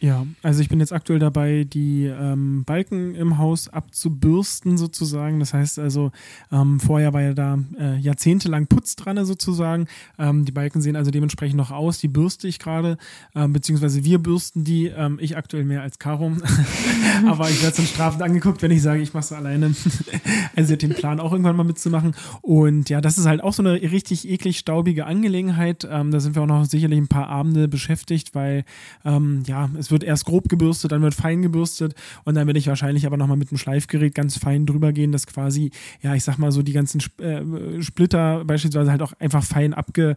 Ja, 0.00 0.24
also 0.42 0.60
ich 0.60 0.68
bin 0.68 0.78
jetzt 0.78 0.92
aktuell 0.92 1.18
dabei, 1.18 1.64
die 1.64 2.04
ähm, 2.04 2.62
Balken 2.64 3.16
im 3.16 3.38
Haus 3.38 3.68
abzubürsten 3.68 4.78
sozusagen. 4.78 5.40
Das 5.40 5.52
heißt 5.52 5.80
also, 5.80 6.12
ähm, 6.52 6.78
vorher 6.78 7.12
war 7.12 7.22
ja 7.22 7.34
da 7.34 7.58
äh, 7.78 7.96
jahrzehntelang 7.98 8.68
Putz 8.68 8.94
dran 8.94 9.24
sozusagen. 9.24 9.86
Ähm, 10.16 10.44
die 10.44 10.52
Balken 10.52 10.80
sehen 10.80 10.94
also 10.94 11.10
dementsprechend 11.10 11.56
noch 11.56 11.72
aus. 11.72 11.98
Die 11.98 12.06
bürste 12.06 12.46
ich 12.46 12.60
gerade, 12.60 12.96
ähm, 13.34 13.52
beziehungsweise 13.52 14.04
wir 14.04 14.18
bürsten 14.18 14.62
die. 14.62 14.86
Ähm, 14.86 15.18
ich 15.20 15.36
aktuell 15.36 15.64
mehr 15.64 15.82
als 15.82 15.98
Caro. 15.98 16.32
Aber 17.26 17.50
ich 17.50 17.60
werde 17.62 17.78
dann 17.78 17.86
strafend 17.86 18.22
angeguckt, 18.22 18.62
wenn 18.62 18.70
ich 18.70 18.82
sage, 18.82 19.00
ich 19.00 19.14
mache 19.14 19.24
es 19.24 19.32
alleine. 19.32 19.74
also 20.56 20.76
den 20.76 20.90
Plan 20.90 21.18
auch 21.18 21.32
irgendwann 21.32 21.56
mal 21.56 21.64
mitzumachen. 21.64 22.14
Und 22.40 22.88
ja, 22.88 23.00
das 23.00 23.18
ist 23.18 23.26
halt 23.26 23.42
auch 23.42 23.52
so 23.52 23.64
eine 23.64 23.74
richtig 23.74 24.28
eklig 24.28 24.58
staubige 24.58 25.06
Angelegenheit. 25.06 25.88
Ähm, 25.90 26.12
da 26.12 26.20
sind 26.20 26.36
wir 26.36 26.42
auch 26.42 26.46
noch 26.46 26.66
sicherlich 26.66 26.98
ein 26.98 27.08
paar 27.08 27.28
Abende 27.28 27.66
beschäftigt, 27.66 28.36
weil 28.36 28.64
ähm, 29.04 29.42
ja, 29.46 29.68
es 29.76 29.87
es 29.88 29.92
wird 29.92 30.04
erst 30.04 30.26
grob 30.26 30.50
gebürstet, 30.50 30.92
dann 30.92 31.00
wird 31.00 31.14
fein 31.14 31.40
gebürstet 31.40 31.94
und 32.24 32.34
dann 32.34 32.46
werde 32.46 32.58
ich 32.58 32.66
wahrscheinlich 32.66 33.06
aber 33.06 33.16
nochmal 33.16 33.38
mit 33.38 33.50
dem 33.50 33.56
Schleifgerät 33.56 34.14
ganz 34.14 34.36
fein 34.36 34.66
drüber 34.66 34.92
gehen, 34.92 35.12
dass 35.12 35.26
quasi, 35.26 35.70
ja, 36.02 36.14
ich 36.14 36.24
sag 36.24 36.36
mal 36.36 36.52
so, 36.52 36.62
die 36.62 36.74
ganzen 36.74 37.00
äh, 37.20 37.82
Splitter 37.82 38.44
beispielsweise 38.44 38.90
halt 38.90 39.00
auch 39.00 39.14
einfach 39.18 39.42
fein 39.42 39.72
abge, 39.72 40.16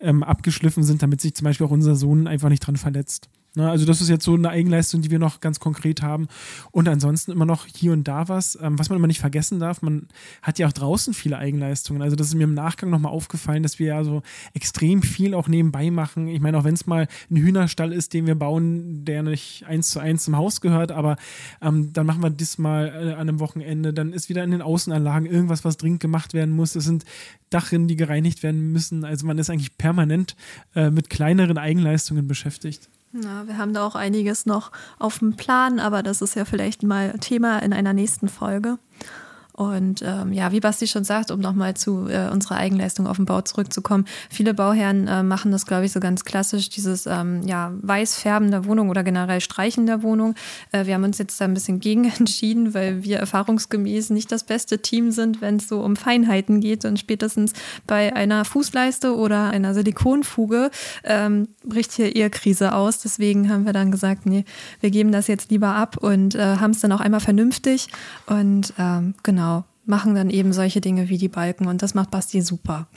ähm, 0.00 0.22
abgeschliffen 0.22 0.82
sind, 0.82 1.02
damit 1.02 1.20
sich 1.20 1.34
zum 1.34 1.44
Beispiel 1.44 1.66
auch 1.66 1.70
unser 1.70 1.96
Sohn 1.96 2.26
einfach 2.26 2.48
nicht 2.48 2.66
dran 2.66 2.76
verletzt. 2.76 3.28
Ne, 3.56 3.68
also 3.68 3.84
das 3.84 4.00
ist 4.00 4.08
jetzt 4.08 4.24
so 4.24 4.34
eine 4.34 4.48
Eigenleistung, 4.48 5.02
die 5.02 5.10
wir 5.10 5.18
noch 5.18 5.40
ganz 5.40 5.58
konkret 5.58 6.02
haben. 6.02 6.28
Und 6.70 6.88
ansonsten 6.88 7.32
immer 7.32 7.46
noch 7.46 7.66
hier 7.66 7.92
und 7.92 8.04
da 8.04 8.28
was, 8.28 8.56
ähm, 8.62 8.78
was 8.78 8.90
man 8.90 8.96
immer 8.96 9.08
nicht 9.08 9.18
vergessen 9.18 9.58
darf. 9.58 9.82
Man 9.82 10.06
hat 10.40 10.60
ja 10.60 10.68
auch 10.68 10.72
draußen 10.72 11.14
viele 11.14 11.36
Eigenleistungen. 11.36 12.00
Also 12.00 12.14
das 12.14 12.28
ist 12.28 12.34
mir 12.34 12.44
im 12.44 12.54
Nachgang 12.54 12.90
nochmal 12.90 13.10
aufgefallen, 13.10 13.64
dass 13.64 13.80
wir 13.80 13.88
ja 13.88 14.04
so 14.04 14.22
extrem 14.54 15.02
viel 15.02 15.34
auch 15.34 15.48
nebenbei 15.48 15.90
machen. 15.90 16.28
Ich 16.28 16.40
meine, 16.40 16.58
auch 16.58 16.64
wenn 16.64 16.74
es 16.74 16.86
mal 16.86 17.08
ein 17.28 17.36
Hühnerstall 17.36 17.92
ist, 17.92 18.14
den 18.14 18.28
wir 18.28 18.36
bauen, 18.36 19.04
der 19.04 19.24
nicht 19.24 19.64
eins 19.66 19.90
zu 19.90 19.98
eins 19.98 20.22
zum 20.22 20.36
Haus 20.36 20.60
gehört, 20.60 20.92
aber 20.92 21.16
ähm, 21.60 21.92
dann 21.92 22.06
machen 22.06 22.22
wir 22.22 22.30
das 22.30 22.56
mal 22.56 22.86
äh, 22.86 23.12
an 23.14 23.28
einem 23.28 23.40
Wochenende. 23.40 23.92
Dann 23.92 24.12
ist 24.12 24.28
wieder 24.28 24.44
in 24.44 24.52
den 24.52 24.62
Außenanlagen 24.62 25.26
irgendwas, 25.28 25.64
was 25.64 25.76
dringend 25.76 25.98
gemacht 25.98 26.34
werden 26.34 26.54
muss. 26.54 26.76
Es 26.76 26.84
sind 26.84 27.04
Dachrinnen, 27.50 27.88
die 27.88 27.96
gereinigt 27.96 28.44
werden 28.44 28.70
müssen. 28.70 29.04
Also 29.04 29.26
man 29.26 29.38
ist 29.38 29.50
eigentlich 29.50 29.76
permanent 29.76 30.36
äh, 30.76 30.90
mit 30.90 31.10
kleineren 31.10 31.58
Eigenleistungen 31.58 32.28
beschäftigt. 32.28 32.88
Na, 33.12 33.46
wir 33.48 33.58
haben 33.58 33.74
da 33.74 33.84
auch 33.84 33.96
einiges 33.96 34.46
noch 34.46 34.70
auf 34.98 35.18
dem 35.18 35.34
Plan, 35.34 35.80
aber 35.80 36.02
das 36.02 36.22
ist 36.22 36.36
ja 36.36 36.44
vielleicht 36.44 36.84
mal 36.84 37.12
Thema 37.18 37.58
in 37.58 37.72
einer 37.72 37.92
nächsten 37.92 38.28
Folge. 38.28 38.78
Und 39.60 40.00
ähm, 40.00 40.32
ja, 40.32 40.52
wie 40.52 40.60
Basti 40.60 40.86
schon 40.86 41.04
sagt, 41.04 41.30
um 41.30 41.38
nochmal 41.38 41.74
zu 41.74 42.08
äh, 42.08 42.30
unserer 42.30 42.56
Eigenleistung 42.56 43.06
auf 43.06 43.16
dem 43.16 43.26
Bau 43.26 43.42
zurückzukommen, 43.42 44.06
viele 44.30 44.54
Bauherren 44.54 45.06
äh, 45.06 45.22
machen 45.22 45.52
das, 45.52 45.66
glaube 45.66 45.84
ich, 45.84 45.92
so 45.92 46.00
ganz 46.00 46.24
klassisch, 46.24 46.70
dieses 46.70 47.04
ähm, 47.04 47.42
ja, 47.42 47.70
Weißfärben 47.82 48.50
der 48.50 48.64
Wohnung 48.64 48.88
oder 48.88 49.04
generell 49.04 49.42
Streichen 49.42 49.84
der 49.84 50.02
Wohnung. 50.02 50.34
Äh, 50.72 50.86
wir 50.86 50.94
haben 50.94 51.04
uns 51.04 51.18
jetzt 51.18 51.38
da 51.38 51.44
ein 51.44 51.52
bisschen 51.52 51.78
gegen 51.78 52.04
entschieden, 52.18 52.72
weil 52.72 53.04
wir 53.04 53.18
erfahrungsgemäß 53.18 54.08
nicht 54.08 54.32
das 54.32 54.44
beste 54.44 54.78
Team 54.78 55.10
sind, 55.10 55.42
wenn 55.42 55.56
es 55.56 55.68
so 55.68 55.82
um 55.82 55.94
Feinheiten 55.94 56.60
geht. 56.60 56.86
Und 56.86 56.98
spätestens 56.98 57.52
bei 57.86 58.16
einer 58.16 58.46
Fußleiste 58.46 59.14
oder 59.14 59.50
einer 59.50 59.74
Silikonfuge 59.74 60.70
ähm, 61.04 61.48
bricht 61.66 61.92
hier 61.92 62.16
eher 62.16 62.30
Krise 62.30 62.72
aus. 62.74 63.00
Deswegen 63.00 63.50
haben 63.50 63.66
wir 63.66 63.74
dann 63.74 63.90
gesagt, 63.90 64.24
nee, 64.24 64.46
wir 64.80 64.90
geben 64.90 65.12
das 65.12 65.26
jetzt 65.26 65.50
lieber 65.50 65.74
ab 65.74 65.98
und 65.98 66.34
äh, 66.34 66.56
haben 66.56 66.70
es 66.70 66.80
dann 66.80 66.92
auch 66.92 67.00
einmal 67.00 67.20
vernünftig. 67.20 67.88
Und 68.26 68.72
ähm, 68.78 69.12
genau 69.22 69.49
machen 69.84 70.14
dann 70.14 70.30
eben 70.30 70.52
solche 70.52 70.80
Dinge 70.80 71.08
wie 71.08 71.18
die 71.18 71.28
Balken 71.28 71.66
und 71.66 71.82
das 71.82 71.94
macht 71.94 72.10
Basti 72.10 72.42
super. 72.42 72.88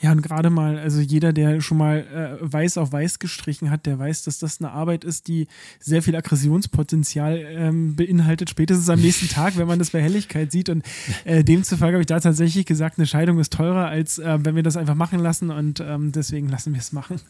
Ja, 0.00 0.12
und 0.12 0.22
gerade 0.22 0.48
mal, 0.48 0.78
also 0.78 1.00
jeder, 1.00 1.32
der 1.32 1.60
schon 1.60 1.76
mal 1.76 1.98
äh, 1.98 2.36
weiß 2.40 2.78
auf 2.78 2.90
weiß 2.92 3.18
gestrichen 3.18 3.70
hat, 3.70 3.84
der 3.84 3.98
weiß, 3.98 4.24
dass 4.24 4.38
das 4.38 4.58
eine 4.60 4.70
Arbeit 4.70 5.04
ist, 5.04 5.28
die 5.28 5.46
sehr 5.78 6.02
viel 6.02 6.16
Aggressionspotenzial 6.16 7.36
ähm, 7.36 7.96
beinhaltet, 7.96 8.48
spätestens 8.48 8.88
am 8.88 9.00
nächsten 9.00 9.28
Tag, 9.28 9.58
wenn 9.58 9.66
man 9.66 9.78
das 9.78 9.90
bei 9.90 10.00
Helligkeit 10.00 10.52
sieht. 10.52 10.70
Und 10.70 10.84
äh, 11.24 11.44
demzufolge 11.44 11.94
habe 11.94 12.02
ich 12.02 12.06
da 12.06 12.18
tatsächlich 12.18 12.64
gesagt, 12.64 12.98
eine 12.98 13.06
Scheidung 13.06 13.38
ist 13.38 13.52
teurer, 13.52 13.88
als 13.88 14.18
äh, 14.18 14.38
wenn 14.42 14.56
wir 14.56 14.62
das 14.62 14.78
einfach 14.78 14.94
machen 14.94 15.18
lassen 15.18 15.50
und 15.50 15.80
ähm, 15.80 16.12
deswegen 16.12 16.48
lassen 16.48 16.72
wir 16.72 16.80
es 16.80 16.92
machen. 16.92 17.20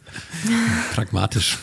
Pragmatisch. 0.94 1.58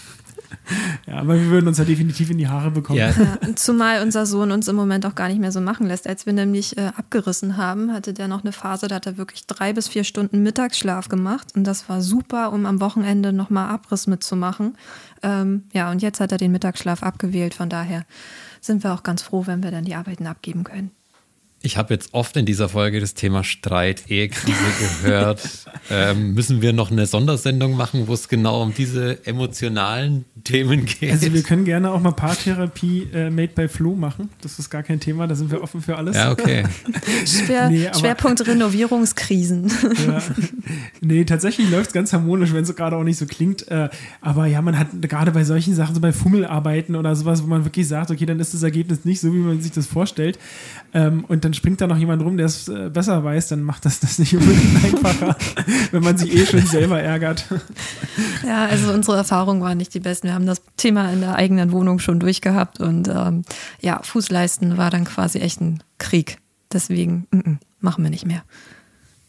Ja, 1.05 1.17
aber 1.17 1.35
wir 1.35 1.47
würden 1.47 1.67
uns 1.67 1.77
ja 1.77 1.85
definitiv 1.85 2.29
in 2.29 2.37
die 2.37 2.47
Haare 2.47 2.71
bekommen. 2.71 2.99
Ja. 2.99 3.09
Ja, 3.09 3.55
zumal 3.55 4.01
unser 4.01 4.25
Sohn 4.25 4.51
uns 4.51 4.67
im 4.67 4.75
Moment 4.75 5.05
auch 5.05 5.15
gar 5.15 5.29
nicht 5.29 5.39
mehr 5.39 5.51
so 5.51 5.61
machen 5.61 5.87
lässt. 5.87 6.07
Als 6.07 6.25
wir 6.25 6.33
nämlich 6.33 6.77
äh, 6.77 6.91
abgerissen 6.95 7.57
haben, 7.57 7.93
hatte 7.93 8.13
der 8.13 8.27
noch 8.27 8.43
eine 8.43 8.51
Phase, 8.51 8.87
da 8.87 8.95
hat 8.95 9.05
er 9.05 9.17
wirklich 9.17 9.47
drei 9.47 9.73
bis 9.73 9.87
vier 9.87 10.03
Stunden 10.03 10.43
Mittagsschlaf 10.43 11.09
gemacht. 11.09 11.55
Und 11.55 11.63
das 11.63 11.89
war 11.89 12.01
super, 12.01 12.51
um 12.51 12.65
am 12.65 12.81
Wochenende 12.81 13.33
nochmal 13.33 13.69
Abriss 13.69 14.07
mitzumachen. 14.07 14.77
Ähm, 15.23 15.63
ja, 15.73 15.91
und 15.91 16.01
jetzt 16.01 16.19
hat 16.19 16.31
er 16.31 16.37
den 16.37 16.51
Mittagsschlaf 16.51 17.03
abgewählt. 17.03 17.53
Von 17.53 17.69
daher 17.69 18.05
sind 18.61 18.83
wir 18.83 18.93
auch 18.93 19.03
ganz 19.03 19.21
froh, 19.21 19.47
wenn 19.47 19.63
wir 19.63 19.71
dann 19.71 19.85
die 19.85 19.95
Arbeiten 19.95 20.27
abgeben 20.27 20.63
können. 20.63 20.91
Ich 21.67 21.75
habe 21.75 21.93
jetzt 21.93 22.13
oft 22.13 22.37
in 22.37 22.45
dieser 22.45 22.69
Folge 22.69 23.01
das 23.01 23.13
Thema 23.13 23.43
Streit, 23.43 24.09
Ehekrise 24.09 24.55
gehört. 25.01 25.41
ähm, 25.91 26.33
müssen 26.33 26.61
wir 26.61 26.71
noch 26.71 26.91
eine 26.91 27.05
Sondersendung 27.05 27.75
machen, 27.75 28.07
wo 28.07 28.13
es 28.13 28.29
genau 28.29 28.61
um 28.61 28.73
diese 28.73 29.25
emotionalen 29.25 30.23
Themen 30.45 30.85
geht? 30.85 31.11
Also 31.11 31.33
wir 31.33 31.43
können 31.43 31.65
gerne 31.65 31.91
auch 31.91 31.99
mal 31.99 32.13
Paartherapie 32.13 33.09
äh, 33.13 33.29
made 33.29 33.49
by 33.49 33.67
Flo 33.67 33.95
machen. 33.95 34.29
Das 34.39 34.59
ist 34.59 34.69
gar 34.69 34.81
kein 34.81 35.01
Thema, 35.01 35.27
da 35.27 35.35
sind 35.35 35.51
wir 35.51 35.61
offen 35.61 35.81
für 35.81 35.97
alles. 35.97 36.15
Ja, 36.15 36.31
okay. 36.31 36.63
Schwer, 37.25 37.69
nee, 37.69 37.89
Schwerpunkt 37.99 38.47
Renovierungskrisen. 38.47 39.69
Ja. 40.07 40.21
Nee, 41.01 41.25
tatsächlich 41.25 41.69
läuft 41.69 41.87
es 41.87 41.93
ganz 41.93 42.13
harmonisch, 42.13 42.53
wenn 42.53 42.63
es 42.63 42.73
gerade 42.73 42.95
auch 42.95 43.03
nicht 43.03 43.17
so 43.17 43.25
klingt. 43.25 43.67
Äh, 43.67 43.89
aber 44.21 44.45
ja, 44.45 44.61
man 44.61 44.79
hat 44.79 44.87
gerade 45.01 45.31
bei 45.31 45.43
solchen 45.43 45.75
Sachen, 45.75 45.95
so 45.95 45.99
bei 45.99 46.13
Fummelarbeiten 46.13 46.95
oder 46.95 47.13
sowas, 47.13 47.43
wo 47.43 47.47
man 47.47 47.65
wirklich 47.65 47.89
sagt, 47.89 48.09
okay, 48.09 48.25
dann 48.25 48.39
ist 48.39 48.53
das 48.53 48.63
Ergebnis 48.63 49.03
nicht 49.03 49.19
so, 49.19 49.33
wie 49.33 49.39
man 49.39 49.59
sich 49.59 49.73
das 49.73 49.85
vorstellt. 49.85 50.39
Ähm, 50.93 51.25
und 51.27 51.43
dann 51.43 51.53
springt 51.57 51.81
da 51.81 51.87
noch 51.87 51.97
jemand 51.97 52.21
rum, 52.21 52.37
der 52.37 52.45
es 52.45 52.67
äh, 52.67 52.89
besser 52.89 53.23
weiß, 53.23 53.49
dann 53.49 53.61
macht 53.61 53.85
das 53.85 53.99
das 53.99 54.19
nicht 54.19 54.35
unbedingt 54.35 54.83
einfacher, 54.83 55.35
wenn 55.91 56.03
man 56.03 56.17
sich 56.17 56.33
eh 56.33 56.45
schon 56.45 56.65
selber 56.65 57.01
ärgert. 57.01 57.45
Ja, 58.45 58.65
also 58.65 58.93
unsere 58.93 59.17
Erfahrungen 59.17 59.61
waren 59.61 59.77
nicht 59.77 59.93
die 59.93 59.99
besten. 59.99 60.27
Wir 60.27 60.33
haben 60.33 60.45
das 60.45 60.61
Thema 60.77 61.11
in 61.11 61.21
der 61.21 61.35
eigenen 61.35 61.71
Wohnung 61.71 61.99
schon 61.99 62.19
durchgehabt 62.19 62.79
und 62.79 63.07
ähm, 63.09 63.43
ja, 63.81 64.01
Fußleisten 64.01 64.77
war 64.77 64.91
dann 64.91 65.03
quasi 65.03 65.39
echt 65.39 65.59
ein 65.59 65.83
Krieg. 65.97 66.37
Deswegen 66.71 67.27
mm 67.31 67.37
-mm, 67.37 67.57
machen 67.81 68.03
wir 68.03 68.11
nicht 68.11 68.25
mehr. 68.25 68.43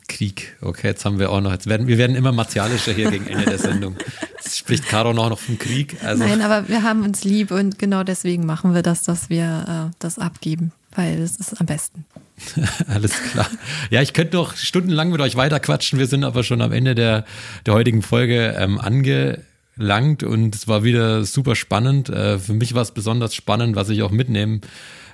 Krieg. 0.09 0.57
Okay, 0.61 0.89
jetzt 0.89 1.05
haben 1.05 1.19
wir 1.19 1.31
auch 1.31 1.41
noch, 1.41 1.53
jetzt 1.53 1.67
werden, 1.67 1.87
wir 1.87 1.99
werden 1.99 2.17
immer 2.17 2.33
martialischer 2.33 2.93
hier 2.93 3.11
gegen 3.11 3.27
Ende 3.27 3.45
der 3.45 3.59
Sendung. 3.59 3.97
Jetzt 4.37 4.59
spricht 4.59 4.89
Caro 4.89 5.13
noch, 5.13 5.29
noch 5.29 5.39
vom 5.39 5.59
Krieg. 5.59 5.97
Also. 6.03 6.25
Nein, 6.25 6.41
aber 6.41 6.69
wir 6.69 6.83
haben 6.83 7.03
uns 7.03 7.25
lieb 7.25 7.51
und 7.51 7.79
genau 7.79 8.05
deswegen 8.05 8.47
machen 8.47 8.75
wir 8.75 8.83
das, 8.83 9.03
dass 9.03 9.29
wir 9.29 9.91
äh, 9.91 9.95
das 9.99 10.19
abgeben 10.19 10.73
weil 10.95 11.21
es 11.21 11.37
ist 11.37 11.61
am 11.61 11.67
besten. 11.67 12.05
Alles 12.89 13.13
klar. 13.31 13.49
Ja, 13.91 14.03
ich 14.03 14.13
könnte 14.13 14.37
noch 14.37 14.57
stundenlang 14.57 15.11
mit 15.11 15.21
euch 15.21 15.37
weiterquatschen. 15.37 15.99
Wir 15.99 16.07
sind 16.07 16.25
aber 16.25 16.45
schon 16.45 16.63
am 16.63 16.73
Ende 16.73 16.95
der, 16.95 17.25
der 17.67 17.75
heutigen 17.75 18.03
Folge 18.03 18.55
ähm, 18.59 18.79
angelangt 18.79 20.23
und 20.23 20.55
es 20.55 20.69
war 20.69 20.85
wieder 20.85 21.25
super 21.25 21.57
spannend. 21.57 22.09
Äh, 22.09 22.39
für 22.39 22.55
mich 22.55 22.75
war 22.75 22.83
es 22.83 22.93
besonders 22.93 23.35
spannend, 23.35 23.77
was 23.77 23.89
ich 23.89 24.03
auch 24.03 24.11
mitnehmen 24.11 24.61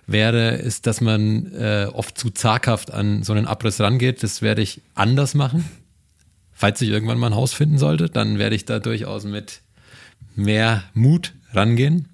werde, 0.07 0.51
ist, 0.51 0.87
dass 0.87 1.01
man 1.01 1.53
äh, 1.55 1.87
oft 1.93 2.19
zu 2.19 2.31
zaghaft 2.31 2.93
an 2.93 3.23
so 3.23 3.33
einen 3.33 3.47
Abriss 3.47 3.81
rangeht. 3.81 4.23
Das 4.23 4.43
werde 4.43 4.63
ich 4.63 4.83
anders 4.95 5.35
machen. 5.35 5.65
Falls 6.53 6.81
ich 6.81 6.91
irgendwann 6.91 7.19
mal 7.19 7.29
ein 7.29 7.35
Haus 7.35 7.53
finden 7.53 7.79
sollte, 7.79 8.09
dann 8.09 8.39
werde 8.39 8.55
ich 8.55 8.65
da 8.65 8.79
durchaus 8.79 9.25
mit 9.25 9.63
mehr 10.37 10.85
Mut 10.95 11.33
rangehen. 11.53 12.09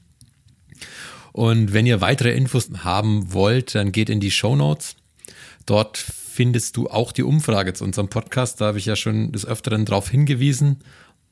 Und 1.33 1.73
wenn 1.73 1.87
ihr 1.87 2.01
weitere 2.01 2.33
Infos 2.33 2.71
haben 2.79 3.33
wollt, 3.33 3.75
dann 3.75 3.93
geht 3.93 4.11
in 4.11 4.21
die 4.21 4.31
Show 4.31 4.57
Notes. 4.57 4.97
Dort 5.66 5.99
findest 5.99 6.77
du 6.77 6.88
auch 6.88 7.12
die 7.12 7.23
Umfrage 7.23 7.75
zu 7.75 7.85
unserem 7.85 8.09
Podcast. 8.09 8.61
Da 8.61 8.66
habe 8.66 8.79
ich 8.79 8.87
ja 8.87 8.97
schon 8.97 9.33
des 9.33 9.47
Öfteren 9.47 9.85
darauf 9.85 10.09
hingewiesen. 10.09 10.79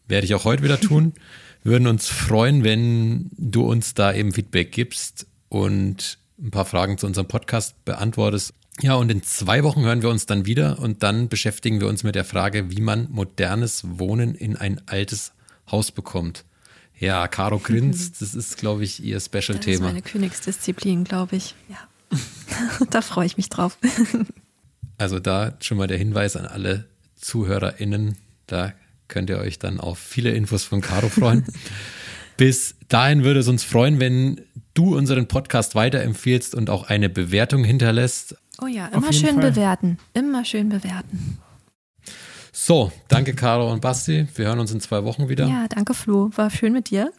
Werde 0.07 0.27
ich 0.27 0.35
auch 0.35 0.45
heute 0.45 0.63
wieder 0.63 0.81
tun. 0.81 1.15
Wir 1.63 1.73
würden 1.73 1.89
uns 1.89 2.09
freuen, 2.09 2.65
wenn 2.65 3.31
du 3.37 3.63
uns 3.63 3.95
da 3.95 4.13
eben 4.13 4.33
Feedback 4.33 4.73
gibst 4.73 5.27
und 5.49 6.19
ein 6.39 6.51
paar 6.51 6.65
Fragen 6.65 6.99
zu 6.99 7.07
unserem 7.07 7.27
Podcast 7.27 7.85
beantwortest. 7.85 8.55
Ja, 8.81 8.95
und 8.95 9.11
in 9.11 9.23
zwei 9.25 9.65
Wochen 9.65 9.83
hören 9.83 10.03
wir 10.03 10.09
uns 10.09 10.27
dann 10.27 10.47
wieder 10.47 10.79
und 10.79 11.03
dann 11.03 11.29
beschäftigen 11.29 11.81
wir 11.81 11.89
uns 11.89 12.05
mit 12.05 12.15
der 12.15 12.25
Frage, 12.25 12.71
wie 12.71 12.81
man 12.81 13.09
modernes 13.11 13.83
Wohnen 13.99 14.37
in 14.37 14.57
ein 14.57 14.81
altes 14.87 15.33
Haus 15.71 15.91
bekommt. 15.91 16.45
Ja, 16.99 17.29
Caro 17.29 17.59
grinst, 17.63 18.21
das 18.21 18.35
ist, 18.35 18.59
glaube 18.59 18.85
ich, 18.85 19.03
ihr 19.03 19.21
Special-Thema. 19.21 19.59
Das 19.59 19.75
ist 19.75 19.81
meine 19.81 20.03
Königsdisziplin, 20.03 21.05
glaube 21.05 21.37
ich. 21.37 21.55
Ja. 21.69 22.19
da 22.91 23.03
freue 23.03 23.27
ich 23.27 23.37
mich 23.37 23.49
drauf. 23.49 23.79
also 24.99 25.19
da 25.19 25.57
schon 25.61 25.79
mal 25.79 25.87
der 25.87 25.99
Hinweis 25.99 26.37
an 26.37 26.47
alle 26.47 26.87
ZuhörerInnen, 27.17 28.17
da 28.47 28.73
könnt 29.09 29.31
ihr 29.31 29.39
euch 29.39 29.59
dann 29.59 29.81
auf 29.81 29.99
viele 29.99 30.31
Infos 30.31 30.65
von 30.65 30.81
Caro 30.81 31.09
freuen. 31.09 31.45
Bis 32.37 32.77
dahin 32.89 33.25
würde 33.25 33.41
es 33.41 33.49
uns 33.49 33.65
freuen, 33.65 34.01
wenn 34.01 34.43
du 34.75 34.97
unseren 34.97 35.27
Podcast 35.27 35.75
weiterempfiehlst 35.75 36.55
und 36.55 36.71
auch 36.71 36.85
eine 36.85 37.09
Bewertung 37.09 37.65
hinterlässt. 37.65 38.37
Oh 38.63 38.67
ja, 38.67 38.87
immer 38.89 39.13
schön 39.13 39.41
Fall. 39.41 39.51
bewerten. 39.51 39.99
Immer 40.15 40.45
schön 40.45 40.69
bewerten. 40.69 41.39
So, 42.69 42.93
danke 43.09 43.33
Caro 43.33 43.73
und 43.73 43.81
Basti. 43.81 44.29
Wir 44.35 44.45
hören 44.45 44.59
uns 44.59 44.71
in 44.73 44.81
zwei 44.81 45.03
Wochen 45.03 45.31
wieder. 45.31 45.47
Ja, 45.47 45.69
danke 45.69 45.95
Flo. 45.95 46.29
War 46.37 46.51
schön 46.51 46.75
mit 46.75 46.91
dir. 46.91 47.11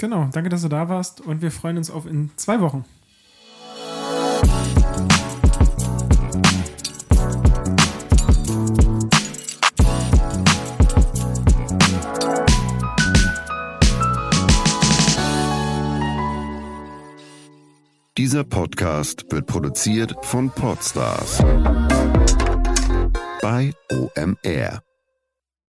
Genau, 0.00 0.28
danke, 0.32 0.48
dass 0.48 0.62
du 0.62 0.68
da 0.68 0.88
warst 0.88 1.20
und 1.20 1.40
wir 1.40 1.52
freuen 1.52 1.76
uns 1.76 1.88
auf 1.88 2.04
in 2.04 2.32
zwei 2.34 2.60
Wochen. 2.60 2.84
Dieser 18.18 18.42
Podcast 18.42 19.26
wird 19.30 19.46
produziert 19.46 20.16
von 20.22 20.50
Podstars 20.50 21.40
bei 23.50 23.74
OMR. 23.90 24.89